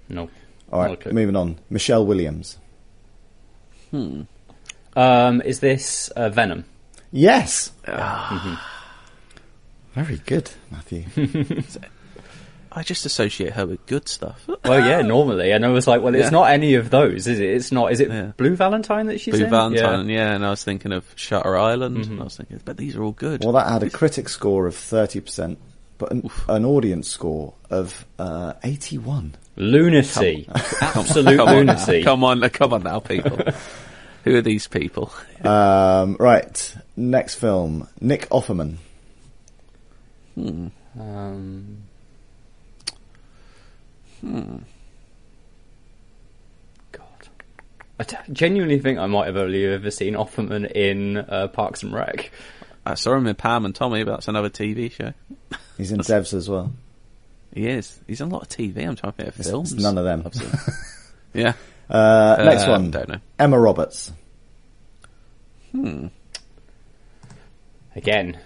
No. 0.10 0.30
All 0.72 0.82
right, 0.82 0.92
Okay. 0.92 1.12
moving 1.12 1.36
on. 1.36 1.60
Michelle 1.70 2.04
Williams. 2.06 2.58
Um, 3.94 5.42
is 5.46 5.60
this 5.60 6.10
uh, 6.10 6.30
Venom? 6.30 6.66
Yes. 7.12 7.72
Ah. 7.88 8.82
Very 9.94 10.20
good, 10.26 10.50
Matthew. 10.72 11.06
I 12.72 12.84
just 12.84 13.06
associate 13.06 13.54
her 13.54 13.66
with 13.66 13.86
good 13.86 14.08
stuff. 14.08 14.48
Well, 14.64 14.86
yeah, 14.86 15.02
normally, 15.02 15.52
and 15.52 15.66
I 15.66 15.70
was 15.70 15.88
like, 15.88 16.02
well, 16.02 16.14
it's 16.16 16.26
Yeah. 16.26 16.30
not 16.32 16.50
any 16.52 16.74
of 16.76 16.90
those, 16.90 17.26
is 17.28 17.40
it? 17.40 17.50
It's 17.50 17.72
not. 17.72 17.92
Is 17.92 18.00
it 18.00 18.10
Yeah. 18.10 18.32
Blue 18.38 18.56
Valentine 18.56 19.06
that 19.08 19.20
she's 19.20 19.36
in? 19.36 19.40
Blue 19.40 19.46
in? 19.46 19.52
Valentine, 19.52 20.10
Yeah. 20.10 20.16
yeah. 20.30 20.36
and 20.36 20.46
I 20.46 20.50
was 20.50 20.64
thinking 20.64 20.92
of 20.92 21.06
Shutter 21.16 21.56
Island, 21.58 22.06
and 22.06 22.20
I 22.20 22.24
was 22.24 22.38
thinking, 22.38 22.60
but 22.66 22.78
these 22.78 22.96
are 22.96 23.04
all 23.04 23.12
good. 23.14 23.44
well, 23.44 23.54
that 23.54 23.68
had 23.70 23.84
a 23.84 23.90
critic 23.90 24.30
score 24.30 24.68
of 24.68 24.76
30%, 24.76 25.58
but 25.98 26.12
an, 26.12 26.30
an 26.48 26.66
audience 26.66 27.08
score 27.08 27.54
of 27.70 28.06
uh, 28.20 28.54
81. 28.64 29.36
Lunacy, 29.56 30.48
absolute 30.82 31.38
come 31.38 31.48
on, 31.48 31.66
now. 31.66 31.74
lunacy. 31.74 32.04
come 32.04 32.24
on, 32.24 32.42
come 32.50 32.74
on 32.74 32.84
now, 32.84 33.00
people. 33.00 33.40
who 34.24 34.36
are 34.36 34.42
these 34.42 34.68
people? 34.68 35.12
Um, 35.44 36.16
right, 36.20 36.76
next 36.96 37.36
film. 37.36 37.88
Nick 38.00 38.30
Offerman. 38.30 38.76
Hmm. 40.36 40.68
Um, 41.00 41.84
God, 46.92 47.30
I 48.00 48.04
t- 48.04 48.18
genuinely 48.32 48.80
think 48.80 49.00
I 49.00 49.06
might 49.08 49.26
have 49.26 49.38
only 49.38 49.66
ever 49.66 49.92
seen 49.92 50.14
Offerman 50.14 50.72
in 50.72 51.18
uh, 51.18 51.48
Parks 51.48 51.84
and 51.84 51.94
Rec. 51.94 52.32
I 52.92 52.94
saw 52.96 53.16
him 53.16 53.28
in 53.28 53.36
Pam 53.36 53.66
and 53.66 53.74
Tommy, 53.76 54.04
but 54.04 54.12
that's 54.12 54.28
another 54.28 54.50
TV 54.50 54.92
show. 54.92 55.14
He's 55.78 55.92
in 55.92 56.00
Devs 56.00 56.34
as 56.34 56.50
well. 56.50 56.72
He 57.54 57.68
is. 57.68 58.00
He's 58.08 58.22
in 58.22 58.30
a 58.30 58.34
lot 58.34 58.44
of 58.44 58.50
TV. 58.50 58.78
I'm 58.88 58.96
trying 58.96 59.12
to 59.14 59.18
think 59.18 59.30
of 59.30 59.36
It's- 59.36 59.50
films. 59.50 59.74
it's 59.74 59.82
none 59.82 59.98
of 59.98 60.04
them. 60.06 60.24
I've 60.26 60.34
seen. 60.36 60.50
yeah. 61.34 61.54
Uh, 61.90 62.36
next 62.44 62.64
Uh, 62.66 62.72
one. 62.72 62.92
Don't 62.92 63.10
know. 63.10 63.20
Emma 63.40 63.60
Roberts. 63.60 64.12
Hmm. 65.72 66.08
Again, 67.96 68.38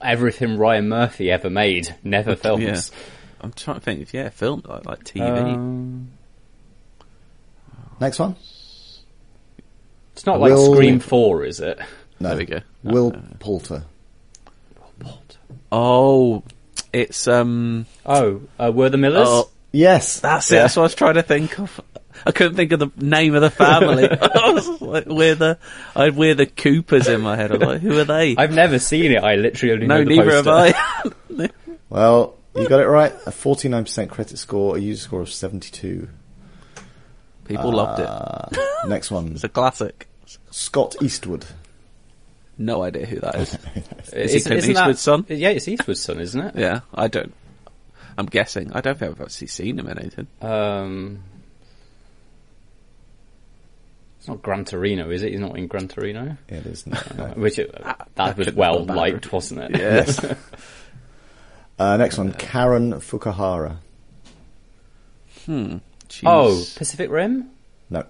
everything 0.00 0.58
Ryan 0.58 0.88
Murphy 0.88 1.30
ever 1.30 1.48
made, 1.50 1.94
never 2.02 2.36
films. 2.36 2.62
Yeah. 2.92 2.98
I'm 3.40 3.52
trying 3.52 3.76
to 3.76 3.80
think. 3.82 4.12
Yeah, 4.12 4.28
film 4.30 4.62
like, 4.66 4.84
like 4.86 5.04
TV. 5.04 5.22
Um, 5.54 6.10
Next 8.00 8.18
one. 8.18 8.36
it's 10.12 10.26
not 10.26 10.40
like 10.40 10.56
Scream 10.56 10.98
Four, 11.00 11.44
is 11.44 11.60
it? 11.60 11.78
No. 12.20 12.30
There 12.30 12.38
we 12.38 12.44
go. 12.44 12.60
Will 12.84 13.12
Poulter. 13.40 13.84
Oh, 15.72 16.44
it's 16.92 17.26
um. 17.26 17.86
Oh, 18.06 18.42
uh, 18.58 18.70
were 18.72 18.90
the 18.90 18.98
Millers? 18.98 19.28
Oh, 19.28 19.50
Yes. 19.72 20.20
that's 20.20 20.52
it. 20.52 20.56
That's 20.56 20.76
what 20.76 20.82
I 20.82 20.84
was 20.84 20.94
trying 20.94 21.14
to 21.14 21.22
think 21.22 21.58
of. 21.58 21.80
I 22.24 22.30
couldn't 22.30 22.54
think 22.54 22.70
of 22.70 22.78
the 22.78 22.90
name 22.96 23.34
of 23.34 23.42
the 23.42 23.50
family. 23.50 24.08
I 24.10 24.50
was 24.50 24.80
like, 24.80 25.06
we're 25.06 25.34
the, 25.34 25.58
I 25.96 26.04
had 26.04 26.16
we're 26.16 26.36
the 26.36 26.46
Coopers 26.46 27.08
in 27.08 27.22
my 27.22 27.34
head. 27.36 27.50
I 27.50 27.56
was 27.56 27.66
like, 27.66 27.80
who 27.80 27.98
are 27.98 28.04
they? 28.04 28.36
I've 28.36 28.52
never 28.54 28.78
seen 28.78 29.10
it. 29.10 29.22
I 29.22 29.34
literally 29.34 29.74
only 29.74 29.86
no, 29.88 29.98
know 29.98 30.04
the 30.04 30.16
neither 30.16 30.30
have 30.30 30.44
poster. 30.44 30.78
I. 31.40 31.50
Well, 31.90 32.34
you 32.56 32.68
got 32.68 32.80
it 32.80 32.86
right. 32.88 33.12
A 33.26 33.30
49% 33.30 34.08
credit 34.08 34.36
score, 34.36 34.76
a 34.76 34.80
user 34.80 35.02
score 35.02 35.20
of 35.20 35.30
72. 35.30 36.08
People 37.44 37.72
loved 37.72 38.00
it. 38.00 38.06
Uh, 38.06 38.48
next 38.88 39.12
one. 39.12 39.32
It's 39.32 39.44
a 39.44 39.48
classic. 39.48 40.08
Scott 40.50 40.96
Eastwood. 41.00 41.46
No 42.56 42.82
idea 42.82 43.04
who 43.06 43.18
that 43.20 43.34
is. 43.36 43.54
Is 44.12 44.30
he 44.30 44.36
Isn't- 44.36 44.42
Clint 44.50 44.58
isn't 44.58 44.74
that- 44.74 44.80
Eastwood's 44.80 45.00
son? 45.00 45.26
Yeah, 45.28 45.48
it's 45.50 45.66
Eastwood's 45.68 46.00
son, 46.00 46.20
isn't 46.20 46.40
it? 46.40 46.54
Yeah, 46.56 46.80
I 46.94 47.08
don't. 47.08 47.34
I'm 48.16 48.26
guessing. 48.26 48.72
I 48.72 48.80
don't 48.80 48.96
think 48.96 49.10
I've 49.10 49.20
actually 49.20 49.48
seen 49.48 49.78
him 49.78 49.88
in 49.88 49.98
anything. 49.98 50.26
Um, 50.40 51.18
it's 54.18 54.28
not 54.28 54.40
Gran 54.40 54.64
Torino, 54.64 55.10
is 55.10 55.22
it? 55.24 55.32
He's 55.32 55.40
not 55.40 55.58
in 55.58 55.66
Gran 55.66 55.88
Torino. 55.88 56.36
It 56.48 56.64
is 56.64 56.86
not. 56.86 57.16
no. 57.16 57.24
Which 57.34 57.58
uh, 57.58 57.94
that 58.14 58.36
was 58.38 58.52
well 58.52 58.84
liked, 58.84 59.32
wasn't 59.32 59.60
it? 59.62 59.78
Yes. 59.80 60.24
Uh, 61.76 61.96
next 61.96 62.16
one. 62.18 62.32
Karen 62.34 62.92
Fukuhara. 62.92 63.78
She's- 65.44 65.80
Oh, 66.24 66.62
Pacific 66.76 67.10
Rim. 67.10 67.50
No. 67.90 68.04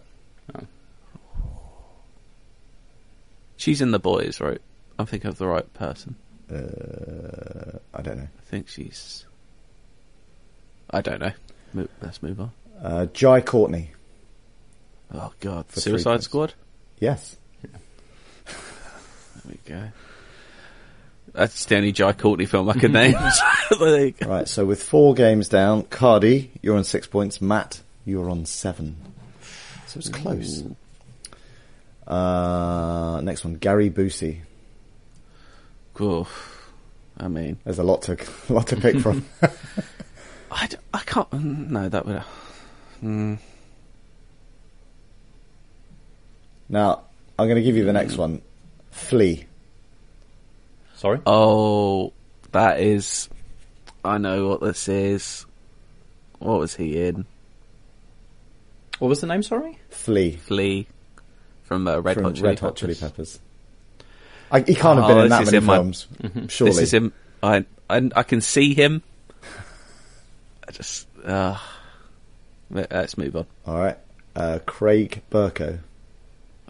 She's 3.64 3.80
in 3.80 3.92
the 3.92 3.98
boys, 3.98 4.42
right? 4.42 4.60
I'm 4.98 5.06
thinking 5.06 5.28
of 5.30 5.38
the 5.38 5.46
right 5.46 5.72
person. 5.72 6.16
Uh, 6.52 7.78
I 7.94 8.02
don't 8.02 8.18
know. 8.18 8.28
I 8.38 8.42
think 8.50 8.68
she's. 8.68 9.24
I 10.90 11.00
don't 11.00 11.18
know. 11.18 11.32
Mo- 11.72 11.88
Let's 12.02 12.22
move 12.22 12.40
on. 12.40 12.52
Uh, 12.82 13.06
Jai 13.06 13.40
Courtney. 13.40 13.92
Oh 15.14 15.32
God, 15.40 15.64
For 15.68 15.80
Suicide. 15.80 16.22
Squad. 16.22 16.52
Yes. 17.00 17.36
There 17.62 18.52
we 19.48 19.58
go. 19.64 19.88
That's 21.32 21.64
the 21.64 21.76
only 21.78 21.92
Jai 21.92 22.12
Courtney 22.12 22.44
film 22.44 22.68
I 22.68 22.74
can 22.74 22.92
name. 23.02 23.14
There 23.78 24.04
you 24.06 24.10
go. 24.12 24.28
Right, 24.28 24.46
so 24.46 24.66
with 24.66 24.82
four 24.82 25.14
games 25.14 25.48
down, 25.48 25.84
Cardy, 25.84 26.50
you're 26.60 26.76
on 26.76 26.84
six 26.84 27.06
points. 27.06 27.40
Matt, 27.40 27.80
you're 28.04 28.28
on 28.28 28.44
seven. 28.44 28.96
So 29.86 30.00
it's 30.00 30.10
close. 30.10 30.62
Uh, 32.06 33.20
next 33.22 33.44
one, 33.44 33.54
Gary 33.54 33.90
Busey. 33.90 34.40
Cool. 35.94 36.28
I 37.18 37.28
mean, 37.28 37.58
There's 37.64 37.78
a 37.78 37.84
lot 37.84 38.02
to 38.02 38.12
a 38.48 38.52
lot 38.52 38.66
to 38.68 38.76
pick 38.76 38.98
from. 39.00 39.24
I, 40.50 40.66
d- 40.66 40.76
I 40.92 40.98
can't. 41.00 41.30
mm, 41.30 41.70
No, 41.70 41.88
that 41.88 42.06
would. 42.06 42.22
Mm, 43.02 43.38
now, 46.68 47.02
I'm 47.38 47.46
going 47.46 47.56
to 47.56 47.62
give 47.62 47.76
you 47.76 47.84
the 47.84 47.92
next 47.92 48.16
one. 48.16 48.42
Flea. 48.90 49.46
Sorry. 50.96 51.20
oh, 51.26 52.12
that 52.52 52.80
is. 52.80 53.28
I 54.04 54.18
know 54.18 54.48
what 54.48 54.60
this 54.60 54.88
is. 54.88 55.44
What 56.38 56.58
was 56.60 56.74
he 56.74 57.06
in? 57.06 57.26
What 58.98 59.08
was 59.08 59.20
the 59.20 59.26
name? 59.26 59.42
Sorry. 59.42 59.78
Flea. 59.90 60.36
Flea 60.36 60.86
from 61.64 61.86
uh, 61.88 61.98
Red 61.98 62.14
from 62.14 62.24
Hot 62.24 62.34
Chili 62.36 62.48
Red 62.48 62.58
Hot 62.60 62.76
Peppers. 62.76 62.80
Chili 62.98 63.10
Peppers. 63.10 63.38
I, 64.50 64.60
he 64.60 64.74
can't 64.74 64.98
have 65.00 65.10
Oh, 65.10 65.14
been 65.14 65.24
in 65.24 65.28
that 65.30 65.38
that 65.40 65.44
many 65.46 65.56
in 65.58 65.64
my- 65.64 65.76
films, 65.76 66.06
surely. 66.48 66.72
This 66.72 66.80
is 66.82 66.94
him. 66.94 67.12
I, 67.42 67.64
I 67.90 68.10
I 68.14 68.22
can 68.22 68.40
see 68.40 68.72
him. 68.74 69.02
I 70.66 70.70
just. 70.72 71.06
Uh, 71.24 71.58
let's 72.70 73.18
move 73.18 73.34
on. 73.36 73.46
All 73.66 73.78
right. 73.78 73.98
Uh, 74.36 74.58
Craig 74.66 75.22
Bierko. 75.30 75.80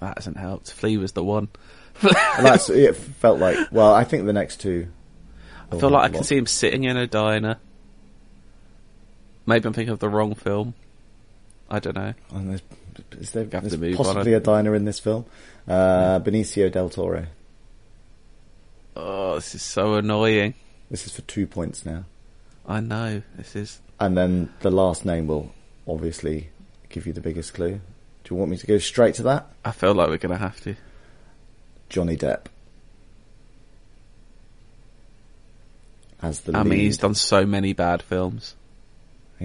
That 0.00 0.18
hasn't 0.18 0.36
helped. 0.36 0.72
Flea 0.72 0.96
was 0.96 1.12
the 1.12 1.24
one. 1.24 1.48
That's 2.02 2.68
it. 2.70 2.96
Felt 2.96 3.38
like. 3.38 3.56
Well, 3.72 3.94
I 3.94 4.04
think 4.04 4.26
the 4.26 4.32
next 4.32 4.60
two. 4.60 4.88
I 5.72 5.78
feel 5.78 5.90
like 5.90 6.10
I 6.10 6.14
can 6.14 6.24
see 6.24 6.36
him 6.36 6.46
sitting 6.46 6.84
in 6.84 6.96
a 6.96 7.06
diner. 7.06 7.56
Maybe 9.46 9.66
I'm 9.66 9.72
thinking 9.72 9.92
of 9.92 9.98
the 9.98 10.08
wrong 10.08 10.34
film. 10.34 10.74
I 11.70 11.78
don't 11.78 11.96
know. 11.96 12.14
And 12.30 12.50
there's, 12.50 12.62
is 13.18 13.30
there 13.32 13.44
there's 13.44 13.74
on, 13.74 13.94
possibly 13.96 14.34
I 14.34 14.38
a 14.38 14.40
diner 14.40 14.74
in 14.74 14.84
this 14.84 14.98
film? 14.98 15.24
Uh, 15.66 16.20
Benicio 16.20 16.70
del 16.70 16.90
Toro. 16.90 17.26
Oh, 18.96 19.36
this 19.36 19.54
is 19.54 19.62
so 19.62 19.94
annoying. 19.94 20.54
This 20.90 21.06
is 21.06 21.12
for 21.14 21.22
two 21.22 21.46
points 21.46 21.84
now. 21.84 22.04
I 22.66 22.80
know. 22.80 23.22
This 23.36 23.56
is. 23.56 23.80
And 23.98 24.16
then 24.16 24.52
the 24.60 24.70
last 24.70 25.04
name 25.04 25.26
will 25.26 25.52
obviously 25.88 26.50
give 26.88 27.06
you 27.06 27.12
the 27.12 27.20
biggest 27.20 27.54
clue. 27.54 27.80
Do 28.24 28.34
you 28.34 28.36
want 28.36 28.50
me 28.50 28.56
to 28.56 28.66
go 28.66 28.78
straight 28.78 29.14
to 29.16 29.22
that? 29.24 29.48
I 29.64 29.72
feel 29.72 29.94
like 29.94 30.08
we're 30.08 30.18
going 30.18 30.32
to 30.32 30.38
have 30.38 30.60
to. 30.62 30.76
Johnny 31.88 32.16
Depp. 32.16 32.46
As 36.22 36.40
the 36.40 36.56
I 36.56 36.62
mean, 36.62 36.78
he's 36.78 36.96
done 36.96 37.14
so 37.14 37.44
many 37.44 37.72
bad 37.74 38.02
films. 38.02 38.54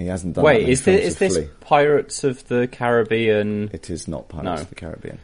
He 0.00 0.06
hasn't 0.06 0.34
done 0.34 0.44
that 0.44 0.46
Wait, 0.46 0.68
is, 0.68 0.80
films 0.80 1.00
this, 1.00 1.06
is 1.12 1.18
this 1.18 1.36
Flea. 1.36 1.48
Pirates 1.60 2.24
of 2.24 2.46
the 2.48 2.66
Caribbean? 2.68 3.70
It 3.72 3.90
is 3.90 4.08
not 4.08 4.28
Pirates 4.28 4.44
No. 4.44 4.54
of 4.54 4.68
the 4.68 4.74
Caribbean. 4.74 5.18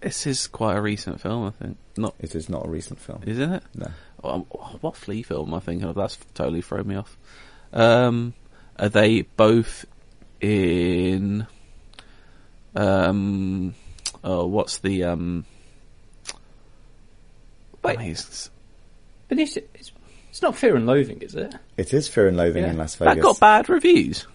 This 0.00 0.26
is 0.26 0.46
quite 0.46 0.76
a 0.76 0.80
recent 0.82 1.20
film, 1.20 1.46
I 1.46 1.50
think. 1.50 1.76
Not, 1.96 2.14
It 2.20 2.34
is 2.34 2.48
not 2.48 2.66
a 2.66 2.68
recent 2.68 2.98
film. 3.00 3.22
isn't 3.26 3.52
it? 3.52 3.62
No. 3.74 3.90
Um, 4.22 4.40
what 4.80 4.96
Flea 4.96 5.22
film 5.22 5.48
am 5.48 5.54
I 5.54 5.60
thinking 5.60 5.88
of? 5.88 5.94
That's 5.94 6.18
totally 6.34 6.60
thrown 6.62 6.86
me 6.88 6.96
off. 6.96 7.16
Um, 7.72 8.34
are 8.78 8.88
they 8.88 9.22
both 9.22 9.84
in? 10.40 11.46
Um, 12.74 13.74
oh, 14.22 14.46
what's 14.46 14.78
the 14.78 15.04
um? 15.04 15.44
Wait. 17.82 17.98
I 17.98 18.02
mean, 18.02 18.10
it's- 18.12 18.50
Benicio, 19.30 19.56
it's, 19.56 19.66
it's 19.74 19.92
not 20.42 20.56
Fear 20.56 20.76
and 20.76 20.86
Loathing, 20.86 21.20
is 21.22 21.34
it? 21.34 21.54
It 21.76 21.92
is 21.94 22.08
Fear 22.08 22.28
and 22.28 22.36
Loathing 22.36 22.64
Yeah. 22.64 22.70
in 22.70 22.78
Las 22.78 22.94
Vegas. 22.96 23.14
that 23.14 23.20
got 23.22 23.40
bad 23.40 23.68
reviews. 23.68 24.26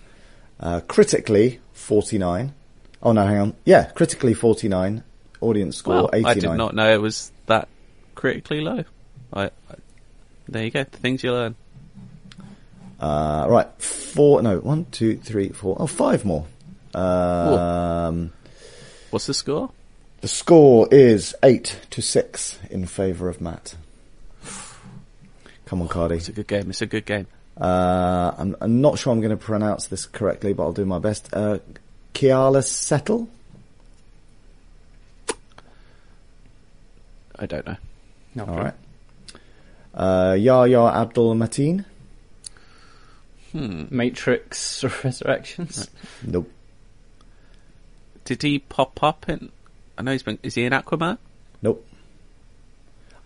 Uh, 0.59 0.81
critically, 0.81 1.59
49. 1.73 2.53
Oh 3.01 3.11
no, 3.13 3.25
hang 3.25 3.37
on. 3.37 3.55
Yeah, 3.65 3.85
critically 3.85 4.33
49. 4.33 5.03
Audience 5.41 5.77
score 5.77 5.93
Well, 5.95 6.09
89. 6.13 6.29
I 6.29 6.33
did 6.39 6.57
not 6.57 6.75
know 6.75 6.93
it 6.93 7.01
was 7.01 7.31
that 7.45 7.69
critically 8.15 8.59
low. 8.61 8.83
I, 9.31 9.45
I, 9.45 9.49
there 10.49 10.65
you 10.65 10.71
go. 10.71 10.83
The 10.83 10.97
things 10.97 11.23
you 11.23 11.31
learn. 11.31 11.55
Uh, 12.99 13.45
right, 13.49 13.67
four. 13.81 14.41
No, 14.41 14.57
one, 14.59 14.85
two, 14.91 15.15
three, 15.17 15.49
four. 15.49 15.77
Oh, 15.79 15.87
five 15.87 16.25
more. 16.25 16.45
Um, 16.93 18.31
What's 19.11 19.27
the 19.27 19.33
score? 19.33 19.71
the 20.21 20.27
score 20.27 20.87
is 20.91 21.33
eight 21.43 21.79
to 21.91 22.01
six 22.01 22.59
in 22.69 22.85
favour 22.85 23.29
of 23.29 23.39
Matt. 23.39 23.75
Come 25.69 25.83
on, 25.83 25.87
Cardy. 25.87 26.13
It's 26.15 26.27
a 26.29 26.31
good 26.31 26.47
game. 26.47 26.71
It's 26.71 26.81
a 26.81 26.87
good 26.87 27.05
game. 27.05 27.27
Uh, 27.55 28.33
I'm, 28.35 28.55
I'm 28.59 28.81
not 28.81 28.97
sure 28.97 29.13
I'm 29.13 29.19
going 29.19 29.29
to 29.29 29.37
pronounce 29.37 29.85
this 29.85 30.07
correctly, 30.07 30.51
but 30.51 30.63
I'll 30.63 30.73
do 30.73 30.83
my 30.83 30.97
best. 30.97 31.29
Uh, 31.31 31.59
Keala 32.15 32.63
Settle? 32.63 33.29
I 37.37 37.45
don't 37.45 37.67
know. 37.67 37.77
No, 38.33 38.45
All 38.45 38.57
right. 38.57 38.73
Uh, 39.93 40.35
Yahya 40.39 40.85
Abdul 40.87 41.35
Mateen? 41.35 41.85
Hmm. 43.51 43.83
Matrix 43.91 44.83
Resurrections. 45.03 45.87
Nope. 46.25 46.51
Did 48.25 48.41
he 48.41 48.57
pop 48.57 49.03
up 49.03 49.29
in? 49.29 49.51
I 49.99 50.01
know 50.01 50.13
he's 50.13 50.23
been. 50.23 50.39
Is 50.41 50.55
he 50.55 50.65
in 50.65 50.73
Aquaman? 50.73 51.19
Nope. 51.61 51.85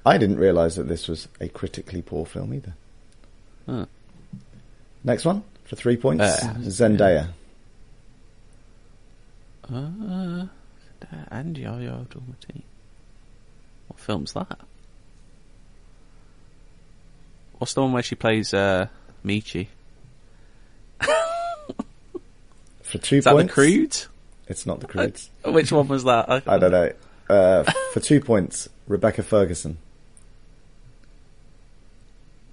I 0.05 0.17
didn't 0.17 0.37
realise 0.37 0.75
that 0.75 0.87
this 0.87 1.07
was 1.07 1.27
a 1.39 1.47
critically 1.47 2.01
poor 2.01 2.25
film 2.25 2.53
either. 2.53 3.87
Next 5.03 5.25
one 5.25 5.43
for 5.65 5.75
three 5.75 5.97
points. 5.97 6.23
Uh, 6.23 6.55
Zendaya. 6.59 7.29
Uh, 9.71 10.45
and 11.29 11.57
Yahya 11.57 11.91
Abdul-Mateen. 12.01 12.61
What 13.87 13.99
film's 13.99 14.33
that? 14.33 14.59
What's 17.57 17.73
the 17.73 17.81
one 17.81 17.93
where 17.93 18.03
she 18.03 18.15
plays 18.15 18.53
uh, 18.53 18.87
Michi? 19.25 19.67
For 22.81 22.97
two 22.97 23.17
Is 23.17 23.23
that 23.23 23.31
the 23.31 23.37
points. 23.37 23.53
Crude? 23.53 23.97
It's 24.47 24.65
not 24.65 24.81
the 24.81 24.87
Croods. 24.87 25.29
Which 25.45 25.71
one 25.71 25.87
was 25.87 26.03
that? 26.03 26.29
I 26.47 26.57
don't 26.57 26.71
know. 26.71 26.91
Uh, 27.29 27.63
for 27.93 28.01
two 28.01 28.19
points, 28.19 28.67
Rebecca 28.87 29.23
Ferguson. 29.23 29.77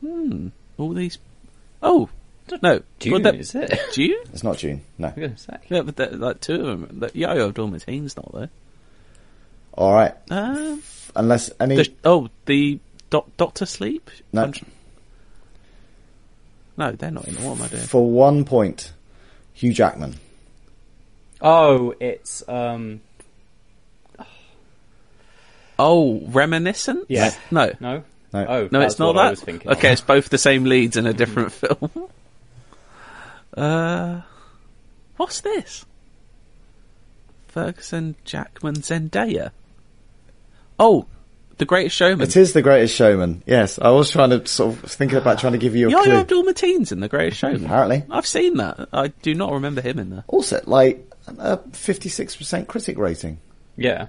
All 0.02 0.92
these. 0.92 1.18
Oh 1.82 2.08
no, 2.62 2.82
Dune, 2.98 3.12
Well, 3.12 3.22
that- 3.22 3.34
is 3.36 3.54
it? 3.54 3.78
Dune? 3.92 4.16
It's 4.32 4.42
not 4.42 4.58
Dune. 4.58 4.82
No. 4.98 5.08
I'm 5.08 5.14
going 5.14 5.34
to 5.34 5.38
say. 5.38 5.56
Yeah, 5.68 5.82
but 5.82 5.96
the, 5.96 6.06
like 6.16 6.40
two 6.40 6.54
of 6.66 6.80
them. 6.88 6.98
The 7.00 7.10
Yahya 7.14 7.46
Abdul-Mateen's 7.46 8.16
not 8.16 8.32
there. 8.34 8.50
All 9.74 9.92
right. 9.94 10.14
Um, 10.30 10.82
Unless 11.14 11.52
any. 11.60 11.76
the, 11.76 11.92
oh, 12.04 12.28
the 12.46 12.80
doc, 13.08 13.28
Doctor 13.36 13.66
Sleep. 13.66 14.10
No. 14.32 14.44
I'm 14.44 14.52
no, 16.76 16.92
they're 16.92 17.10
not 17.10 17.28
in. 17.28 17.34
it. 17.36 17.40
What 17.40 17.58
am 17.58 17.62
I 17.64 17.68
doing? 17.68 17.82
For 17.82 18.10
one 18.10 18.44
point, 18.44 18.92
Hugh 19.52 19.72
Jackman. 19.72 20.16
Oh, 21.40 21.94
it's 22.00 22.42
um 22.48 23.00
Oh, 25.78 26.20
reminiscent? 26.26 27.06
Yeah. 27.08 27.32
No. 27.50 27.72
no, 27.80 28.04
No. 28.32 28.46
oh 28.48 28.68
No, 28.70 28.78
that's 28.80 28.94
it's 28.94 28.98
not 29.00 29.14
what 29.14 29.18
I 29.20 29.24
that. 29.24 29.30
was 29.30 29.40
thinking. 29.42 29.70
Okay, 29.72 29.92
it's 29.92 30.00
both 30.00 30.28
the 30.28 30.38
same 30.38 30.64
leads 30.64 30.96
in 30.96 31.06
a 31.06 31.12
different 31.12 31.52
film. 31.52 31.90
Uh, 33.56 34.20
what's 35.16 35.40
this? 35.40 35.84
Ferguson, 37.48 38.14
Jackman, 38.24 38.76
Zendaya. 38.76 39.50
Oh, 40.78 41.06
The 41.58 41.64
Greatest 41.64 41.96
Showman. 41.96 42.22
It 42.28 42.36
is 42.36 42.52
The 42.52 42.62
Greatest 42.62 42.94
Showman. 42.94 43.42
Yes, 43.46 43.78
I 43.80 43.90
was 43.90 44.10
trying 44.10 44.30
to 44.30 44.46
sort 44.46 44.74
of 44.84 44.90
thinking 44.92 45.18
about 45.18 45.40
trying 45.40 45.54
to 45.54 45.58
give 45.58 45.74
you 45.74 45.88
a 45.88 45.90
Yahya 45.90 46.04
clue. 46.04 46.14
Abdul 46.14 46.42
Mateen's 46.44 46.92
in 46.92 47.00
The 47.00 47.08
Greatest 47.08 47.40
Showman. 47.40 47.64
Apparently. 47.64 48.04
I've 48.10 48.26
seen 48.26 48.56
that. 48.58 48.88
I 48.92 49.08
do 49.08 49.34
not 49.34 49.52
remember 49.52 49.80
him 49.80 49.98
in 49.98 50.10
there. 50.10 50.24
Also, 50.28 50.62
like 50.66 51.04
a 51.38 51.58
fifty-six 51.72 52.36
percent 52.36 52.68
critic 52.68 52.98
rating. 52.98 53.38
yeah. 53.76 54.06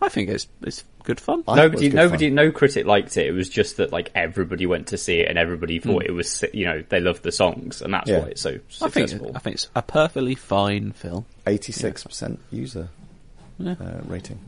I 0.00 0.08
think 0.08 0.28
it's 0.28 0.46
it's 0.62 0.84
good 1.08 1.18
fun. 1.18 1.42
I 1.48 1.56
thought 1.56 1.58
it 1.58 1.62
was 1.62 1.72
Nobody, 1.72 1.88
good 1.88 1.96
nobody, 1.96 2.26
fun. 2.28 2.34
no 2.34 2.52
critic 2.52 2.84
liked 2.86 3.16
it. 3.16 3.26
It 3.26 3.32
was 3.32 3.48
just 3.48 3.78
that 3.78 3.90
like 3.92 4.10
everybody 4.14 4.66
went 4.66 4.88
to 4.88 4.98
see 4.98 5.20
it 5.20 5.28
and 5.30 5.38
everybody 5.38 5.78
thought 5.78 6.04
it 6.04 6.12
was, 6.12 6.44
you 6.52 6.66
know, 6.66 6.84
they 6.90 7.00
loved 7.00 7.22
the 7.22 7.32
songs 7.32 7.80
and 7.80 7.94
that's 7.94 8.10
Yeah. 8.10 8.18
why 8.20 8.26
it's 8.28 8.42
so 8.42 8.50
I 8.50 8.90
think 8.90 9.08
successful. 9.08 9.32
I 9.34 9.38
think 9.38 9.54
it's 9.54 9.70
a 9.74 9.80
perfectly 9.82 10.34
fine 10.34 10.92
film. 10.92 11.24
Eighty-six 11.46 12.04
percent 12.04 12.40
user 12.50 12.90
Yeah. 13.58 13.76
uh, 13.80 14.00
rating. 14.06 14.38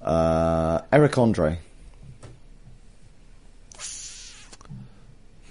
Uh, 0.00 0.82
Eric 0.92 1.18
Andre. 1.18 1.58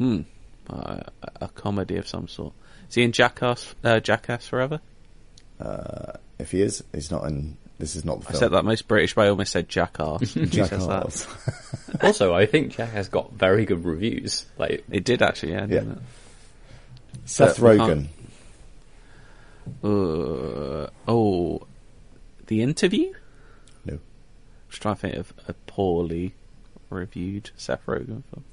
Uh, 0.01 1.01
a 1.41 1.47
comedy 1.55 1.97
of 1.97 2.07
some 2.07 2.27
sort. 2.27 2.53
Is 2.87 2.95
he 2.95 3.03
in 3.03 3.11
Jackass? 3.11 3.75
Uh, 3.83 3.99
Jackass 3.99 4.47
Forever? 4.47 4.79
If 6.39 6.51
he 6.51 6.61
is, 6.61 6.83
he's 6.93 7.11
not 7.11 7.25
in. 7.25 7.57
This 7.79 7.95
is 7.95 8.03
not 8.05 8.19
the 8.21 8.27
I 8.27 8.31
film. 8.31 8.39
said 8.39 8.51
that 8.51 8.65
most 8.65 8.87
British, 8.87 9.15
but 9.15 9.25
I 9.25 9.29
almost 9.29 9.51
said 9.53 9.69
Jackass. 9.69 10.33
Who 10.33 10.45
says 10.47 10.69
that? 10.69 11.03
Jackass. 11.07 11.27
also, 12.03 12.33
I 12.33 12.45
think 12.45 12.73
Jack 12.75 12.91
has 12.91 13.07
got 13.09 13.31
very 13.31 13.65
good 13.65 13.85
reviews. 13.85 14.45
Like, 14.57 14.83
It 14.91 15.05
did 15.05 15.21
actually, 15.21 15.53
yeah. 15.53 15.61
Yeah. 15.61 15.79
Didn't 15.79 16.01
Seth 17.25 17.59
But 17.61 17.77
Rogen. 17.77 18.07
Uh, 19.83 20.89
oh, 21.07 21.61
the 22.47 22.61
interview. 22.61 23.13
No. 23.85 23.93
I'm 23.93 23.99
Just 24.69 24.81
trying 24.81 24.95
to 24.95 25.01
think 25.01 25.15
of 25.15 25.33
a 25.47 25.53
poorly 25.53 26.33
reviewed 26.89 27.51
Seth 27.55 27.85
Rogen 27.85 28.23
film. 28.25 28.43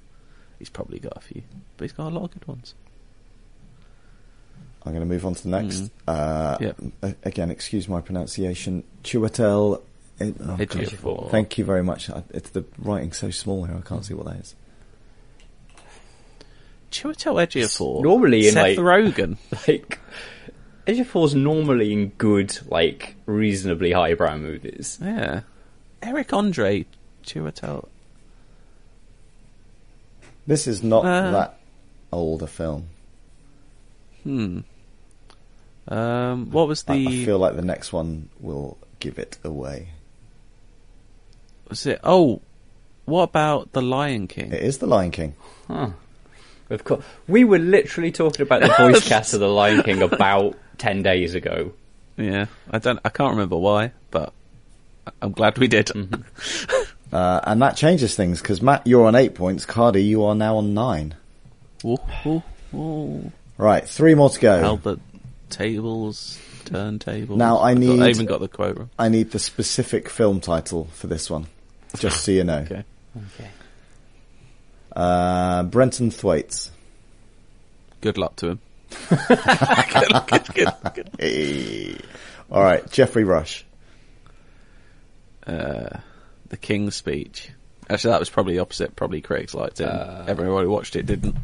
He's 0.58 0.70
probably 0.70 0.98
got 0.98 1.16
a 1.16 1.20
few, 1.20 1.42
but 1.76 1.84
he's 1.84 1.92
got 1.92 2.12
a 2.12 2.14
lot 2.14 2.24
of 2.24 2.30
good 2.32 2.46
ones. 2.46 2.74
I'm 4.86 4.92
going 4.92 5.06
to 5.06 5.12
move 5.12 5.26
on 5.26 5.34
to 5.34 5.42
the 5.42 5.48
next. 5.48 5.90
Uh, 6.06 6.56
Yeah. 6.60 6.72
Again, 7.24 7.50
excuse 7.50 7.88
my 7.88 8.00
pronunciation. 8.00 8.84
Chiwetel. 9.02 9.82
oh, 10.20 10.24
Ejiofor. 10.58 11.30
Thank 11.30 11.58
you 11.58 11.64
very 11.64 11.82
much. 11.82 12.08
I- 12.08 12.22
It's 12.30 12.50
the 12.50 12.64
writing's 12.78 13.16
so 13.18 13.30
small 13.30 13.64
here. 13.64 13.76
I 13.76 13.80
can't 13.86 14.04
see 14.04 14.14
what 14.14 14.26
that 14.26 14.36
is. 14.36 14.54
Chiwetel 16.92 17.44
Ejiofor. 17.46 18.02
Normally 18.02 18.46
in, 18.46 18.54
Seth 18.54 18.62
like- 18.62 18.78
Rogen. 18.78 19.36
like 19.68 19.98
Ejiofor's 20.86 21.34
normally 21.34 21.92
in 21.92 22.08
good, 22.10 22.56
like 22.70 23.16
reasonably 23.26 23.90
highbrow 23.92 24.36
movies. 24.38 24.98
Yeah. 25.02 25.40
Eric 26.02 26.32
Andre 26.32 26.86
Chiwetel. 27.24 27.88
This 30.46 30.68
is 30.68 30.82
not 30.82 31.04
Uh. 31.04 31.30
that 31.32 31.58
old 32.12 32.42
a 32.42 32.46
film. 32.46 32.86
Hmm. 34.22 34.60
Um, 35.88 36.50
what 36.50 36.68
was 36.68 36.84
I, 36.88 36.96
the? 36.96 37.08
I 37.08 37.24
feel 37.24 37.38
like 37.38 37.56
the 37.56 37.62
next 37.62 37.92
one 37.92 38.28
will 38.40 38.76
give 38.98 39.18
it 39.18 39.38
away. 39.44 39.88
Was 41.68 41.86
it? 41.86 42.00
Oh, 42.02 42.40
what 43.04 43.22
about 43.22 43.72
the 43.72 43.82
Lion 43.82 44.26
King? 44.26 44.52
It 44.52 44.62
is 44.62 44.78
The 44.78 44.86
Lion 44.86 45.10
King. 45.10 45.34
Of 45.68 46.82
course, 46.84 47.04
we 47.28 47.44
were 47.44 47.58
literally 47.58 48.10
talking 48.10 48.42
about 48.42 48.62
the 48.62 48.68
voice 48.68 49.06
cast 49.08 49.34
of 49.34 49.40
the 49.40 49.48
Lion 49.48 49.82
King 49.82 50.02
about 50.02 50.56
ten 50.78 51.02
days 51.02 51.34
ago. 51.34 51.72
Yeah, 52.16 52.46
I 52.70 52.78
don't. 52.78 52.98
I 53.04 53.08
can't 53.10 53.30
remember 53.30 53.56
why, 53.56 53.92
but 54.10 54.32
I'm 55.22 55.32
glad 55.32 55.58
we 55.58 55.68
did. 55.68 55.90
Uh, 57.12 57.40
and 57.44 57.62
that 57.62 57.76
changes 57.76 58.16
things 58.16 58.42
because 58.42 58.60
Matt, 58.60 58.84
you're 58.84 59.06
on 59.06 59.14
eight 59.14 59.36
points. 59.36 59.64
Cardy, 59.64 60.04
you 60.04 60.24
are 60.24 60.34
now 60.34 60.56
on 60.56 60.74
nine. 60.74 61.14
Ooh, 61.84 61.96
ooh, 62.26 62.42
ooh. 62.74 63.32
Right, 63.56 63.88
three 63.88 64.14
more 64.16 64.28
to 64.28 64.40
go. 64.40 64.58
Held 64.58 64.82
the 64.82 64.98
tables, 65.50 66.38
turntables. 66.64 67.36
Now 67.36 67.60
I 67.60 67.74
need- 67.74 68.00
I 68.00 68.08
even 68.10 68.26
got 68.26 68.40
the 68.40 68.48
quote 68.48 68.76
wrong. 68.78 68.90
I 68.98 69.08
need 69.08 69.30
the 69.30 69.38
specific 69.38 70.08
film 70.08 70.40
title 70.40 70.86
for 70.92 71.06
this 71.06 71.30
one, 71.30 71.46
just 71.98 72.24
so 72.24 72.32
you 72.32 72.44
know. 72.44 72.58
Okay. 72.58 72.84
Okay. 73.16 73.50
Uh, 74.94 75.62
Brenton 75.64 76.10
Thwaites. 76.10 76.70
Good 78.00 78.18
luck 78.18 78.36
to 78.36 78.48
him. 78.50 78.60
good, 79.08 80.26
good, 80.26 80.54
good, 80.54 80.72
good. 80.94 81.10
Hey. 81.18 81.98
All 82.50 82.62
right, 82.62 82.88
Geoffrey 82.90 83.24
Rush. 83.24 83.64
Uh, 85.46 85.98
the 86.48 86.56
King's 86.56 86.94
Speech. 86.96 87.50
Actually, 87.88 88.12
that 88.12 88.20
was 88.20 88.30
probably 88.30 88.54
the 88.54 88.60
opposite. 88.60 88.96
Probably 88.96 89.20
critics 89.20 89.54
liked 89.54 89.80
it. 89.80 89.88
and 89.88 90.28
Everybody 90.28 90.64
who 90.66 90.70
watched 90.70 90.96
it 90.96 91.06
didn't. 91.06 91.36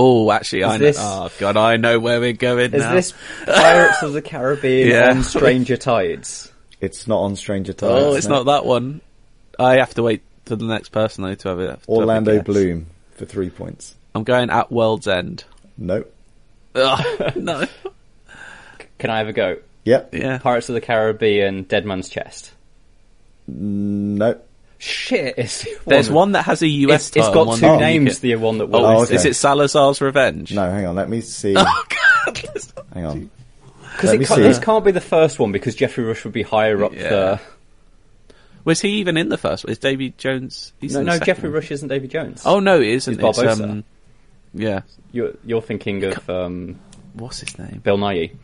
Oh, 0.00 0.30
actually, 0.30 0.62
I 0.62 0.76
know. 0.76 0.92
Oh 0.96 1.30
God, 1.40 1.56
I 1.56 1.76
know 1.76 1.98
where 1.98 2.20
we're 2.20 2.32
going 2.32 2.72
Is 2.72 2.82
now. 2.82 2.94
this 2.94 3.12
Pirates 3.44 4.00
of 4.02 4.12
the 4.12 4.22
Caribbean 4.22 4.88
Yeah. 4.92 5.10
on 5.10 5.24
Stranger 5.24 5.76
Tides? 5.76 6.52
It's 6.80 7.08
not 7.08 7.18
on 7.18 7.34
Stranger 7.34 7.72
oh, 7.72 7.88
Tides. 7.88 8.04
Oh, 8.04 8.14
it's 8.14 8.26
no. 8.28 8.36
not 8.36 8.46
that 8.46 8.64
one. 8.64 9.00
I 9.58 9.78
have 9.78 9.94
to 9.94 10.04
wait 10.04 10.22
for 10.46 10.54
the 10.54 10.66
next 10.66 10.90
person 10.90 11.24
though 11.24 11.34
to 11.34 11.48
have 11.48 11.58
it. 11.58 11.82
to 11.82 11.88
Orlando 11.88 12.36
guess. 12.36 12.44
Bloom 12.44 12.86
for 13.16 13.24
three 13.24 13.50
points. 13.50 13.96
I'm 14.14 14.22
going 14.22 14.50
at 14.50 14.70
World's 14.70 15.08
End. 15.08 15.42
Nope. 15.76 16.14
Ugh, 16.76 17.32
no. 17.36 17.66
Can 18.98 19.10
I 19.10 19.18
have 19.18 19.26
a 19.28 19.32
go? 19.32 19.56
Yep. 19.84 20.14
Yeah. 20.14 20.38
Pirates 20.38 20.68
of 20.68 20.76
the 20.76 20.80
Caribbean, 20.80 21.64
Dead 21.64 21.84
Man's 21.84 22.08
Chest. 22.08 22.52
No. 23.48 24.40
Shit, 24.80 25.34
it's 25.38 25.62
the 25.64 25.76
There's 25.86 26.08
one 26.08 26.32
that 26.32 26.44
has 26.44 26.62
a 26.62 26.68
US 26.68 27.08
It's, 27.08 27.16
it's 27.16 27.26
title 27.26 27.44
got 27.46 27.50
and 27.54 27.60
two 27.60 27.66
one 27.66 27.74
UK. 27.76 27.80
names. 27.80 28.20
The 28.20 28.36
one 28.36 28.58
that 28.58 28.64
Oh, 28.72 28.84
Oh, 28.84 29.02
is, 29.02 29.08
okay. 29.08 29.16
is 29.16 29.24
it 29.24 29.34
Salazar's 29.34 30.00
Revenge? 30.00 30.54
No, 30.54 30.70
hang 30.70 30.86
on. 30.86 30.94
Let 30.94 31.08
me 31.08 31.20
see. 31.20 31.54
Oh 31.58 31.84
God! 32.26 32.42
hang 32.94 33.04
on. 33.04 33.30
because 33.92 34.12
it 34.12 34.24
can't, 34.26 34.40
this 34.42 34.58
can't 34.58 34.84
be 34.84 34.90
the 34.92 35.00
first 35.00 35.38
one 35.38 35.50
because 35.50 35.74
Geoffrey 35.74 36.04
Rush 36.04 36.22
would 36.24 36.32
be 36.32 36.42
higher 36.42 36.84
up 36.84 36.92
Yeah. 36.94 37.08
the. 37.08 37.40
Was 38.64 38.80
he 38.80 38.90
even 38.98 39.16
in 39.16 39.30
the 39.30 39.38
first 39.38 39.64
one? 39.64 39.72
Is 39.72 39.78
Davy 39.78 40.10
Jones? 40.18 40.72
He's 40.80 40.94
No, 40.94 41.02
no, 41.02 41.18
Geoffrey 41.18 41.48
one. 41.48 41.54
Rush 41.54 41.70
isn't 41.70 41.88
Davy 41.88 42.06
Jones. 42.06 42.42
Oh 42.44 42.60
no, 42.60 42.80
it 42.80 42.88
isn't. 42.88 43.18
He's 43.20 43.38
It's, 43.38 43.60
um, 43.60 43.82
yeah. 44.54 44.82
you're 45.10 45.32
you're 45.44 45.62
thinking 45.62 46.04
of 46.04 46.28
um, 46.30 46.78
What's 47.14 47.40
his 47.40 47.58
name? 47.58 47.80
Bill 47.82 47.96
Nighy. 47.98 48.36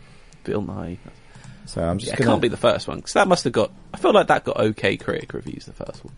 Bill 0.44 0.62
Nighy. 0.62 0.96
So 1.66 1.82
I'm 1.82 1.98
just 1.98 2.12
Yeah, 2.12 2.16
gonna. 2.18 2.30
It 2.30 2.32
can't 2.32 2.42
be 2.42 2.48
the 2.48 2.56
first 2.56 2.86
one 2.88 2.98
because 2.98 3.14
that 3.14 3.26
must 3.28 3.44
have 3.44 3.52
got. 3.52 3.70
I 3.92 3.96
feel 3.98 4.12
like 4.12 4.26
that 4.28 4.44
got 4.44 4.58
okay 4.58 4.96
critic 4.96 5.32
reviews. 5.32 5.64
The 5.66 5.72
first 5.72 6.04
one. 6.04 6.14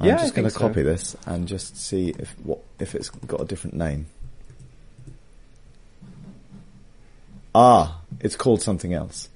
I'm 0.00 0.06
Yeah, 0.06 0.18
just 0.18 0.34
going 0.34 0.44
to 0.44 0.50
think 0.50 0.60
so. 0.60 0.68
copy 0.68 0.82
this 0.82 1.16
and 1.26 1.48
just 1.48 1.76
see 1.76 2.10
if 2.18 2.32
what 2.44 2.60
if 2.78 2.94
it's 2.94 3.08
got 3.10 3.40
a 3.40 3.44
different 3.44 3.74
name. 3.76 4.06
Ah, 7.54 8.00
it's 8.20 8.36
called 8.36 8.62
something 8.62 8.94
else. 8.94 9.28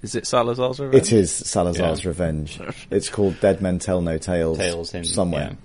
Is 0.00 0.14
it 0.14 0.26
Salazar's 0.26 0.80
Revenge? 0.80 1.02
It 1.02 1.12
is 1.12 1.30
Salazar's 1.30 2.02
Yeah. 2.02 2.08
Revenge. 2.08 2.60
It's 2.90 3.08
called 3.08 3.38
Dead 3.40 3.60
Men 3.60 3.78
Tell 3.78 4.00
No 4.00 4.18
Tales. 4.18 4.58
Tales 4.58 4.94
in 4.94 5.04
somewhere. 5.04 5.56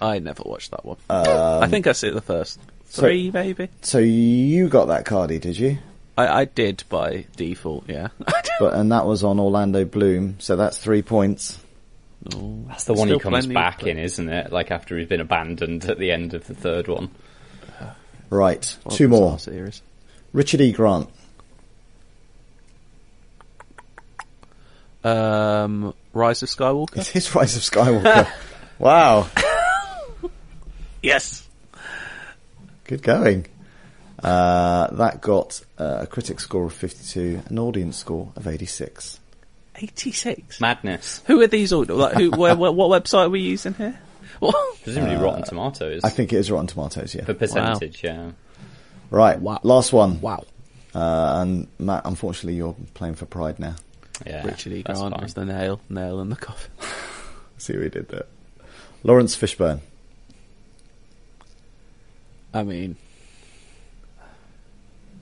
I 0.00 0.18
never 0.18 0.42
watched 0.44 0.70
that 0.72 0.84
one. 0.84 0.98
I 1.08 1.66
think 1.68 1.86
I 1.86 1.92
see 1.92 2.10
the 2.10 2.20
first 2.20 2.60
so- 2.86 3.02
three, 3.02 3.30
maybe. 3.30 3.68
So 3.80 3.98
you 3.98 4.68
got 4.68 4.86
that 4.88 5.06
cardy, 5.06 5.40
did 5.40 5.58
you? 5.58 5.78
I, 6.16 6.40
I 6.40 6.44
did 6.44 6.84
by 6.88 7.26
default. 7.36 7.88
Yeah. 7.88 8.08
But 8.60 8.74
and 8.74 8.92
that 8.92 9.04
was 9.04 9.24
on 9.24 9.40
Orlando 9.40 9.84
Bloom, 9.84 10.36
so 10.38 10.54
that's 10.54 10.78
three 10.78 11.02
points. 11.02 11.58
No. 12.32 12.66
That's 12.68 12.84
the 12.84 12.94
one 12.94 13.08
he 13.08 13.18
comes 13.18 13.48
back 13.48 13.82
in, 13.82 13.98
isn't 13.98 14.28
it? 14.28 14.52
Like 14.52 14.70
after 14.70 14.96
he's 14.96 15.08
been 15.08 15.20
abandoned 15.20 15.84
at 15.86 15.98
the 15.98 16.12
end 16.12 16.34
of 16.34 16.46
the 16.46 16.54
third 16.54 16.86
one. 16.86 17.10
Right, 18.30 18.76
What 18.84 18.94
two 18.94 19.08
more. 19.08 19.40
Series. 19.40 19.82
Richard 20.32 20.60
E. 20.60 20.70
Grant. 20.70 21.08
Um, 25.02 25.94
Rise 26.12 26.42
of 26.42 26.48
Skywalker. 26.48 26.98
It 26.98 27.16
is 27.16 27.34
Rise 27.34 27.56
of 27.56 27.62
Skywalker. 27.62 28.28
wow, 28.78 29.28
yes. 31.02 31.46
good 32.84 33.02
going. 33.02 33.46
Uh, 34.22 34.88
that 34.94 35.20
got 35.20 35.60
uh, 35.78 35.98
a 36.02 36.06
critic 36.06 36.40
score 36.40 36.64
of 36.66 36.72
52, 36.72 37.42
an 37.46 37.58
audience 37.58 37.96
score 37.96 38.32
of 38.36 38.46
86. 38.46 39.20
Eighty-six. 39.76 40.60
Madness. 40.60 41.20
Who 41.26 41.40
are 41.40 41.48
these 41.48 41.72
all? 41.72 41.84
Like, 41.84 42.14
who? 42.14 42.30
where, 42.30 42.54
where, 42.54 42.70
what 42.70 43.02
website 43.02 43.26
are 43.26 43.30
we 43.30 43.40
using 43.40 43.74
here? 43.74 43.98
What? 44.40 44.82
Presumably 44.82 45.16
Rotten 45.16 45.44
Tomatoes. 45.44 46.02
I 46.04 46.10
think 46.10 46.32
it 46.32 46.36
is 46.36 46.50
Rotten 46.50 46.66
Tomatoes, 46.66 47.14
yeah. 47.14 47.24
for 47.24 47.34
percentage, 47.34 48.02
yeah. 48.02 48.32
Right, 49.10 49.38
Wow. 49.40 49.60
last 49.62 49.92
one. 49.92 50.20
Wow. 50.20 50.44
Uh, 50.94 51.38
and 51.40 51.68
Matt, 51.78 52.02
unfortunately, 52.04 52.54
you're 52.54 52.76
playing 52.94 53.14
for 53.14 53.26
pride 53.26 53.58
now. 53.60 53.76
Yeah, 54.26 54.44
Richard 54.44 54.72
E. 54.72 54.82
Grant 54.82 54.98
fine. 55.00 55.22
was 55.22 55.34
the 55.34 55.44
nail, 55.44 55.80
nail 55.88 56.20
in 56.20 56.30
the 56.30 56.36
coffin. 56.36 56.70
See 57.58 57.72
what 57.74 57.82
we 57.82 57.88
did 57.90 58.08
there. 58.08 58.26
Laurence 59.04 59.36
Fishburne. 59.36 59.80
I 62.52 62.62
mean, 62.64 62.96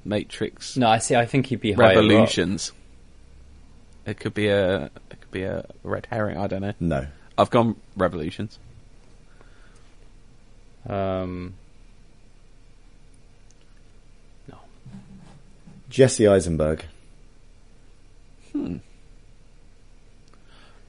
Matrix 0.05 0.77
No, 0.77 0.89
I 0.89 0.99
see. 0.99 1.15
I 1.17 1.27
think 1.27 1.47
he'd 1.47 1.61
be 1.61 1.73
higher 1.73 1.87
up. 1.91 1.97
Revolutions. 1.97 2.73
It 4.07 4.19
could 4.19 4.35
be 4.35 4.49
a, 4.49 4.87
it 5.11 5.21
could 5.21 5.31
be 5.31 5.43
a 5.45 5.65
red 5.85 6.07
herring. 6.11 6.37
I 6.37 6.47
don't 6.49 6.63
know. 6.63 6.75
No. 6.81 7.07
I've 7.39 7.51
gone 7.51 7.77
Revolutions. 7.97 8.59
Um, 10.89 11.55
no. 14.49 14.57
Jesse 15.89 16.27
Eisenberg. 16.27 16.85
Hmm. 18.53 18.77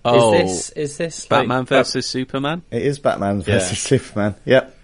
Oh, 0.05 0.33
Is 0.33 0.41
this 0.41 0.69
is 0.71 0.97
this 0.97 1.25
Batman 1.27 1.59
like, 1.59 1.67
versus 1.69 2.05
Superman. 2.07 2.63
It 2.71 2.81
is 2.81 2.99
Batman 2.99 3.37
Yeah. 3.37 3.43
versus 3.59 3.79
Superman. 3.79 4.35
Yep. 4.45 4.77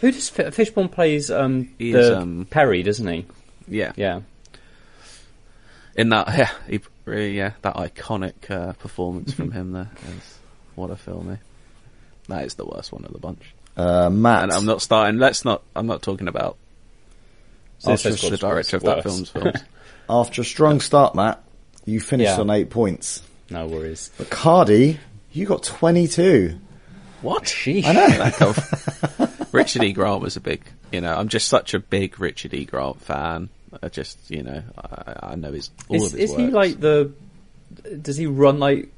Who 0.00 0.12
does 0.12 0.30
F- 0.38 0.54
Fishburne 0.54 0.90
plays? 0.90 1.30
Um, 1.30 1.74
the 1.78 1.92
is, 1.92 2.10
um, 2.10 2.46
Perry, 2.48 2.82
doesn't 2.82 3.06
he? 3.06 3.26
Yeah, 3.68 3.92
Yeah. 3.96 4.20
in 5.96 6.08
that, 6.10 6.28
yeah, 6.36 6.50
he, 6.68 6.80
really, 7.04 7.36
yeah, 7.36 7.52
that 7.62 7.76
iconic 7.76 8.50
uh, 8.50 8.72
performance 8.74 9.32
from 9.32 9.50
him 9.50 9.72
there. 9.72 9.90
Is, 10.08 10.38
what 10.74 10.90
a 10.90 10.96
film, 10.96 11.30
eh? 11.32 11.36
That 12.28 12.44
is 12.44 12.54
the 12.54 12.64
worst 12.66 12.92
one 12.92 13.04
of 13.04 13.12
the 13.12 13.18
bunch. 13.20 13.54
Uh, 13.76 14.10
Matt. 14.10 14.42
And 14.44 14.52
I'm 14.52 14.66
not 14.66 14.82
starting. 14.82 15.18
Let's 15.20 15.44
not. 15.44 15.62
I'm 15.76 15.86
not 15.86 16.02
talking 16.02 16.26
about 16.26 16.56
Suicide 17.78 18.08
After 18.10 18.16
Squad's 18.16 18.40
the 18.40 18.48
director 18.48 18.76
of 18.78 18.82
that 18.82 19.02
film's 19.04 19.30
films. 19.30 19.60
After 20.10 20.42
a 20.42 20.44
strong 20.44 20.80
start, 20.80 21.14
Matt, 21.14 21.42
you 21.84 22.00
finished 22.00 22.32
Yeah. 22.34 22.40
on 22.40 22.50
eight 22.50 22.68
points. 22.70 23.22
No 23.48 23.66
worries. 23.68 24.10
But 24.18 24.28
Cardy, 24.28 24.98
you 25.32 25.46
got 25.46 25.62
22. 25.62 26.58
what? 27.22 27.44
Sheesh. 27.44 27.84
I 27.86 27.92
know. 28.40 29.36
Richard 29.52 29.84
E. 29.84 29.92
Grant 29.92 30.20
was 30.20 30.36
a 30.36 30.40
big, 30.40 30.64
you 30.90 31.00
know, 31.00 31.14
I'm 31.14 31.28
just 31.28 31.46
such 31.48 31.74
a 31.74 31.78
big 31.78 32.18
Richard 32.18 32.54
E. 32.54 32.64
Grant 32.64 33.00
fan. 33.02 33.48
I 33.82 33.88
just, 33.88 34.30
you 34.30 34.42
know, 34.42 34.62
I, 34.76 35.14
I 35.32 35.34
know 35.36 35.52
his 35.52 35.70
all 35.88 35.96
Is, 35.96 36.12
of 36.12 36.18
his 36.18 36.30
is 36.32 36.36
he 36.36 36.46
like 36.48 36.80
the? 36.80 37.12
Does 38.00 38.16
he 38.16 38.26
run 38.26 38.58
like? 38.58 38.88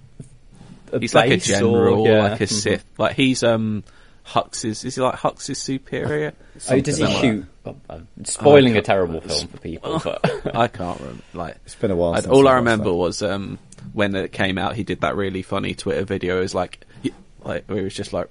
A 0.93 0.99
He's 1.01 1.15
like 1.15 1.31
a 1.31 1.37
general, 1.37 2.01
or, 2.03 2.09
yeah. 2.09 2.23
like 2.31 2.41
a 2.41 2.45
Mhm. 2.45 2.49
Sith. 2.53 2.85
Like 2.97 3.15
he's 3.17 3.43
um 3.43 3.85
Hux's. 4.23 4.85
Is 4.85 4.95
he 4.95 5.01
like 5.03 5.15
Hux's 5.17 5.59
superior? 5.59 6.33
Oh, 6.71 6.81
does 6.81 6.97
he 6.99 7.05
like 7.05 7.21
shoot? 7.21 7.47
I'm 7.89 8.09
spoiling 8.25 8.77
a 8.77 8.83
terrible 8.83 9.21
film 9.21 9.47
for 9.47 9.59
people, 9.59 10.01
but 10.03 10.21
I 10.57 10.67
can't 10.67 10.99
remember. 10.99 11.23
Like 11.35 11.57
It's 11.67 11.77
been 11.77 11.91
a 11.93 11.97
while 11.97 12.15
I- 12.15 12.21
since 12.21 12.33
all 12.33 12.49
I 12.49 12.53
I 12.53 12.55
remember 12.57 12.87
that. 12.87 12.95
was 12.95 13.23
um 13.23 13.59
when 13.93 14.15
it 14.17 14.33
came 14.33 14.59
out, 14.59 14.75
he 14.75 14.83
did 14.83 15.03
that 15.03 15.15
really 15.15 15.43
funny 15.43 15.75
Twitter 15.75 16.05
video. 16.05 16.39
It 16.39 16.41
was 16.41 16.55
like, 16.55 16.85
he- 17.03 17.13
like 17.45 17.67
where 17.67 17.79
he 17.79 17.85
was 17.85 17.95
just 17.95 18.13
like 18.13 18.29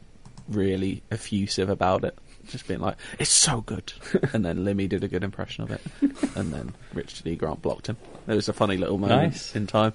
really 0.50 1.04
effusive 1.12 1.70
about 1.70 2.04
it. 2.04 2.18
Just 2.50 2.68
being 2.68 2.80
like, 2.80 2.96
it's 3.20 3.30
so 3.30 3.62
good. 3.62 3.92
and 4.34 4.44
then 4.46 4.60
Limmy 4.60 4.88
did 4.90 5.04
a 5.04 5.08
good 5.08 5.24
impression 5.24 5.64
of 5.64 5.72
it. 5.72 5.82
and 6.36 6.54
then 6.54 6.74
Richard 6.94 7.28
E. 7.28 7.36
Grant 7.36 7.62
blocked 7.62 7.88
him. 7.88 7.98
It 8.28 8.34
was 8.34 8.50
a 8.50 8.54
funny 8.54 8.78
little 8.78 8.98
moment 8.98 9.34
Nice. 9.34 9.56
in 9.56 9.68
time. 9.68 9.94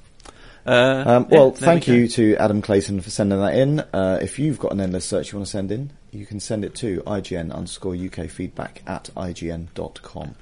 Uh, 0.65 1.03
Um, 1.07 1.29
well, 1.29 1.51
there 1.51 1.61
thank 1.61 1.87
we 1.87 1.95
you 1.97 2.09
to 2.09 2.37
Adam 2.37 2.63
Clayton 2.63 3.01
for 3.01 3.11
sending 3.11 3.41
that 3.41 3.55
in. 3.55 3.81
Uh, 3.81 4.19
if 4.23 4.39
you've 4.39 4.59
got 4.59 4.73
an 4.73 4.81
endless 4.81 5.05
search 5.05 5.33
you 5.33 5.39
want 5.39 5.47
to 5.47 5.51
send 5.51 5.73
in, 5.73 5.91
you 6.13 6.25
can 6.27 6.39
send 6.41 6.65
it 6.65 6.75
to 6.77 7.03
IGN 7.07 7.53
underscore 7.53 7.97
UK 7.97 8.29
feedback 8.31 8.83
at 8.87 9.11
IGN.com. 9.17 10.35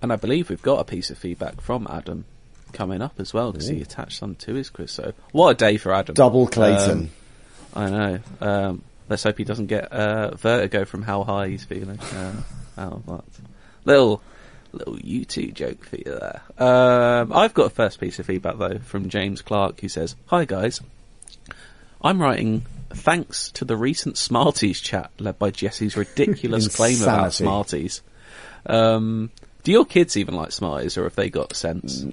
And 0.00 0.12
I 0.12 0.16
believe 0.16 0.50
we've 0.50 0.62
got 0.62 0.80
a 0.80 0.84
piece 0.84 1.10
of 1.10 1.18
feedback 1.18 1.60
from 1.60 1.86
Adam 1.90 2.24
coming 2.72 3.00
up 3.02 3.14
as 3.18 3.32
well 3.32 3.52
because 3.52 3.68
he 3.68 3.80
attached 3.80 4.18
some 4.18 4.34
to 4.36 4.54
his 4.54 4.68
quiz. 4.70 4.90
So 4.90 5.12
what 5.32 5.50
a 5.50 5.54
day 5.54 5.76
for 5.76 5.92
Adam! 5.94 6.14
Double 6.14 6.46
Clayton. 6.46 7.10
Um, 7.74 7.82
I 7.86 7.90
know. 7.90 8.18
Um, 8.40 8.82
let's 9.08 9.22
hope 9.22 9.38
he 9.38 9.44
doesn't 9.44 9.66
get 9.66 9.90
uh, 9.92 10.34
vertigo 10.36 10.84
from 10.84 11.02
how 11.02 11.24
high 11.24 11.48
he's 11.48 11.64
feeling. 11.64 11.98
Uh, 12.00 12.32
of 12.76 13.06
that. 13.06 13.24
Little 13.84 14.20
little 14.72 14.96
U2 14.96 15.54
joke 15.54 15.84
for 15.84 15.96
you 15.96 16.04
there. 16.04 16.42
Um, 16.58 17.32
I've 17.32 17.54
got 17.54 17.66
a 17.66 17.70
first 17.70 18.00
piece 18.00 18.18
of 18.18 18.26
feedback 18.26 18.58
though 18.58 18.78
from 18.80 19.08
James 19.08 19.42
Clark 19.42 19.80
who 19.80 19.88
says, 19.88 20.16
"Hi 20.26 20.44
guys, 20.44 20.80
I'm 22.02 22.20
writing." 22.20 22.66
Thanks 22.90 23.50
to 23.52 23.64
the 23.64 23.76
recent 23.76 24.16
Smarties 24.16 24.80
chat 24.80 25.10
led 25.18 25.36
by 25.36 25.50
Jesse's 25.50 25.96
ridiculous 25.96 26.68
claim 26.76 27.02
about 27.02 27.32
Smarties. 27.32 28.02
Um, 28.66 29.30
do 29.64 29.72
your 29.72 29.84
kids 29.84 30.16
even 30.16 30.34
like 30.36 30.52
Smarties, 30.52 30.96
or 30.96 31.02
have 31.04 31.16
they 31.16 31.28
got 31.28 31.56
sense? 31.56 32.04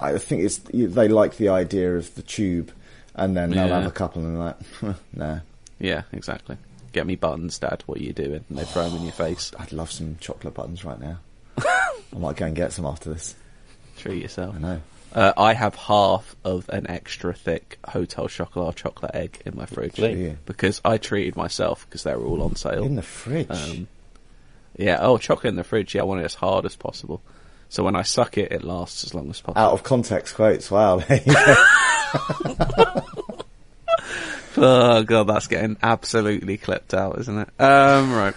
I 0.00 0.16
think 0.16 0.42
it's 0.42 0.58
they 0.72 1.08
like 1.08 1.36
the 1.36 1.50
idea 1.50 1.96
of 1.96 2.14
the 2.14 2.22
tube, 2.22 2.72
and 3.14 3.36
then 3.36 3.50
they'll 3.50 3.66
Yeah. 3.68 3.80
have 3.80 3.86
a 3.86 3.90
couple 3.90 4.22
and 4.24 4.38
like, 4.38 4.56
nah, 5.14 5.40
Yeah, 5.82 6.02
exactly. 6.12 6.56
Get 6.92 7.06
me 7.06 7.16
buttons, 7.16 7.58
Dad. 7.58 7.82
What 7.86 7.98
are 7.98 8.02
you 8.02 8.12
doing? 8.12 8.44
And 8.48 8.58
they 8.58 8.64
throw 8.64 8.88
them 8.88 8.98
in 8.98 9.02
your 9.02 9.12
face. 9.12 9.50
I'd 9.58 9.72
love 9.72 9.90
some 9.90 10.16
chocolate 10.20 10.54
buttons 10.54 10.84
right 10.84 11.00
now. 11.00 11.18
I 11.58 12.18
might 12.18 12.36
go 12.36 12.46
and 12.46 12.54
get 12.54 12.72
some 12.72 12.86
after 12.86 13.12
this. 13.12 13.34
Treat 13.98 14.22
yourself. 14.22 14.54
I 14.54 14.58
know. 14.58 14.80
Uh, 15.12 15.32
I 15.36 15.54
have 15.54 15.74
half 15.74 16.36
of 16.44 16.68
an 16.68 16.88
extra 16.88 17.34
thick 17.34 17.78
Hotel 17.86 18.28
Chocolat 18.28 18.76
chocolate 18.76 19.14
egg 19.14 19.42
in 19.44 19.56
my 19.56 19.66
fridge 19.66 19.98
you? 19.98 20.38
because 20.46 20.80
I 20.84 20.96
treated 20.96 21.36
myself 21.36 21.86
because 21.86 22.04
they 22.04 22.14
were 22.14 22.24
all 22.24 22.42
on 22.42 22.56
sale. 22.56 22.84
In 22.84 22.94
the 22.94 23.02
fridge. 23.02 23.50
Um, 23.50 23.88
yeah, 24.76 24.98
oh, 25.00 25.18
chocolate 25.18 25.50
in 25.50 25.56
the 25.56 25.64
fridge. 25.64 25.94
Yeah, 25.94 26.02
I 26.02 26.04
want 26.04 26.22
it 26.22 26.24
as 26.24 26.34
hard 26.34 26.64
as 26.64 26.76
possible. 26.76 27.20
So 27.68 27.82
when 27.82 27.96
I 27.96 28.02
suck 28.02 28.38
it, 28.38 28.52
it 28.52 28.62
lasts 28.62 29.04
as 29.04 29.14
long 29.14 29.28
as 29.30 29.40
possible. 29.40 29.60
Out 29.60 29.72
of 29.72 29.82
context 29.82 30.36
quotes. 30.36 30.70
Wow. 30.70 31.02
Oh 34.64 35.02
god, 35.02 35.26
that's 35.26 35.48
getting 35.48 35.76
absolutely 35.82 36.56
clipped 36.56 36.94
out, 36.94 37.18
isn't 37.18 37.36
it? 37.36 37.48
Um, 37.60 38.12
right. 38.12 38.34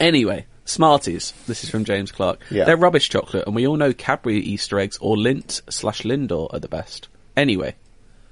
Anyway, 0.00 0.44
Smarties. 0.64 1.32
This 1.46 1.62
is 1.62 1.70
from 1.70 1.84
James 1.84 2.10
Clark. 2.10 2.40
Yeah. 2.50 2.64
They're 2.64 2.76
rubbish 2.76 3.08
chocolate, 3.08 3.46
and 3.46 3.54
we 3.54 3.64
all 3.64 3.76
know 3.76 3.92
Cadbury 3.92 4.38
Easter 4.38 4.80
eggs 4.80 4.98
or 5.00 5.14
Lindt 5.16 5.60
slash 5.70 6.02
Lindor 6.02 6.52
are 6.52 6.58
the 6.58 6.66
best. 6.66 7.06
Anyway, 7.36 7.76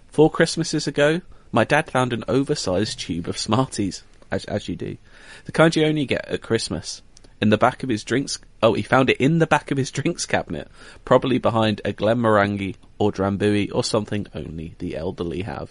four 0.09 0.29
Christmases 0.29 0.89
ago, 0.89 1.21
my 1.53 1.63
dad 1.63 1.89
found 1.89 2.13
an 2.13 2.25
oversized 2.27 2.99
tube 2.99 3.29
of 3.29 3.39
Smarties, 3.39 4.03
as, 4.33 4.45
as 4.47 4.69
you 4.69 4.75
do. 4.75 4.97
The 5.45 5.53
kind 5.53 5.75
you 5.77 5.87
only 5.87 6.07
get 6.07 6.27
at 6.29 6.43
Christmas. 6.43 7.01
In 7.41 7.51
the 7.51 7.59
back 7.59 7.85
of 7.85 7.89
his 7.91 8.03
drinks, 8.03 8.41
oh, 8.61 8.73
he 8.73 8.83
found 8.83 9.09
it 9.09 9.19
in 9.19 9.39
the 9.39 9.47
back 9.47 9.71
of 9.71 9.79
his 9.79 9.91
drinks 9.93 10.27
cabinet, 10.27 10.69
probably 11.05 11.39
behind 11.39 11.81
a 11.85 11.93
Glenmorangie 11.93 12.75
or 12.99 13.13
Drambuie 13.13 13.71
or 13.73 13.85
something 13.85 14.27
only 14.35 14.75
the 14.79 14.97
elderly 14.97 15.43
have. 15.43 15.71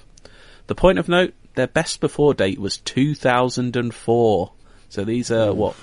The 0.68 0.76
point 0.76 1.00
of 1.00 1.10
note, 1.10 1.34
their 1.56 1.68
best 1.68 2.00
before 2.00 2.34
date 2.34 2.60
was 2.60 2.78
2004. 2.78 4.52
So 4.90 5.04
these 5.04 5.32
are 5.32 5.54
what? 5.54 5.76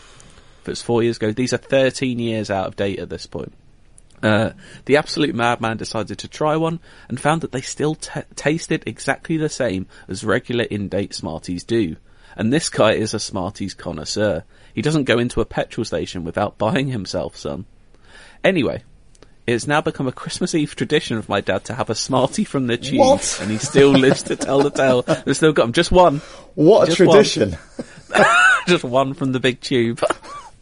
If 0.62 0.68
it's 0.68 0.82
four 0.82 1.02
years 1.02 1.16
ago, 1.16 1.32
these 1.32 1.52
are 1.52 1.58
13 1.58 2.18
years 2.18 2.50
out 2.50 2.66
of 2.66 2.76
date 2.76 2.98
at 2.98 3.08
this 3.08 3.26
point. 3.26 3.52
Uh, 4.22 4.50
the 4.84 4.98
absolute 4.98 5.34
madman 5.34 5.78
decided 5.78 6.18
to 6.18 6.28
try 6.28 6.56
one 6.56 6.80
and 7.08 7.18
found 7.18 7.40
that 7.40 7.52
they 7.52 7.62
still 7.62 7.94
t- 7.94 8.20
tasted 8.36 8.82
exactly 8.86 9.38
the 9.38 9.48
same 9.48 9.86
as 10.08 10.24
regular 10.24 10.64
in-date 10.64 11.14
Smarties 11.14 11.64
do. 11.64 11.96
And 12.36 12.52
this 12.52 12.68
guy 12.68 12.92
is 12.92 13.14
a 13.14 13.20
Smarties 13.20 13.74
connoisseur. 13.74 14.44
He 14.74 14.82
doesn't 14.82 15.04
go 15.04 15.18
into 15.18 15.40
a 15.40 15.46
petrol 15.46 15.84
station 15.84 16.24
without 16.24 16.58
buying 16.58 16.88
himself 16.88 17.36
some. 17.36 17.66
Anyway, 18.44 18.84
it's 19.46 19.66
now 19.66 19.80
become 19.80 20.06
a 20.06 20.12
Christmas 20.12 20.54
Eve 20.54 20.74
tradition 20.76 21.20
for 21.22 21.30
my 21.30 21.40
dad 21.40 21.64
to 21.64 21.74
have 21.74 21.90
a 21.90 21.94
Smartie 21.94 22.44
from 22.44 22.66
the 22.66 22.76
tube, 22.76 22.98
What? 23.00 23.38
and 23.40 23.50
he 23.50 23.58
still 23.58 23.90
lives 23.90 24.22
to 24.24 24.36
tell 24.36 24.62
the 24.62 24.70
tale. 24.70 25.02
They've 25.02 25.36
still 25.36 25.52
got 25.52 25.64
him. 25.66 25.72
Just 25.72 25.90
one. 25.90 26.18
What 26.54 26.84
a 26.84 26.86
Just 26.94 27.00
one. 27.00 27.08
tradition! 27.16 27.56
Just 28.68 28.84
one 28.84 29.14
from 29.14 29.32
the 29.32 29.40
big 29.40 29.60
tube. 29.60 30.00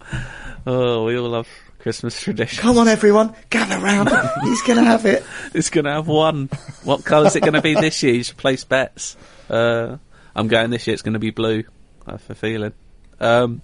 oh, 0.66 1.04
we 1.04 1.18
all 1.18 1.28
love 1.28 1.48
Christmas 1.80 2.20
traditions. 2.20 2.60
Come 2.60 2.78
on, 2.78 2.88
everyone, 2.88 3.34
gather 3.50 3.78
round. 3.78 4.08
He's 4.42 4.62
gonna 4.62 4.84
have 4.84 5.04
it. 5.06 5.24
It's 5.54 5.70
going 5.70 5.84
to 5.84 5.92
have 5.92 6.06
one. 6.08 6.48
What 6.84 7.04
colour 7.04 7.26
is 7.26 7.36
it 7.36 7.40
going 7.40 7.54
to 7.54 7.62
be 7.62 7.74
this 7.74 8.02
year? 8.02 8.14
You 8.14 8.22
should 8.24 8.36
place 8.36 8.64
bets. 8.64 9.16
Uh, 9.48 9.96
I'm 10.34 10.48
going 10.48 10.70
this 10.70 10.86
year. 10.86 10.94
It's 10.94 11.02
going 11.02 11.14
to 11.14 11.18
be 11.18 11.30
blue. 11.30 11.64
I 12.06 12.12
have 12.12 12.30
a 12.30 12.34
feeling. 12.34 12.72
Um, 13.20 13.62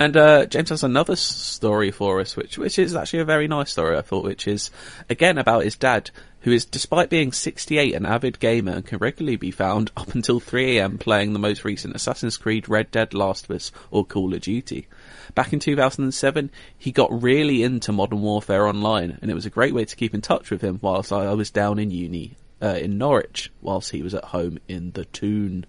and 0.00 0.16
uh, 0.16 0.46
James 0.46 0.70
has 0.70 0.82
another 0.82 1.14
story 1.14 1.90
for 1.90 2.20
us, 2.20 2.34
which 2.34 2.56
which 2.56 2.78
is 2.78 2.96
actually 2.96 3.18
a 3.18 3.26
very 3.26 3.46
nice 3.46 3.70
story. 3.70 3.98
I 3.98 4.00
thought, 4.00 4.24
which 4.24 4.48
is 4.48 4.70
again 5.10 5.36
about 5.36 5.64
his 5.64 5.76
dad, 5.76 6.10
who 6.40 6.52
is, 6.52 6.64
despite 6.64 7.10
being 7.10 7.32
68, 7.32 7.94
an 7.94 8.06
avid 8.06 8.40
gamer 8.40 8.72
and 8.72 8.86
can 8.86 8.98
regularly 8.98 9.36
be 9.36 9.50
found 9.50 9.90
up 9.98 10.14
until 10.14 10.40
3 10.40 10.78
a.m. 10.78 10.96
playing 10.96 11.34
the 11.34 11.38
most 11.38 11.66
recent 11.66 11.94
Assassin's 11.94 12.38
Creed, 12.38 12.66
Red 12.66 12.90
Dead, 12.90 13.12
Last 13.12 13.44
of 13.44 13.56
Us, 13.56 13.72
or 13.90 14.06
Call 14.06 14.32
of 14.32 14.40
Duty. 14.40 14.88
Back 15.34 15.52
in 15.52 15.60
2007, 15.60 16.50
he 16.78 16.92
got 16.92 17.22
really 17.22 17.62
into 17.62 17.92
Modern 17.92 18.22
Warfare 18.22 18.66
Online, 18.66 19.18
and 19.20 19.30
it 19.30 19.34
was 19.34 19.44
a 19.44 19.50
great 19.50 19.74
way 19.74 19.84
to 19.84 19.96
keep 19.96 20.14
in 20.14 20.22
touch 20.22 20.50
with 20.50 20.62
him 20.62 20.78
whilst 20.80 21.12
I 21.12 21.34
was 21.34 21.50
down 21.50 21.78
in 21.78 21.90
uni 21.90 22.36
uh, 22.62 22.78
in 22.80 22.98
Norwich, 22.98 23.52
whilst 23.60 23.90
he 23.90 24.02
was 24.02 24.14
at 24.14 24.24
home 24.24 24.58
in 24.66 24.92
the 24.92 25.04
Toon. 25.04 25.66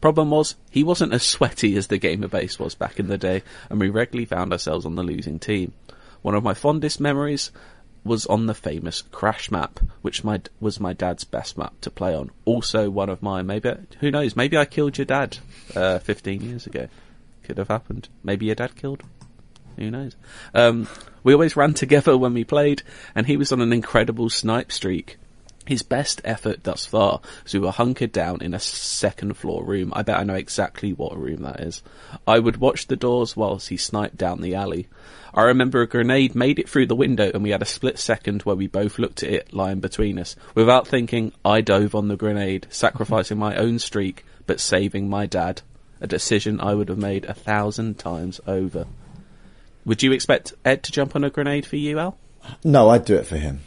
Problem 0.00 0.30
was, 0.30 0.54
he 0.70 0.84
wasn't 0.84 1.12
as 1.12 1.22
sweaty 1.24 1.76
as 1.76 1.88
the 1.88 1.98
gamer 1.98 2.28
base 2.28 2.58
was 2.58 2.74
back 2.74 3.00
in 3.00 3.08
the 3.08 3.18
day, 3.18 3.42
and 3.68 3.80
we 3.80 3.88
regularly 3.88 4.26
found 4.26 4.52
ourselves 4.52 4.86
on 4.86 4.94
the 4.94 5.02
losing 5.02 5.38
team. 5.38 5.72
One 6.22 6.34
of 6.34 6.44
my 6.44 6.54
fondest 6.54 7.00
memories 7.00 7.50
was 8.04 8.26
on 8.26 8.46
the 8.46 8.54
famous 8.54 9.02
Crash 9.02 9.50
map, 9.50 9.80
which 10.02 10.24
my 10.24 10.40
was 10.60 10.80
my 10.80 10.92
dad's 10.92 11.24
best 11.24 11.58
map 11.58 11.74
to 11.82 11.90
play 11.90 12.14
on. 12.14 12.30
Also, 12.44 12.90
one 12.90 13.08
of 13.08 13.22
mine. 13.22 13.46
Maybe 13.46 13.72
who 14.00 14.10
knows? 14.10 14.36
Maybe 14.36 14.56
I 14.56 14.64
killed 14.64 14.98
your 14.98 15.04
dad 15.04 15.38
uh, 15.74 15.98
15 15.98 16.40
years 16.42 16.66
ago. 16.66 16.88
Could 17.42 17.58
have 17.58 17.68
happened. 17.68 18.08
Maybe 18.22 18.46
your 18.46 18.54
dad 18.54 18.76
killed. 18.76 19.02
Who 19.76 19.90
knows? 19.90 20.16
Um, 20.54 20.88
we 21.22 21.32
always 21.32 21.56
ran 21.56 21.74
together 21.74 22.16
when 22.16 22.34
we 22.34 22.44
played, 22.44 22.82
and 23.14 23.26
he 23.26 23.36
was 23.36 23.52
on 23.52 23.60
an 23.60 23.72
incredible 23.72 24.30
snipe 24.30 24.72
streak. 24.72 25.18
His 25.68 25.82
best 25.82 26.22
effort 26.24 26.64
thus 26.64 26.86
far 26.86 27.20
was 27.44 27.52
we 27.52 27.60
were 27.60 27.70
hunkered 27.70 28.10
down 28.10 28.40
in 28.40 28.54
a 28.54 28.58
second 28.58 29.34
floor 29.34 29.62
room. 29.62 29.92
I 29.94 30.00
bet 30.00 30.18
I 30.18 30.22
know 30.22 30.34
exactly 30.34 30.94
what 30.94 31.14
room 31.14 31.42
that 31.42 31.60
is. 31.60 31.82
I 32.26 32.38
would 32.38 32.56
watch 32.56 32.86
the 32.86 32.96
doors 32.96 33.36
whilst 33.36 33.68
he 33.68 33.76
sniped 33.76 34.16
down 34.16 34.40
the 34.40 34.54
alley. 34.54 34.88
I 35.34 35.42
remember 35.42 35.82
a 35.82 35.86
grenade 35.86 36.34
made 36.34 36.58
it 36.58 36.70
through 36.70 36.86
the 36.86 36.96
window 36.96 37.30
and 37.34 37.42
we 37.42 37.50
had 37.50 37.60
a 37.60 37.66
split 37.66 37.98
second 37.98 38.44
where 38.44 38.56
we 38.56 38.66
both 38.66 38.98
looked 38.98 39.22
at 39.22 39.30
it 39.30 39.52
lying 39.52 39.80
between 39.80 40.18
us. 40.18 40.36
Without 40.54 40.88
thinking, 40.88 41.32
I 41.44 41.60
dove 41.60 41.94
on 41.94 42.08
the 42.08 42.16
grenade, 42.16 42.66
sacrificing 42.70 43.36
my 43.36 43.54
own 43.54 43.78
streak, 43.78 44.24
but 44.46 44.60
saving 44.60 45.10
my 45.10 45.26
dad. 45.26 45.60
A 46.00 46.06
decision 46.06 46.62
I 46.62 46.72
would 46.72 46.88
have 46.88 46.96
made 46.96 47.26
a 47.26 47.34
thousand 47.34 47.98
times 47.98 48.40
over. 48.46 48.86
Would 49.84 50.02
you 50.02 50.12
expect 50.12 50.54
Ed 50.64 50.82
to 50.84 50.92
jump 50.92 51.14
on 51.14 51.24
a 51.24 51.30
grenade 51.30 51.66
for 51.66 51.76
you, 51.76 51.98
Al? 51.98 52.16
No, 52.64 52.88
I'd 52.88 53.04
do 53.04 53.16
it 53.16 53.26
for 53.26 53.36
him. 53.36 53.60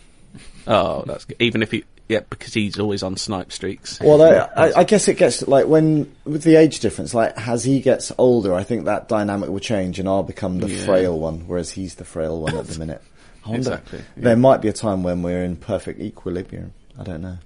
Oh, 0.68 1.04
that's 1.06 1.26
good. 1.26 1.38
Even 1.40 1.64
if 1.64 1.72
he, 1.72 1.84
yeah, 2.10 2.22
because 2.30 2.54
he's 2.54 2.80
always 2.80 3.04
on 3.04 3.18
snipe 3.18 3.52
streaks. 3.52 4.00
Well, 4.00 4.22
I, 4.22 4.68
I, 4.68 4.80
I 4.80 4.84
guess 4.84 5.08
it 5.08 5.18
gets 5.18 5.48
like 5.48 5.66
when 5.68 6.14
with 6.26 6.44
the 6.44 6.56
age 6.58 6.80
difference, 6.80 7.14
like 7.14 7.34
as 7.48 7.64
he 7.64 7.80
gets 7.82 8.12
older, 8.18 8.54
I 8.54 8.64
think 8.64 8.86
that 8.86 9.08
dynamic 9.08 9.50
will 9.50 9.60
change, 9.60 10.00
and 10.00 10.08
I'll 10.10 10.24
become 10.24 10.60
the 10.60 10.70
Yeah. 10.70 10.86
frail 10.86 11.18
one, 11.20 11.48
whereas 11.48 11.72
he's 11.72 11.96
the 11.96 12.06
frail 12.06 12.42
one 12.42 12.56
at 12.56 12.68
the 12.68 12.78
minute. 12.80 13.02
I 13.46 13.50
wonder, 13.50 13.60
Exactly, 13.74 14.00
yeah. 14.00 14.24
There 14.24 14.36
might 14.36 14.62
be 14.62 14.68
a 14.68 14.74
time 14.74 15.02
when 15.04 15.24
we're 15.24 15.44
in 15.44 15.56
perfect 15.56 16.00
equilibrium. 16.00 16.74
I 17.00 17.04
don't 17.04 17.22
know. 17.22 17.38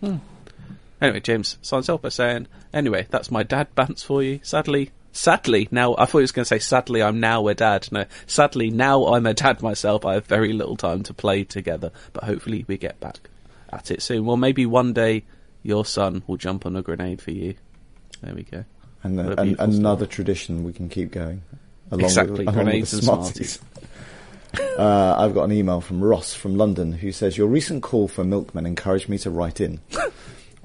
Hmm. 0.00 0.16
Anyway, 1.00 1.20
James 1.20 1.58
signs 1.62 1.88
off 1.88 2.02
by 2.02 2.08
saying, 2.10 2.48
anyway, 2.74 3.06
that's 3.10 3.30
my 3.30 3.42
dad 3.42 3.68
bants 3.76 4.04
for 4.04 4.22
you. 4.22 4.40
Sadly, 4.42 4.90
sadly, 5.16 5.68
now, 5.70 5.94
I 5.96 6.04
thought 6.04 6.18
he 6.18 6.22
was 6.22 6.32
going 6.32 6.44
to 6.44 6.48
say, 6.48 6.58
sadly, 6.58 7.02
I'm 7.02 7.18
now 7.20 7.48
a 7.48 7.54
dad. 7.54 7.88
No, 7.90 8.04
sadly, 8.26 8.70
now 8.70 9.06
I'm 9.06 9.26
a 9.26 9.34
dad 9.34 9.62
myself. 9.62 10.04
I 10.04 10.14
have 10.14 10.26
very 10.26 10.52
little 10.52 10.76
time 10.76 11.02
to 11.04 11.14
play 11.14 11.44
together, 11.44 11.90
but 12.12 12.24
hopefully 12.24 12.64
we 12.68 12.76
get 12.76 13.00
back 13.00 13.18
at 13.72 13.90
it 13.90 14.02
soon. 14.02 14.24
Well, 14.24 14.36
maybe 14.36 14.66
one 14.66 14.92
day 14.92 15.24
your 15.62 15.84
son 15.84 16.22
will 16.26 16.36
jump 16.36 16.66
on 16.66 16.76
a 16.76 16.82
grenade 16.82 17.20
for 17.20 17.32
you. 17.32 17.54
There 18.20 18.34
we 18.34 18.44
go. 18.44 18.64
And, 19.02 19.18
the, 19.18 19.40
and 19.40 19.58
another 19.58 20.06
tradition 20.06 20.64
we 20.64 20.72
can 20.72 20.88
keep 20.88 21.10
going. 21.10 21.42
Along 21.90 22.04
Exactly, 22.04 22.44
with, 22.44 22.46
with 22.46 22.54
grenades 22.54 22.90
the 22.90 22.96
and 22.96 23.04
Smarties. 23.04 23.58
uh, 24.78 25.16
I've 25.18 25.34
got 25.34 25.44
an 25.44 25.52
email 25.52 25.80
from 25.80 26.02
Ross 26.02 26.34
from 26.34 26.56
London 26.56 26.92
who 26.92 27.12
says, 27.12 27.38
Your 27.38 27.46
recent 27.46 27.82
call 27.82 28.08
for 28.08 28.24
milkmen 28.24 28.66
encouraged 28.66 29.08
me 29.08 29.18
to 29.18 29.30
write 29.30 29.60
in. 29.60 29.80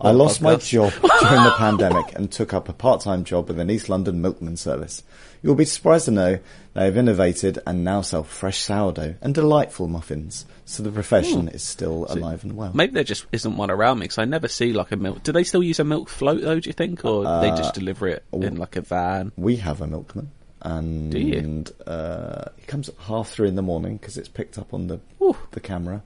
I 0.03 0.11
lost 0.11 0.41
my 0.41 0.55
job 0.55 0.91
during 1.21 1.43
the 1.43 1.53
pandemic 1.57 2.15
and 2.15 2.31
took 2.31 2.53
up 2.53 2.69
a 2.69 2.73
part-time 2.73 3.23
job 3.23 3.47
with 3.47 3.59
an 3.59 3.69
East 3.69 3.89
London 3.89 4.21
milkman 4.21 4.57
service. 4.57 5.03
You'll 5.43 5.55
be 5.55 5.65
surprised 5.65 6.05
to 6.05 6.11
know 6.11 6.39
they 6.73 6.85
have 6.85 6.97
innovated 6.97 7.59
and 7.65 7.83
now 7.83 8.01
sell 8.01 8.23
fresh 8.23 8.59
sourdough 8.59 9.15
and 9.21 9.33
delightful 9.33 9.87
muffins. 9.87 10.45
So 10.65 10.83
the 10.83 10.91
profession 10.91 11.49
is 11.49 11.63
still 11.63 12.05
alive 12.09 12.43
and 12.43 12.55
well. 12.55 12.71
Maybe 12.73 12.93
there 12.93 13.03
just 13.03 13.25
isn't 13.31 13.57
one 13.57 13.69
around 13.69 13.99
me 13.99 14.05
because 14.05 14.17
I 14.17 14.25
never 14.25 14.47
see 14.47 14.73
like 14.73 14.91
a 14.91 14.95
milk. 14.95 15.23
Do 15.23 15.31
they 15.31 15.43
still 15.43 15.63
use 15.63 15.79
a 15.79 15.83
milk 15.83 16.09
float 16.09 16.41
though? 16.41 16.59
Do 16.59 16.69
you 16.69 16.73
think, 16.73 17.03
or 17.03 17.23
they 17.41 17.49
just 17.49 17.73
deliver 17.73 18.07
it 18.07 18.23
in 18.31 18.55
like 18.55 18.75
a 18.75 18.81
van? 18.81 19.31
we 19.35 19.57
have 19.57 19.81
a 19.81 19.87
milkman, 19.87 20.31
and 20.61 21.11
Do 21.11 21.19
you? 21.19 21.65
Uh, 21.85 22.45
he 22.57 22.65
comes 22.65 22.89
at 22.89 22.95
half 22.99 23.29
three 23.29 23.47
in 23.47 23.55
the 23.55 23.61
morning 23.61 23.97
because 23.97 24.17
it's 24.17 24.29
picked 24.29 24.57
up 24.57 24.73
on 24.73 24.87
the 24.87 24.99
Ooh. 25.21 25.35
the 25.51 25.59
camera. 25.59 26.03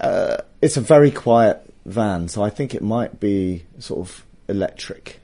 Uh, 0.00 0.38
it's 0.62 0.76
a 0.76 0.80
very 0.80 1.10
quiet 1.10 1.67
van, 1.88 2.28
so 2.28 2.42
I 2.42 2.50
think 2.50 2.74
it 2.74 2.82
might 2.82 3.18
be 3.20 3.64
sort 3.78 4.00
of 4.00 4.24
electric. 4.48 5.20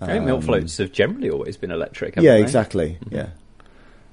I 0.00 0.06
think 0.06 0.24
milk 0.26 0.40
Um, 0.40 0.46
floats 0.46 0.76
have 0.78 0.92
generally 0.92 1.30
always 1.30 1.56
been 1.56 1.70
electric. 1.70 2.14
haven't 2.16 2.26
Yeah, 2.26 2.34
they? 2.36 2.42
exactly. 2.42 2.98
Yeah. 3.10 3.28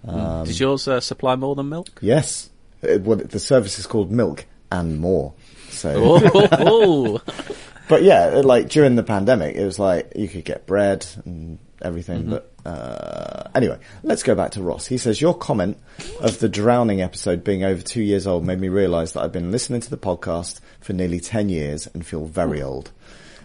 Um, 0.07 0.45
Does 0.45 0.59
yours 0.59 0.87
uh, 0.87 0.99
supply 1.01 1.35
more 1.35 1.55
than 1.55 1.69
milk? 1.69 1.89
Yes. 2.01 2.49
It, 2.81 3.01
what, 3.01 3.29
the 3.29 3.39
service 3.39 3.79
is 3.79 3.87
called 3.87 4.11
Milk 4.11 4.45
and 4.71 4.99
More. 4.99 5.33
So, 5.69 5.93
oh, 6.53 7.21
but 7.89 8.03
yeah, 8.03 8.41
like 8.43 8.69
during 8.69 8.95
the 8.95 9.03
pandemic, 9.03 9.55
it 9.55 9.65
was 9.65 9.79
like 9.79 10.13
you 10.15 10.27
could 10.27 10.45
get 10.45 10.65
bread 10.65 11.05
and 11.25 11.59
everything. 11.81 12.21
Mm-hmm. 12.23 12.29
But 12.31 12.52
uh, 12.65 13.49
anyway, 13.53 13.77
let's 14.03 14.23
go 14.23 14.35
back 14.35 14.51
to 14.51 14.61
Ross. 14.61 14.87
He 14.87 14.97
says 14.97 15.19
your 15.19 15.35
comment 15.35 15.77
of 16.21 16.39
the 16.39 16.49
drowning 16.49 17.01
episode 17.01 17.43
being 17.43 17.63
over 17.63 17.81
two 17.81 18.01
years 18.01 18.25
old 18.25 18.45
made 18.45 18.59
me 18.59 18.69
realise 18.69 19.11
that 19.11 19.21
I've 19.21 19.31
been 19.31 19.51
listening 19.51 19.81
to 19.81 19.89
the 19.89 19.97
podcast 19.97 20.59
for 20.79 20.93
nearly 20.93 21.19
ten 21.19 21.49
years 21.49 21.87
and 21.87 22.05
feel 22.05 22.25
very 22.25 22.61
old. 22.61 22.91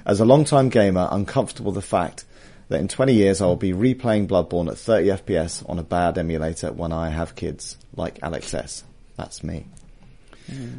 As 0.06 0.20
a 0.20 0.24
long-time 0.24 0.68
gamer, 0.68 1.08
I'm 1.10 1.26
comfortable 1.26 1.72
with 1.72 1.82
the 1.82 1.88
fact 1.88 2.24
that 2.68 2.80
in 2.80 2.88
20 2.88 3.12
years 3.12 3.40
I 3.40 3.46
will 3.46 3.56
be 3.56 3.72
replaying 3.72 4.28
Bloodborne 4.28 4.70
at 4.70 4.78
30 4.78 5.08
FPS 5.08 5.68
on 5.68 5.78
a 5.78 5.82
bad 5.82 6.16
emulator 6.16 6.72
when 6.72 6.92
I 6.92 7.10
have 7.10 7.34
kids, 7.34 7.76
like 7.96 8.18
Alex 8.22 8.54
S. 8.54 8.84
That's 9.16 9.42
me. 9.42 9.66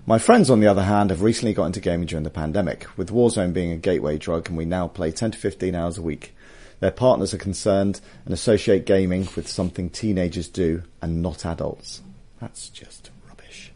My 0.08 0.18
friends, 0.18 0.50
on 0.50 0.62
the 0.62 0.68
other 0.68 0.82
hand, 0.82 1.12
have 1.12 1.22
recently 1.22 1.54
got 1.54 1.66
into 1.66 1.80
gaming 1.80 2.08
during 2.08 2.24
the 2.24 2.32
pandemic, 2.32 2.88
with 2.98 3.12
Warzone 3.12 3.54
being 3.54 3.72
a 3.72 3.78
gateway 3.78 4.18
drug 4.18 4.50
and 4.50 4.58
we 4.58 4.66
now 4.66 4.88
play 4.88 5.12
10 5.12 5.32
to 5.32 5.38
15 5.38 5.76
hours 5.76 5.98
a 6.00 6.02
week. 6.02 6.34
Their 6.80 6.92
partners 6.92 7.34
are 7.34 7.38
concerned 7.40 8.00
and 8.26 8.34
associate 8.34 8.86
gaming 8.86 9.28
with 9.36 9.48
something 9.48 9.90
teenagers 9.90 10.48
do 10.48 10.84
and 11.02 11.22
not 11.22 11.46
adults. 11.46 12.02
That's 12.40 12.70
just 12.70 13.12
rubbish. 13.28 13.72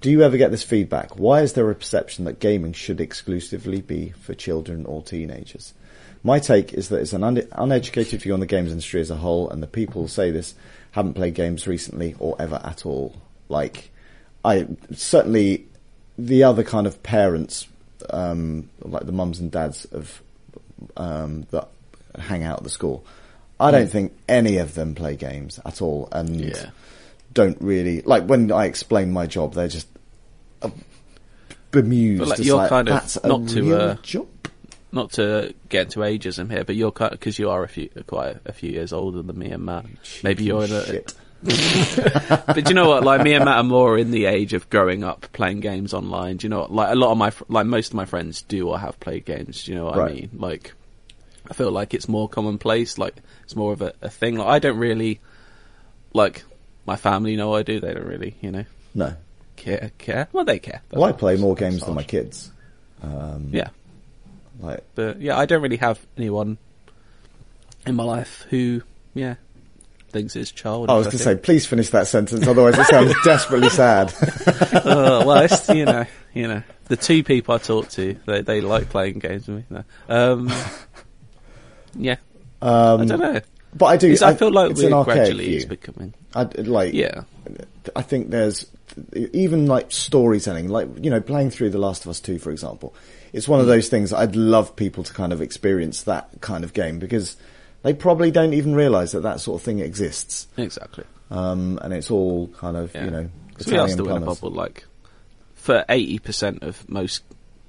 Do 0.00 0.10
you 0.10 0.22
ever 0.22 0.36
get 0.36 0.50
this 0.50 0.62
feedback? 0.62 1.18
Why 1.18 1.42
is 1.42 1.54
there 1.54 1.70
a 1.70 1.74
perception 1.74 2.24
that 2.26 2.38
gaming 2.38 2.72
should 2.72 3.00
exclusively 3.00 3.80
be 3.80 4.10
for 4.10 4.34
children 4.34 4.86
or 4.86 5.02
teenagers? 5.02 5.74
My 6.22 6.38
take 6.38 6.74
is 6.74 6.88
that 6.90 7.00
it's 7.00 7.14
an 7.14 7.24
un- 7.24 7.48
uneducated 7.52 8.22
view 8.22 8.34
on 8.34 8.40
the 8.40 8.46
games 8.46 8.70
industry 8.70 9.00
as 9.00 9.10
a 9.10 9.16
whole, 9.16 9.48
and 9.48 9.62
the 9.62 9.66
people 9.66 10.02
who 10.02 10.08
say 10.08 10.30
this 10.30 10.54
haven't 10.92 11.14
played 11.14 11.34
games 11.34 11.66
recently 11.66 12.14
or 12.18 12.36
ever 12.38 12.60
at 12.62 12.84
all. 12.84 13.16
Like, 13.48 13.90
I 14.44 14.68
certainly 14.92 15.66
the 16.18 16.44
other 16.44 16.62
kind 16.62 16.86
of 16.86 17.02
parents 17.02 17.66
um, 18.10 18.68
like 18.82 19.06
the 19.06 19.12
mums 19.12 19.40
and 19.40 19.50
dads 19.50 19.84
of 19.86 20.22
um, 20.96 21.46
that 21.50 21.68
hang 22.18 22.42
out 22.42 22.58
at 22.58 22.64
the 22.64 22.70
school. 22.70 23.04
I 23.58 23.70
don't 23.70 23.88
think 23.90 24.12
any 24.28 24.56
of 24.58 24.74
them 24.74 24.94
play 24.94 25.16
games 25.16 25.60
at 25.66 25.82
all, 25.82 26.08
and 26.12 26.34
Yeah. 26.40 26.70
don't 27.34 27.60
really 27.60 28.00
like 28.02 28.24
when 28.24 28.50
I 28.50 28.64
explain 28.64 29.12
my 29.12 29.26
job. 29.26 29.52
They're 29.54 29.68
just 29.68 29.86
uh, 30.62 30.70
bemused. 31.70 32.20
But, 32.20 32.28
like, 32.30 32.38
you're 32.40 32.56
like, 32.56 32.70
kind 32.70 32.88
of 32.88 33.24
not 33.24 33.48
to, 33.50 33.76
uh, 33.76 33.94
job. 34.02 34.28
Not 34.92 35.12
to 35.12 35.54
get 35.68 35.86
into 35.86 36.00
ageism 36.00 36.50
here, 36.50 36.64
but 36.64 36.74
you're 36.74 36.90
because 36.90 37.38
you 37.38 37.50
are 37.50 37.62
a 37.62 37.68
few 37.68 37.88
quite 38.06 38.38
a 38.46 38.52
few 38.52 38.70
years 38.70 38.92
older 38.92 39.22
than 39.22 39.38
me 39.38 39.50
and 39.50 39.64
Matt. 39.64 39.84
Maybe 40.24 40.44
you're 40.44 40.64
in 40.64 40.72
a, 40.72 41.02
but 41.44 42.68
you 42.68 42.74
know 42.74 42.88
what? 42.88 43.04
Like 43.04 43.22
me 43.22 43.34
and 43.34 43.44
Matt 43.44 43.58
are 43.58 43.62
more 43.62 43.96
in 43.98 44.10
the 44.10 44.24
age 44.26 44.52
of 44.52 44.68
growing 44.68 45.04
up 45.04 45.26
playing 45.32 45.60
games 45.60 45.94
online. 45.94 46.38
Do 46.38 46.46
you 46.46 46.48
know 46.48 46.60
what? 46.60 46.72
Like 46.72 46.92
a 46.92 46.96
lot 46.96 47.12
of 47.12 47.18
my 47.18 47.30
fr- 47.30 47.44
like 47.48 47.66
most 47.66 47.88
of 47.88 47.94
my 47.94 48.04
friends 48.04 48.42
do 48.42 48.68
or 48.68 48.78
have 48.78 48.98
played 49.00 49.24
games. 49.24 49.64
Do 49.64 49.72
you 49.72 49.78
know 49.78 49.84
what 49.86 49.96
Right. 49.96 50.10
I 50.10 50.14
mean? 50.14 50.30
Like 50.34 50.72
I 51.50 51.54
feel 51.54 51.70
like 51.72 51.94
it's 51.94 52.08
more 52.08 52.28
commonplace. 52.28 52.96
Like 52.96 53.16
it's 53.44 53.56
more 53.56 53.72
of 53.72 53.82
a, 53.82 53.92
a 54.00 54.08
thing. 54.08 54.36
Like 54.36 54.46
I 54.48 54.58
don't 54.60 54.78
really 54.78 55.20
like 56.12 56.44
my 56.86 56.96
family 56.96 57.36
know 57.36 57.54
I 57.54 57.62
do. 57.62 57.80
They 57.80 57.92
don't 57.92 58.06
really, 58.06 58.36
you 58.40 58.50
know, 58.52 58.64
No. 58.94 59.14
care 59.56 59.90
care. 59.98 60.28
Well, 60.32 60.44
they 60.44 60.58
care. 60.60 60.80
Well, 60.92 61.04
I 61.04 61.12
play 61.12 61.36
more 61.36 61.54
games 61.54 61.84
than 61.84 61.94
my 61.94 62.04
kids. 62.04 62.50
Um, 63.02 63.48
Yeah, 63.52 63.68
Like, 64.60 64.84
but 64.94 65.20
yeah, 65.20 65.36
I 65.38 65.46
don't 65.46 65.62
really 65.62 65.78
have 65.78 65.98
anyone 66.16 66.58
in 67.86 67.94
my 67.94 68.04
life 68.04 68.46
who, 68.50 68.82
yeah, 69.14 69.34
thinks 70.10 70.36
it's 70.36 70.50
childish. 70.50 70.90
I 70.92 70.96
was 70.98 71.06
going 71.06 71.16
to 71.18 71.22
say, 71.22 71.36
please 71.36 71.64
finish 71.66 71.90
that 71.90 72.06
sentence, 72.08 72.46
otherwise 72.46 72.78
it 72.78 72.86
sounds 72.86 73.14
desperately 73.24 73.70
sad. 73.70 74.12
uh, 74.74 75.22
well, 75.26 75.38
it's, 75.44 75.68
you 75.70 75.84
know, 75.86 76.04
you 76.34 76.46
know, 76.46 76.62
the 76.88 76.96
two 76.96 77.22
people 77.24 77.54
I 77.54 77.58
talk 77.58 77.88
to, 77.90 78.16
they 78.26 78.42
they 78.42 78.60
like 78.60 78.90
playing 78.90 79.18
games 79.20 79.48
with 79.48 79.58
me. 79.58 79.64
No. 79.70 79.84
Um, 80.08 80.52
yeah, 81.94 82.16
Um, 82.62 83.02
I 83.02 83.04
don't 83.06 83.18
know. 83.20 83.40
But 83.74 83.86
I 83.86 83.96
do. 83.96 84.06
It's- 84.08 84.22
I, 84.22 84.34
feel 84.34 84.50
like 84.50 84.72
it's 84.72 84.82
an 84.82 84.90
we're 84.92 85.04
gradually 85.04 85.54
it's 85.56 85.64
view. 85.64 85.76
becoming. 85.76 86.14
I, 86.34 86.42
like, 86.56 86.92
Yeah, 86.92 87.22
I 87.94 88.02
think 88.02 88.30
there's 88.30 88.66
even 89.32 89.66
like 89.66 89.92
storytelling, 89.92 90.68
like 90.68 90.88
you 91.00 91.10
know, 91.10 91.20
playing 91.20 91.50
through 91.50 91.70
The 91.70 91.78
Last 91.78 92.04
of 92.04 92.10
Us 92.10 92.18
Two, 92.20 92.38
for 92.38 92.50
example. 92.50 92.94
It's 93.32 93.46
one 93.46 93.60
of 93.60 93.66
Hmm. 93.66 93.70
those 93.70 93.88
things 93.88 94.12
I'd 94.12 94.34
love 94.34 94.74
people 94.74 95.04
to 95.04 95.12
kind 95.14 95.32
of 95.32 95.40
experience 95.40 96.02
that 96.02 96.28
kind 96.40 96.64
of 96.64 96.72
game 96.72 96.98
because 96.98 97.36
they 97.82 97.94
probably 97.94 98.32
don't 98.32 98.54
even 98.54 98.74
realise 98.74 99.12
that 99.12 99.22
that 99.22 99.38
sort 99.40 99.60
of 99.60 99.64
thing 99.64 99.78
exists, 99.78 100.48
exactly. 100.56 101.04
um, 101.30 101.78
and 101.82 101.94
it's 101.94 102.10
all 102.10 102.48
kind 102.58 102.76
of 102.76 102.92
Yeah. 102.94 103.04
you 103.04 103.10
know 103.12 103.28
'Cause 103.56 103.66
we 103.68 103.78
are 103.78 103.88
still 103.88 104.08
in 104.16 104.22
a 104.24 104.26
bubble. 104.26 104.50
Like 104.50 104.84
for 105.54 105.84
eighty 105.88 106.18
percent 106.18 106.62
of 106.64 106.88
most 106.88 107.22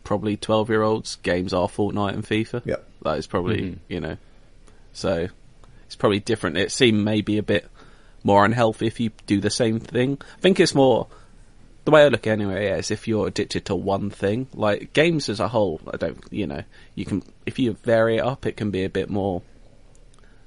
probably 0.04 0.36
twelve 0.36 0.70
year 0.70 0.82
olds, 0.82 1.18
games 1.18 1.54
are 1.54 1.68
Fortnite 1.68 2.14
and 2.14 2.26
FIFA. 2.28 2.64
Yep. 2.66 2.88
That 3.04 3.18
is 3.18 3.28
probably 3.28 3.62
mm-hmm. 3.62 3.80
you 3.88 4.00
know. 4.00 4.18
So 4.94 5.28
it's 5.86 5.96
probably 5.96 6.20
different. 6.20 6.58
It 6.58 6.72
seemed 6.72 7.04
maybe 7.04 7.38
a 7.38 7.44
bit 7.44 7.68
more 8.24 8.46
unhealthy 8.46 8.88
if 8.88 9.00
you 9.00 9.12
do 9.26 9.40
the 9.40 9.50
same 9.50 9.80
thing. 9.80 10.18
I 10.38 10.42
think 10.42 10.60
it's 10.60 10.76
more 10.76 11.08
the 11.86 11.92
way 11.92 12.04
I 12.04 12.08
look 12.10 12.28
anyway 12.28 12.66
yeah, 12.66 12.78
is 12.78 12.92
if 12.92 13.08
you're 13.08 13.28
addicted 13.28 13.66
to 13.66 13.76
one 13.76 14.10
thing, 14.10 14.48
like 14.54 14.94
games 14.94 15.30
as 15.30 15.40
a 15.40 15.48
whole. 15.48 15.82
I 15.92 15.98
don't, 15.98 16.24
you 16.30 16.48
know, 16.48 16.64
you 16.96 17.06
can 17.06 17.24
if 17.46 17.58
you 17.60 17.74
vary 17.74 18.18
it 18.18 18.22
up, 18.22 18.46
it 18.46 18.58
can 18.58 18.72
be 18.72 18.84
a 18.84 18.90
bit 18.90 19.10
more 19.10 19.42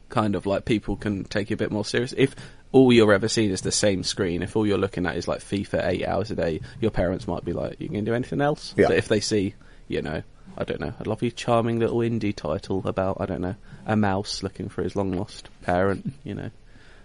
kind 0.09 0.37
of 0.37 0.47
like 0.47 0.65
people 0.65 0.97
can 0.97 1.25
take 1.25 1.51
you 1.51 1.55
a 1.55 1.59
bit 1.59 1.73
more 1.73 1.85
serious. 1.85 2.15
If 2.17 2.37
all 2.71 2.93
you're 2.93 3.13
ever 3.13 3.29
seeing 3.29 3.51
is 3.51 3.63
the 3.63 3.73
same 3.73 4.03
screen, 4.05 4.43
if 4.43 4.57
all 4.57 4.67
you're 4.67 4.79
looking 4.79 5.07
at 5.07 5.17
is 5.17 5.27
like 5.27 5.41
FIFA 5.41 5.89
eight 5.89 6.07
hours 6.07 6.31
a 6.31 6.37
day, 6.37 6.61
your 6.81 6.91
parents 6.91 7.27
might 7.27 7.45
be 7.45 7.53
like, 7.53 7.81
"You 7.81 7.89
can 7.89 8.05
do 8.05 8.15
anything 8.15 8.41
else?" 8.41 8.75
Yeah. 8.77 8.89
But 8.89 8.97
if 8.97 9.09
they 9.09 9.21
see, 9.21 9.55
you 9.89 10.03
know, 10.03 10.23
I 10.57 10.65
don't 10.65 10.81
know, 10.81 10.95
a 10.99 11.09
lovely, 11.09 11.31
charming 11.31 11.79
little 11.79 11.99
indie 11.99 12.35
title 12.35 12.87
about 12.87 13.19
I 13.21 13.27
don't 13.27 13.41
know 13.41 13.57
a 13.87 13.97
mouse 13.97 14.43
looking 14.43 14.69
for 14.69 14.83
his 14.83 14.97
long 14.97 15.13
lost 15.13 15.49
parent, 15.63 16.13
you 16.25 16.35
know. 16.35 16.51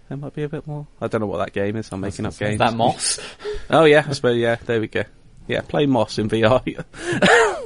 There 0.08 0.16
might 0.16 0.34
be 0.34 0.42
a 0.42 0.48
bit 0.48 0.66
more. 0.66 0.88
I 1.00 1.06
don't 1.06 1.20
know 1.20 1.28
what 1.28 1.38
that 1.38 1.52
game 1.52 1.76
is. 1.76 1.88
I'm 1.92 2.00
making 2.00 2.26
up 2.26 2.36
games. 2.36 2.58
That 2.58 2.74
moss. 2.74 3.20
Oh 3.72 3.84
yeah, 3.84 4.04
I 4.08 4.12
suppose 4.12 4.36
yeah. 4.36 4.56
There 4.56 4.80
we 4.80 4.88
go. 4.88 5.04
Yeah, 5.46 5.60
play 5.60 5.86
Moss 5.86 6.18
in 6.18 6.28
VR. 6.28 6.84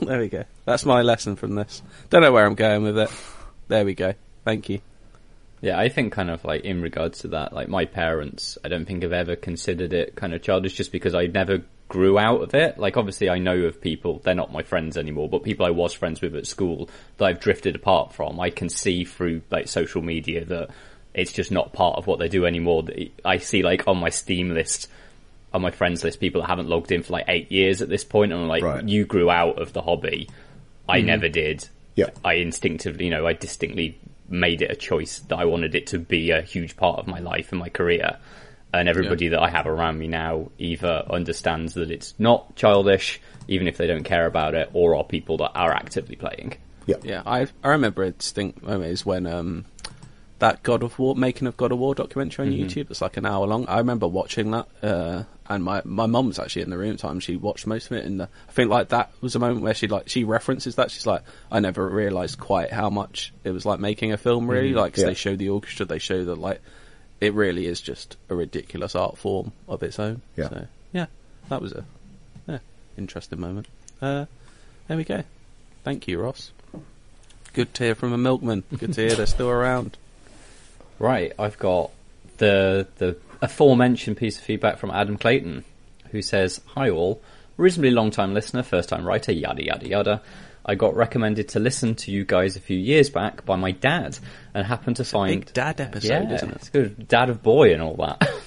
there 0.07 0.21
we 0.21 0.29
go. 0.29 0.45
That's 0.67 0.85
my 0.85 1.01
lesson 1.01 1.37
from 1.37 1.55
this. 1.55 1.83
Don't 2.11 2.21
know 2.21 2.33
where 2.33 2.45
I'm 2.45 2.55
going 2.55 2.83
with 2.83 2.99
it. 2.99 3.11
There 3.69 3.87
we 3.87 3.95
go. 3.95 4.13
Thank 4.45 4.69
you. 4.69 4.81
Yeah, 5.63 5.79
I 5.79 5.89
think 5.89 6.13
kind 6.13 6.29
of 6.29 6.45
like 6.45 6.65
in 6.65 6.83
regards 6.83 7.21
to 7.21 7.29
that, 7.29 7.55
like 7.55 7.69
my 7.69 7.87
parents, 7.87 8.59
I 8.63 8.69
don't 8.69 8.85
think 8.85 9.03
have 9.03 9.15
ever 9.15 9.35
considered 9.35 9.95
it 9.95 10.15
kind 10.15 10.35
of 10.35 10.43
childish 10.43 10.75
just 10.75 10.93
because 10.93 11.15
I 11.15 11.27
never 11.27 11.63
grew 11.89 12.19
out 12.19 12.43
of 12.43 12.55
it. 12.55 12.79
Like 12.79 12.97
obviously 12.97 13.29
I 13.29 13.39
know 13.39 13.57
of 13.61 13.81
people, 13.81 14.21
they're 14.25 14.35
not 14.35 14.53
my 14.53 14.63
friends 14.63 14.97
anymore, 14.97 15.29
but 15.29 15.43
people 15.43 15.67
I 15.67 15.71
was 15.71 15.93
friends 15.93 16.21
with 16.21 16.35
at 16.35 16.47
school 16.47 16.89
that 17.19 17.27
I've 17.27 17.41
drifted 17.41 17.77
apart 17.77 18.13
from, 18.13 18.41
I 18.41 18.51
can 18.51 18.69
see 18.69 19.05
through 19.05 19.43
like 19.51 19.69
social 19.69 20.03
media 20.03 20.45
that 20.47 20.71
it's 21.15 21.33
just 21.33 21.53
not 21.53 21.73
part 21.73 21.97
of 21.97 22.07
what 22.07 22.19
they 22.19 22.29
do 22.29 22.45
anymore. 22.45 22.85
I 23.25 23.39
see 23.39 23.63
like 23.63 23.87
on 23.87 23.99
my 23.99 24.11
Steam 24.11 24.51
list, 24.51 24.89
on 25.53 25.63
my 25.63 25.71
friends 25.71 26.03
list, 26.03 26.21
people 26.21 26.41
that 26.41 26.49
haven't 26.49 26.69
logged 26.69 26.91
in 26.91 27.03
for 27.03 27.13
like 27.13 27.27
eight 27.29 27.53
years 27.53 27.81
at 27.81 27.89
this 27.89 28.05
point, 28.05 28.33
and 28.33 28.43
I'm 28.43 28.49
like, 28.49 28.65
Right. 28.65 28.89
you 28.89 29.05
grew 29.05 29.31
out 29.31 29.61
of 29.61 29.73
the 29.73 29.83
hobby. 29.83 30.29
I 30.89 30.99
mm-hmm. 30.99 31.07
never 31.07 31.29
did. 31.29 31.69
Yeah. 31.95 32.11
I 32.25 32.35
instinctively, 32.35 33.05
you 33.05 33.11
know, 33.11 33.27
I 33.27 33.35
distinctly 33.35 33.99
made 34.29 34.63
it 34.63 34.71
a 34.71 34.77
choice 34.77 35.21
that 35.21 35.39
I 35.39 35.45
wanted 35.45 35.75
it 35.75 35.87
to 35.89 35.99
be 35.99 36.31
a 36.31 36.43
huge 36.43 36.77
part 36.77 36.99
of 36.99 37.07
my 37.07 37.21
life 37.21 37.53
and 37.53 37.61
my 37.61 37.69
career. 37.69 38.17
And 38.79 38.89
everybody 38.89 39.29
that 39.29 39.41
I 39.41 39.49
have 39.51 39.67
around 39.67 39.99
me 39.99 40.09
now 40.09 40.51
either 40.59 41.05
understands 41.09 41.75
that 41.75 41.91
it's 41.91 42.15
not 42.19 42.57
childish, 42.57 43.21
even 43.49 43.69
if 43.69 43.77
they 43.77 43.87
don't 43.87 44.05
care 44.05 44.27
about 44.27 44.55
it, 44.55 44.71
or 44.73 44.97
are 44.97 45.05
people 45.05 45.37
that 45.39 45.53
are 45.55 45.73
actively 45.73 46.17
playing. 46.17 46.57
Yeah. 46.87 46.97
Yeah, 47.03 47.23
I 47.25 47.47
I 47.63 47.69
remember 47.71 48.03
a 48.03 48.11
distinct 48.11 48.63
moment 48.63 48.93
is 48.93 49.07
when 49.07 49.27
um 49.27 49.65
that 50.41 50.63
God 50.63 50.83
of 50.83 50.99
War 50.99 51.15
making 51.15 51.47
of 51.47 51.57
God 51.57 51.73
of 51.73 51.79
War 51.79 51.95
documentary 51.95 52.47
on 52.49 52.53
YouTube. 52.53 52.91
It's 52.91 53.01
like 53.01 53.17
an 53.17 53.25
hour 53.25 53.47
long. 53.47 53.67
I 53.69 53.79
remember 53.79 54.07
watching 54.09 54.51
that, 54.51 54.67
uh, 54.83 55.23
and 55.49 55.63
my 55.65 55.81
my 55.85 56.07
mum 56.07 56.27
was 56.27 56.39
actually 56.39 56.63
in 56.63 56.71
the 56.71 56.77
room 56.77 56.91
at 56.91 56.97
the 56.99 57.03
time. 57.09 57.21
She 57.21 57.37
watched 57.37 57.67
most 57.67 57.87
of 57.87 57.93
it, 57.97 58.05
and 58.05 58.21
I 58.23 58.29
think 58.51 58.69
like 58.71 58.89
that 58.89 59.13
was 59.21 59.37
a 59.37 59.39
moment 59.39 59.63
where 59.63 59.73
she 59.75 59.87
like 59.87 60.09
she 60.09 60.25
references 60.25 60.75
that. 60.75 60.91
She's 60.91 61.07
like, 61.07 61.23
I 61.51 61.61
never 61.61 61.89
realised 61.89 62.39
quite 62.41 62.71
how 62.73 62.91
much 62.91 63.33
it 63.45 63.53
was 63.53 63.65
like 63.65 63.79
making 63.81 64.13
a 64.13 64.17
film. 64.17 64.51
Really, 64.51 64.75
like 64.75 64.95
'cause 64.95 65.03
Yeah. 65.05 65.11
they 65.11 65.15
show 65.15 65.37
the 65.37 65.51
orchestra, 65.51 65.87
they 65.87 65.99
show 66.01 66.25
the 66.25 66.35
like. 66.37 66.61
It 67.25 67.33
really 67.33 67.67
is 67.67 67.81
just 67.81 68.17
a 68.29 68.35
ridiculous 68.35 68.95
art 68.95 69.17
form 69.17 69.53
of 69.67 69.83
its 69.83 69.99
own. 69.99 70.21
Yeah. 70.37 70.49
So 70.51 70.67
yeah, 70.93 71.07
that 71.49 71.63
was 71.63 71.73
a 71.73 71.85
yeah 72.47 72.59
interesting 72.99 73.41
moment. 73.41 73.67
Uh, 74.03 74.27
there 74.89 74.97
we 74.99 75.05
go. 75.05 75.23
Thank 75.85 76.07
you, 76.07 76.21
Ross. 76.21 76.53
Good 77.55 77.73
to 77.75 77.85
hear 77.85 77.95
from 77.95 78.13
a 78.13 78.19
milkman. 78.19 78.65
Good 78.77 78.93
to 78.95 79.01
hear 79.07 79.15
they're 79.15 79.27
still 79.27 79.49
around. 79.49 79.97
Right, 80.99 81.33
I've 81.39 81.59
got 81.59 81.91
the 82.39 82.87
the 82.99 83.17
aforementioned 83.41 84.17
piece 84.17 84.37
of 84.37 84.45
feedback 84.45 84.77
from 84.77 84.91
Adam 84.91 85.17
Clayton, 85.17 85.65
who 86.11 86.21
says, 86.21 86.61
"Hi 86.75 86.91
all, 86.91 87.23
reasonably 87.57 87.91
long 87.91 88.11
time 88.11 88.35
listener, 88.35 88.63
first 88.63 88.91
time 88.91 89.07
writer, 89.07 89.33
yada 89.33 89.65
yada 89.65 89.89
yada. 89.89 90.23
I 90.65 90.75
got 90.75 90.97
recommended 90.97 91.49
to 91.51 91.59
listen 91.59 91.95
to 91.97 92.11
you 92.11 92.25
guys 92.25 92.57
a 92.57 92.61
few 92.61 92.79
years 92.79 93.11
back 93.11 93.45
by 93.45 93.57
my 93.57 93.73
dad, 93.73 94.19
and 94.55 94.67
happened 94.67 94.97
to 94.97 95.05
find 95.05 95.45
Big 95.45 95.53
dad 95.53 95.81
episode, 95.81 96.29
yeah, 96.29 96.35
isn't 96.35 96.51
it? 96.51 96.57
it's 96.57 96.69
good, 96.71 97.07
dad 97.09 97.31
of 97.31 97.43
boy 97.43 97.73
and 97.73 97.83
all 97.83 97.97
that." 97.97 98.31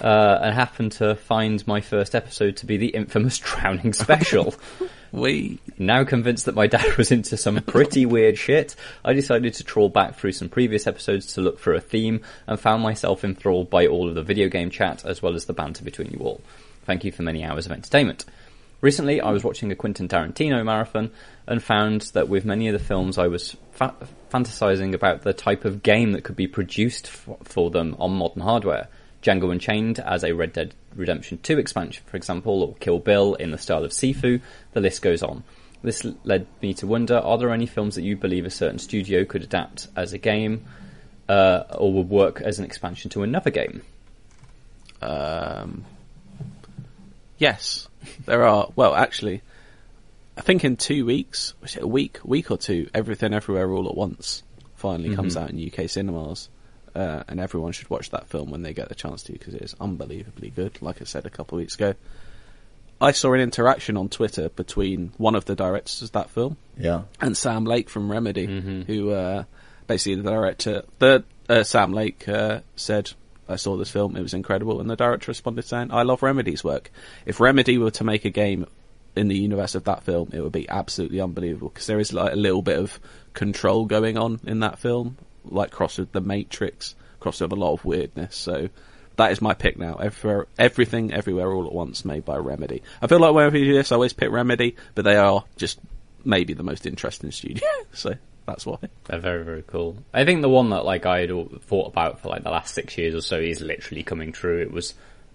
Uh, 0.00 0.40
and 0.42 0.52
happened 0.52 0.90
to 0.90 1.14
find 1.14 1.64
my 1.68 1.80
first 1.80 2.16
episode 2.16 2.56
to 2.56 2.66
be 2.66 2.76
the 2.76 2.88
infamous 2.88 3.38
drowning 3.38 3.92
special. 3.92 4.52
We 5.12 5.58
Now 5.78 6.04
convinced 6.04 6.46
that 6.46 6.54
my 6.54 6.66
dad 6.66 6.96
was 6.96 7.12
into 7.12 7.36
some 7.36 7.60
pretty 7.60 8.06
weird 8.06 8.38
shit, 8.38 8.74
I 9.04 9.12
decided 9.12 9.52
to 9.54 9.64
trawl 9.64 9.90
back 9.90 10.16
through 10.16 10.32
some 10.32 10.48
previous 10.48 10.86
episodes 10.86 11.34
to 11.34 11.42
look 11.42 11.58
for 11.58 11.74
a 11.74 11.82
theme 11.82 12.22
and 12.46 12.58
found 12.58 12.82
myself 12.82 13.22
enthralled 13.22 13.68
by 13.68 13.86
all 13.86 14.08
of 14.08 14.14
the 14.14 14.22
video 14.22 14.48
game 14.48 14.70
chat 14.70 15.04
as 15.04 15.20
well 15.20 15.34
as 15.34 15.44
the 15.44 15.52
banter 15.52 15.84
between 15.84 16.10
you 16.12 16.20
all. 16.20 16.40
Thank 16.86 17.04
you 17.04 17.12
for 17.12 17.22
many 17.22 17.44
hours 17.44 17.66
of 17.66 17.72
entertainment. 17.72 18.24
Recently, 18.82 19.20
I 19.20 19.30
was 19.30 19.44
watching 19.44 19.70
a 19.70 19.76
Quentin 19.76 20.08
Tarantino 20.08 20.64
marathon 20.64 21.12
and 21.46 21.62
found 21.62 22.02
that 22.14 22.28
with 22.28 22.44
many 22.44 22.66
of 22.66 22.72
the 22.72 22.84
films, 22.84 23.16
I 23.16 23.28
was 23.28 23.56
fa- 23.70 23.94
fantasizing 24.28 24.92
about 24.92 25.22
the 25.22 25.32
type 25.32 25.64
of 25.64 25.84
game 25.84 26.12
that 26.12 26.24
could 26.24 26.34
be 26.34 26.48
produced 26.48 27.06
f- 27.06 27.28
for 27.44 27.70
them 27.70 27.94
on 28.00 28.10
modern 28.10 28.42
hardware. 28.42 28.88
Django 29.22 29.52
Unchained 29.52 30.00
as 30.00 30.24
a 30.24 30.32
Red 30.32 30.52
Dead 30.52 30.74
Redemption 30.96 31.38
2 31.38 31.60
expansion, 31.60 32.02
for 32.06 32.16
example, 32.16 32.60
or 32.60 32.74
Kill 32.74 32.98
Bill 32.98 33.34
in 33.34 33.52
the 33.52 33.56
style 33.56 33.84
of 33.84 33.92
Sifu, 33.92 34.40
the 34.72 34.80
list 34.80 35.00
goes 35.00 35.22
on. 35.22 35.44
This 35.84 36.04
led 36.24 36.48
me 36.60 36.74
to 36.74 36.86
wonder, 36.88 37.18
are 37.18 37.38
there 37.38 37.52
any 37.52 37.66
films 37.66 37.94
that 37.94 38.02
you 38.02 38.16
believe 38.16 38.46
a 38.46 38.50
certain 38.50 38.80
studio 38.80 39.24
could 39.24 39.44
adapt 39.44 39.86
as 39.94 40.12
a 40.12 40.18
game, 40.18 40.64
uh, 41.28 41.62
or 41.78 41.92
would 41.92 42.08
work 42.08 42.40
as 42.40 42.58
an 42.58 42.64
expansion 42.64 43.10
to 43.10 43.22
another 43.22 43.50
game? 43.50 43.82
um 45.00 45.84
yes, 47.38 47.88
there 48.26 48.44
are. 48.44 48.68
Well, 48.76 48.94
actually, 48.94 49.42
I 50.36 50.40
think 50.40 50.64
in 50.64 50.76
two 50.76 51.04
weeks, 51.06 51.54
was 51.60 51.76
it 51.76 51.82
a 51.82 51.86
week, 51.86 52.18
week 52.24 52.50
or 52.50 52.56
two, 52.58 52.88
everything 52.94 53.32
everywhere 53.34 53.70
all 53.70 53.88
at 53.88 53.94
once 53.96 54.42
finally 54.76 55.14
comes 55.14 55.36
out 55.36 55.50
in 55.50 55.64
UK 55.72 55.88
cinemas. 55.88 56.48
Uh, 56.94 57.22
and 57.26 57.40
everyone 57.40 57.72
should 57.72 57.88
watch 57.88 58.10
that 58.10 58.26
film 58.28 58.50
when 58.50 58.60
they 58.60 58.74
get 58.74 58.90
the 58.90 58.94
chance 58.94 59.22
to 59.22 59.32
because 59.32 59.54
it 59.54 59.62
is 59.62 59.74
unbelievably 59.80 60.50
good. 60.50 60.76
Like 60.82 61.00
I 61.00 61.04
said 61.04 61.24
a 61.24 61.30
couple 61.30 61.56
of 61.56 61.62
weeks 61.62 61.74
ago, 61.76 61.94
I 63.00 63.12
saw 63.12 63.32
an 63.32 63.40
interaction 63.40 63.96
on 63.96 64.10
Twitter 64.10 64.50
between 64.50 65.10
one 65.16 65.34
of 65.34 65.46
the 65.46 65.54
directors 65.56 66.02
of 66.02 66.12
that 66.12 66.28
film 66.28 66.58
Yeah. 66.76 67.04
and 67.18 67.34
Sam 67.34 67.64
Lake 67.64 67.88
from 67.88 68.12
Remedy, 68.12 68.84
who 68.86 69.10
uh, 69.10 69.44
basically 69.86 70.16
the 70.22 70.30
director, 70.30 70.82
the 70.98 71.24
uh, 71.48 71.62
Sam 71.64 71.92
Lake 71.94 72.28
uh, 72.28 72.60
said, 72.76 73.12
"I 73.48 73.56
saw 73.56 73.76
this 73.76 73.90
film, 73.90 74.16
it 74.16 74.22
was 74.22 74.34
incredible," 74.34 74.80
and 74.80 74.88
the 74.88 74.96
director 74.96 75.30
responded 75.30 75.64
saying, 75.64 75.92
"I 75.92 76.02
love 76.02 76.22
Remedy's 76.22 76.64
work. 76.64 76.90
If 77.26 77.40
Remedy 77.40 77.78
were 77.78 77.90
to 77.92 78.04
make 78.04 78.24
a 78.24 78.30
game 78.30 78.66
in 79.14 79.28
the 79.28 79.38
universe 79.38 79.74
of 79.74 79.84
that 79.84 80.04
film, 80.04 80.30
it 80.32 80.40
would 80.40 80.52
be 80.52 80.68
absolutely 80.68 81.20
unbelievable 81.20 81.68
because 81.68 81.86
there 81.86 82.00
is 82.00 82.12
like 82.12 82.32
a 82.32 82.36
little 82.36 82.62
bit 82.62 82.78
of 82.78 82.98
control 83.34 83.84
going 83.84 84.16
on 84.16 84.40
in 84.44 84.60
that 84.60 84.78
film, 84.78 85.16
like 85.44 85.70
cross 85.70 85.98
with 85.98 86.12
the 86.12 86.20
Matrix, 86.20 86.94
cross 87.20 87.40
with 87.40 87.52
a 87.52 87.56
lot 87.56 87.72
of 87.72 87.84
weirdness. 87.84 88.36
So." 88.36 88.68
That 89.16 89.30
is 89.30 89.42
my 89.42 89.52
pick 89.52 89.78
now. 89.78 89.96
Everywhere, 89.96 90.46
everything, 90.58 91.12
everywhere, 91.12 91.52
all 91.52 91.66
at 91.66 91.72
once, 91.72 92.02
made 92.02 92.24
by 92.24 92.38
Remedy. 92.38 92.82
I 93.02 93.08
feel 93.08 93.20
like 93.20 93.34
whenever 93.34 93.58
you 93.58 93.66
do 93.66 93.74
this, 93.74 93.92
I 93.92 93.96
always 93.96 94.14
pick 94.14 94.30
Remedy, 94.30 94.74
but 94.94 95.04
they 95.04 95.16
are 95.16 95.44
just 95.56 95.78
maybe 96.24 96.54
the 96.54 96.62
most 96.62 96.86
interesting 96.86 97.30
studio. 97.30 97.68
so 97.92 98.14
that's 98.46 98.66
why. 98.66 98.78
They're 99.04 99.20
very, 99.20 99.44
very 99.44 99.62
cool. 99.62 99.96
I 100.12 100.24
think 100.24 100.42
the 100.42 100.48
one 100.48 100.70
that 100.70 100.84
like 100.84 101.06
I 101.06 101.20
had 101.20 101.30
all 101.30 101.50
thought 101.62 101.88
about 101.88 102.20
for 102.20 102.28
like 102.28 102.42
the 102.42 102.50
last 102.50 102.74
six 102.74 102.96
years 102.98 103.14
or 103.14 103.20
so 103.20 103.38
is 103.38 103.60
literally 103.60 104.02
coming 104.02 104.32
true. 104.32 104.60
It 104.60 104.72
was 104.72 104.94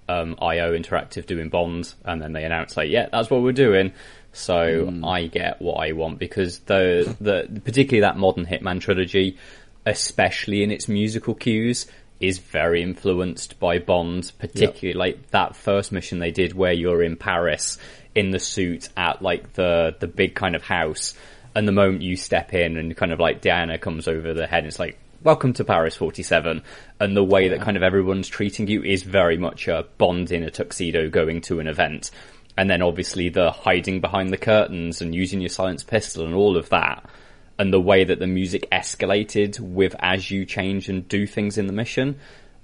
um, 0.10 0.36
IO 0.42 0.78
Interactive 0.78 1.26
doing 1.26 1.50
Bond, 1.50 1.94
and 2.06 2.22
then 2.22 2.34
they 2.34 2.44
announced 2.44 2.78
like, 2.78 2.90
yeah, 2.90 3.08
that's 3.12 3.30
what 3.30 3.42
we're 3.42 3.52
doing. 3.52 3.94
So 4.34 5.02
I 5.04 5.28
get 5.28 5.62
what 5.62 5.76
I 5.76 5.94
want 5.94 6.20
because 6.20 6.60
the 6.60 7.16
the 7.20 7.62
particularly 7.62 8.02
that 8.02 8.18
modern 8.18 8.46
Hitman 8.46 8.80
trilogy, 8.80 9.38
especially 9.86 10.64
in 10.64 10.70
its 10.70 10.88
musical 10.88 11.34
cues, 11.34 11.88
is 12.20 12.38
very 12.38 12.84
influenced 12.84 13.60
by 13.60 13.80
Bond. 13.80 14.32
Particularly 14.38 14.98
like 14.98 15.32
that 15.32 15.56
first 15.56 15.92
mission 15.92 16.20
they 16.20 16.32
did 16.32 16.54
where 16.54 16.74
you're 16.74 17.02
in 17.02 17.16
Paris 17.16 17.80
in 18.14 18.32
the 18.32 18.40
suit 18.40 18.90
at 18.96 19.22
like 19.22 19.54
the 19.54 19.96
the 20.00 20.08
big 20.08 20.36
kind 20.36 20.56
of 20.56 20.64
house 20.64 21.16
and 21.58 21.68
the 21.68 21.72
moment 21.72 22.04
you 22.04 22.16
step 22.16 22.54
in 22.54 22.78
and 22.78 22.96
kind 22.96 23.12
of 23.12 23.20
like 23.20 23.42
Diana 23.42 23.80
comes 23.80 24.08
over 24.08 24.32
the 24.32 24.46
head, 24.46 24.68
it's 24.68 24.78
like, 24.78 24.96
welcome 25.24 25.54
to 25.54 25.64
Paris 25.64 25.96
47. 25.96 26.62
And 27.00 27.18
the 27.18 27.24
way 27.24 27.50
that 27.50 27.62
kind 27.62 27.76
of 27.76 27.82
everyone's 27.82 28.28
treating 28.28 28.68
you 28.68 28.84
is 28.84 29.02
very 29.02 29.40
much 29.40 29.68
a 29.68 29.88
Bond 29.98 30.32
in 30.32 30.44
a 30.44 30.52
tuxedo 30.52 31.10
going 31.10 31.42
to 31.42 31.60
an 31.60 31.66
event. 31.66 32.12
And 32.60 32.70
then 32.70 32.84
obviously 32.84 33.30
the 33.30 33.50
hiding 33.50 34.02
behind 34.02 34.30
the 34.30 34.38
curtains 34.38 35.02
and 35.02 35.16
using 35.16 35.42
your 35.42 35.50
silenced 35.50 35.88
pistol 35.88 36.28
and 36.28 36.36
all 36.36 36.58
of 36.58 36.70
that. 36.70 37.10
And 37.58 37.74
the 37.74 37.82
way 37.82 38.04
that 38.04 38.20
the 38.20 38.28
music 38.28 38.70
escalated 38.72 39.60
with 39.60 39.96
as 39.98 40.30
you 40.30 40.46
change 40.46 40.90
and 40.90 41.08
do 41.08 41.26
things 41.26 41.58
in 41.58 41.66
the 41.66 41.74
mission. 41.74 42.20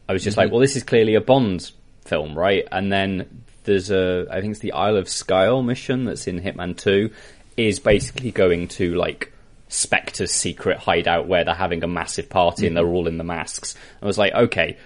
I 0.08 0.14
was 0.14 0.24
just 0.24 0.38
like, 0.38 0.46
mm-hmm. 0.46 0.54
well, 0.54 0.62
this 0.62 0.76
is 0.76 0.84
clearly 0.84 1.16
a 1.16 1.22
Bond 1.22 1.72
film, 2.06 2.38
right? 2.38 2.68
And 2.72 2.92
then 2.92 3.44
there's 3.64 3.90
a, 3.90 4.28
I 4.30 4.40
think 4.40 4.52
it's 4.52 4.60
the 4.60 4.74
Isle 4.74 4.98
of 4.98 5.06
Sgail 5.06 5.66
mission 5.66 6.06
that's 6.06 6.28
in 6.28 6.40
Hitman 6.40 6.78
2 6.78 7.10
is 7.58 7.80
basically 7.80 8.32
going 8.32 8.68
to 8.68 8.96
like 8.96 9.32
Spectre's 9.68 10.32
secret 10.32 10.78
hideout 10.78 11.28
where 11.28 11.44
they're 11.44 11.56
having 11.56 11.84
a 11.84 11.88
massive 11.88 12.30
party 12.30 12.68
and 12.68 12.78
they're 12.78 12.86
all 12.86 13.08
in 13.08 13.18
the 13.18 13.24
masks. 13.24 13.76
I 14.02 14.06
was 14.06 14.18
like, 14.18 14.34
okay, 14.34 14.78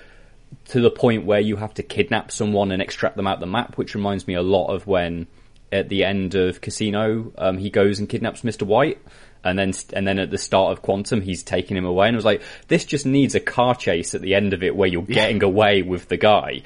to 0.70 0.80
the 0.80 0.92
point 0.92 1.26
where 1.26 1.42
you 1.42 1.58
have 1.58 1.74
to 1.76 1.84
kidnap 1.84 2.32
someone 2.32 2.72
and 2.72 2.82
extract 2.82 3.18
them 3.18 3.28
out 3.28 3.40
the 3.40 3.46
map, 3.46 3.78
which 3.78 3.96
reminds 3.96 4.28
me 4.28 4.36
a 4.36 4.42
lot 4.42 4.68
of 4.68 4.88
when 4.88 5.28
at 5.72 5.90
the 5.90 6.06
end 6.06 6.36
of 6.36 6.62
Casino, 6.62 7.34
um, 7.38 7.58
he 7.58 7.70
goes 7.70 8.00
and 8.00 8.08
kidnaps 8.08 8.42
Mr. 8.42 8.64
White. 8.64 9.00
And 9.44 9.58
then, 9.58 9.74
and 9.94 10.08
then 10.08 10.20
at 10.20 10.32
the 10.32 10.38
start 10.38 10.72
of 10.72 10.82
Quantum, 10.82 11.22
he's 11.22 11.44
taking 11.44 11.78
him 11.78 11.86
away. 11.86 12.08
And 12.08 12.16
I 12.16 12.18
was 12.18 12.26
like, 12.26 12.42
this 12.68 12.86
just 12.86 13.06
needs 13.06 13.36
a 13.36 13.40
car 13.40 13.76
chase 13.76 14.16
at 14.16 14.22
the 14.22 14.36
end 14.36 14.54
of 14.54 14.64
it 14.64 14.76
where 14.76 14.88
you're 14.88 15.04
getting 15.04 15.44
away 15.44 15.84
with 15.84 16.08
the 16.08 16.18
guy 16.18 16.64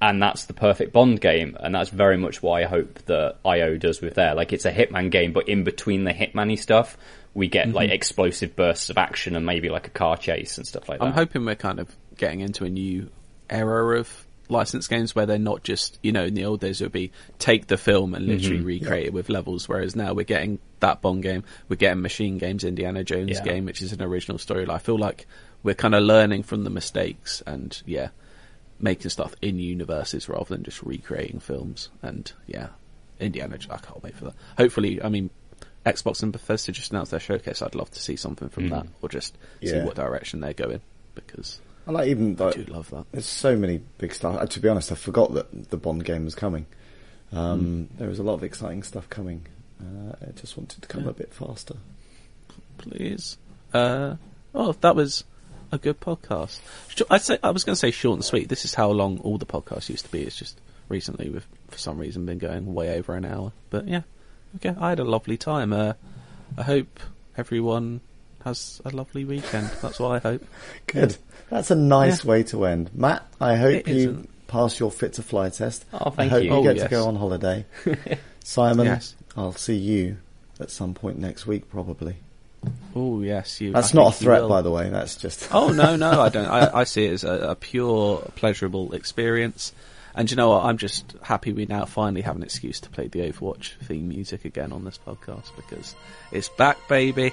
and 0.00 0.22
that's 0.22 0.44
the 0.46 0.54
perfect 0.54 0.92
Bond 0.92 1.20
game, 1.20 1.56
and 1.58 1.74
that's 1.74 1.90
very 1.90 2.16
much 2.16 2.42
what 2.42 2.62
I 2.62 2.66
hope 2.66 2.98
that 3.06 3.36
IO 3.44 3.76
does 3.76 4.00
with 4.00 4.14
there. 4.14 4.34
Like 4.34 4.52
it's 4.52 4.64
a 4.64 4.72
Hitman 4.72 5.10
game, 5.10 5.32
but 5.32 5.48
in 5.48 5.64
between 5.64 6.04
the 6.04 6.12
Hitman-y 6.12 6.54
stuff, 6.54 6.96
we 7.34 7.48
get 7.48 7.66
mm-hmm. 7.68 7.76
like 7.76 7.90
explosive 7.90 8.54
bursts 8.56 8.90
of 8.90 8.98
action 8.98 9.36
and 9.36 9.44
maybe 9.44 9.68
like 9.68 9.86
a 9.86 9.90
car 9.90 10.16
chase 10.16 10.58
and 10.58 10.66
stuff 10.66 10.88
like 10.88 11.00
that. 11.00 11.04
I'm 11.04 11.12
hoping 11.12 11.44
we're 11.44 11.56
kind 11.56 11.80
of 11.80 11.94
getting 12.16 12.40
into 12.40 12.64
a 12.64 12.70
new 12.70 13.10
era 13.50 13.98
of 13.98 14.26
licensed 14.48 14.88
games 14.88 15.14
where 15.14 15.26
they're 15.26 15.38
not 15.38 15.62
just, 15.62 15.98
you 16.02 16.12
know, 16.12 16.24
in 16.24 16.34
the 16.34 16.44
old 16.44 16.60
days 16.60 16.80
it 16.80 16.84
would 16.84 16.92
be 16.92 17.12
take 17.38 17.66
the 17.66 17.76
film 17.76 18.14
and 18.14 18.26
literally 18.26 18.58
mm-hmm. 18.58 18.66
recreate 18.66 19.06
it 19.06 19.12
with 19.12 19.28
levels, 19.28 19.68
whereas 19.68 19.94
now 19.94 20.14
we're 20.14 20.24
getting 20.24 20.58
that 20.80 21.02
Bond 21.02 21.22
game, 21.22 21.44
we're 21.68 21.76
getting 21.76 22.02
Machine 22.02 22.38
Games, 22.38 22.64
Indiana 22.64 23.04
Jones 23.04 23.30
Yeah. 23.30 23.44
game, 23.44 23.64
which 23.66 23.82
is 23.82 23.92
an 23.92 24.02
original 24.02 24.38
story. 24.38 24.66
I 24.68 24.78
feel 24.78 24.98
like 24.98 25.26
we're 25.62 25.74
kind 25.74 25.94
of 25.94 26.02
learning 26.02 26.44
from 26.44 26.64
the 26.64 26.70
mistakes 26.70 27.42
and, 27.46 27.80
yeah, 27.84 28.08
making 28.80 29.10
stuff 29.10 29.34
in 29.42 29.58
universes 29.58 30.28
rather 30.28 30.54
than 30.54 30.62
just 30.62 30.82
recreating 30.82 31.40
films. 31.40 31.88
And, 32.02 32.30
yeah, 32.46 32.68
Indiana 33.20 33.58
Jones, 33.58 33.72
I 33.82 33.84
can't 33.86 34.02
wait 34.02 34.16
for 34.16 34.26
that. 34.26 34.34
Hopefully, 34.56 35.02
I 35.02 35.08
mean, 35.08 35.30
Xbox 35.84 36.22
and 36.22 36.32
Bethesda 36.32 36.72
just 36.72 36.90
announced 36.90 37.10
their 37.10 37.20
showcase. 37.20 37.62
I'd 37.62 37.74
love 37.74 37.90
to 37.92 38.00
see 38.00 38.16
something 38.16 38.48
from 38.48 38.68
that, 38.70 38.86
or 39.02 39.08
just 39.08 39.36
see 39.62 39.80
what 39.80 39.94
direction 39.96 40.40
they're 40.40 40.52
going 40.52 40.80
because 41.14 41.60
I 41.86 41.90
like 41.92 42.08
even 42.08 42.34
though 42.36 42.48
I 42.48 42.52
do 42.52 42.64
love 42.64 42.90
that. 42.90 43.06
There's 43.12 43.26
so 43.26 43.56
many 43.56 43.80
big 43.96 44.12
stuff. 44.12 44.36
Uh, 44.36 44.46
to 44.46 44.60
be 44.60 44.68
honest, 44.68 44.92
I 44.92 44.94
forgot 44.94 45.32
that 45.34 45.70
the 45.70 45.76
Bond 45.78 46.04
game 46.04 46.24
was 46.24 46.34
coming. 46.34 46.66
Um, 47.32 47.88
There 47.98 48.08
was 48.08 48.18
a 48.18 48.22
lot 48.22 48.34
of 48.34 48.44
exciting 48.44 48.82
stuff 48.82 49.08
coming. 49.08 49.46
Uh, 49.80 50.12
I 50.20 50.30
just 50.32 50.56
wanted 50.56 50.82
to 50.82 50.88
come 50.88 51.08
a 51.08 51.12
bit 51.12 51.32
faster. 51.32 51.76
please. 52.76 53.38
Uh, 53.72 54.16
oh, 54.54 54.72
that 54.80 54.94
was 54.96 55.24
a 55.72 55.78
good 55.78 56.00
podcast. 56.00 56.60
I 57.10 57.18
say 57.18 57.38
I 57.42 57.50
was 57.50 57.64
going 57.64 57.74
to 57.74 57.78
say 57.80 57.90
short 57.90 58.16
and 58.16 58.24
sweet. 58.24 58.48
This 58.48 58.64
is 58.64 58.74
how 58.74 58.90
long 58.90 59.18
all 59.20 59.38
the 59.38 59.46
podcasts 59.46 59.88
used 59.88 60.04
to 60.06 60.10
be. 60.10 60.22
It's 60.22 60.36
just 60.36 60.58
recently, 60.88 61.28
we've 61.30 61.46
for 61.68 61.78
some 61.78 61.98
reason 61.98 62.24
been 62.26 62.38
going 62.38 62.72
way 62.74 62.96
over 62.96 63.14
an 63.14 63.24
hour. 63.24 63.52
But 63.70 63.86
yeah, 63.88 64.02
okay. 64.56 64.74
I 64.80 64.90
had 64.90 64.98
a 65.00 65.04
lovely 65.04 65.36
time. 65.36 65.72
Uh, 65.72 65.92
I 66.56 66.62
hope 66.62 67.00
everyone 67.36 68.00
has 68.44 68.80
a 68.84 68.90
lovely 68.90 69.24
weekend. 69.24 69.68
That's 69.82 69.98
what 70.00 70.12
I 70.12 70.18
hope. 70.18 70.44
Good. 70.86 71.16
That's 71.50 71.70
a 71.70 71.74
nice 71.76 72.24
Yeah. 72.24 72.30
way 72.30 72.42
to 72.44 72.64
end. 72.64 72.90
Matt, 72.94 73.26
I 73.40 73.56
hope 73.56 73.74
It 73.74 73.88
you 73.88 73.94
isn't. 74.10 74.46
pass 74.48 74.78
your 74.80 74.90
fit 74.90 75.14
to 75.14 75.22
fly 75.22 75.48
test. 75.50 75.84
Oh, 75.92 76.10
thank 76.10 76.30
you. 76.32 76.36
I 76.36 76.40
hope 76.40 76.42
you. 76.44 76.50
you 76.50 76.56
Oh, 76.56 76.62
get 76.62 76.76
yes. 76.76 76.84
to 76.84 76.90
go 76.90 77.06
on 77.08 77.16
holiday. 77.16 77.66
Simon, 78.44 78.86
Yes. 78.86 79.14
I'll 79.36 79.52
see 79.52 79.76
you 79.76 80.16
at 80.60 80.70
some 80.70 80.94
point 80.94 81.18
next 81.18 81.46
week, 81.46 81.68
probably. 81.68 82.16
Oh 82.98 83.20
yes, 83.20 83.60
you. 83.60 83.72
That's 83.72 83.94
I 83.94 83.98
not 83.98 84.14
a 84.14 84.16
threat, 84.16 84.48
by 84.48 84.60
the 84.60 84.72
way. 84.72 84.88
That's 84.88 85.14
just. 85.14 85.54
Oh 85.54 85.68
no, 85.68 85.94
no, 85.94 86.20
I 86.20 86.28
don't. 86.30 86.46
I, 86.46 86.80
I 86.80 86.84
see 86.84 87.06
it 87.06 87.12
as 87.12 87.24
a, 87.24 87.50
a 87.50 87.54
pure, 87.54 88.18
pleasurable 88.34 88.92
experience. 88.92 89.72
And 90.16 90.28
you 90.28 90.36
know 90.36 90.48
what? 90.48 90.64
I'm 90.64 90.78
just 90.78 91.14
happy 91.22 91.52
we 91.52 91.66
now 91.66 91.84
finally 91.84 92.22
have 92.22 92.34
an 92.34 92.42
excuse 92.42 92.80
to 92.80 92.90
play 92.90 93.06
the 93.06 93.20
Overwatch 93.20 93.76
theme 93.84 94.08
music 94.08 94.44
again 94.44 94.72
on 94.72 94.84
this 94.84 94.98
podcast 94.98 95.54
because 95.54 95.94
it's 96.32 96.48
back, 96.48 96.76
baby. 96.88 97.32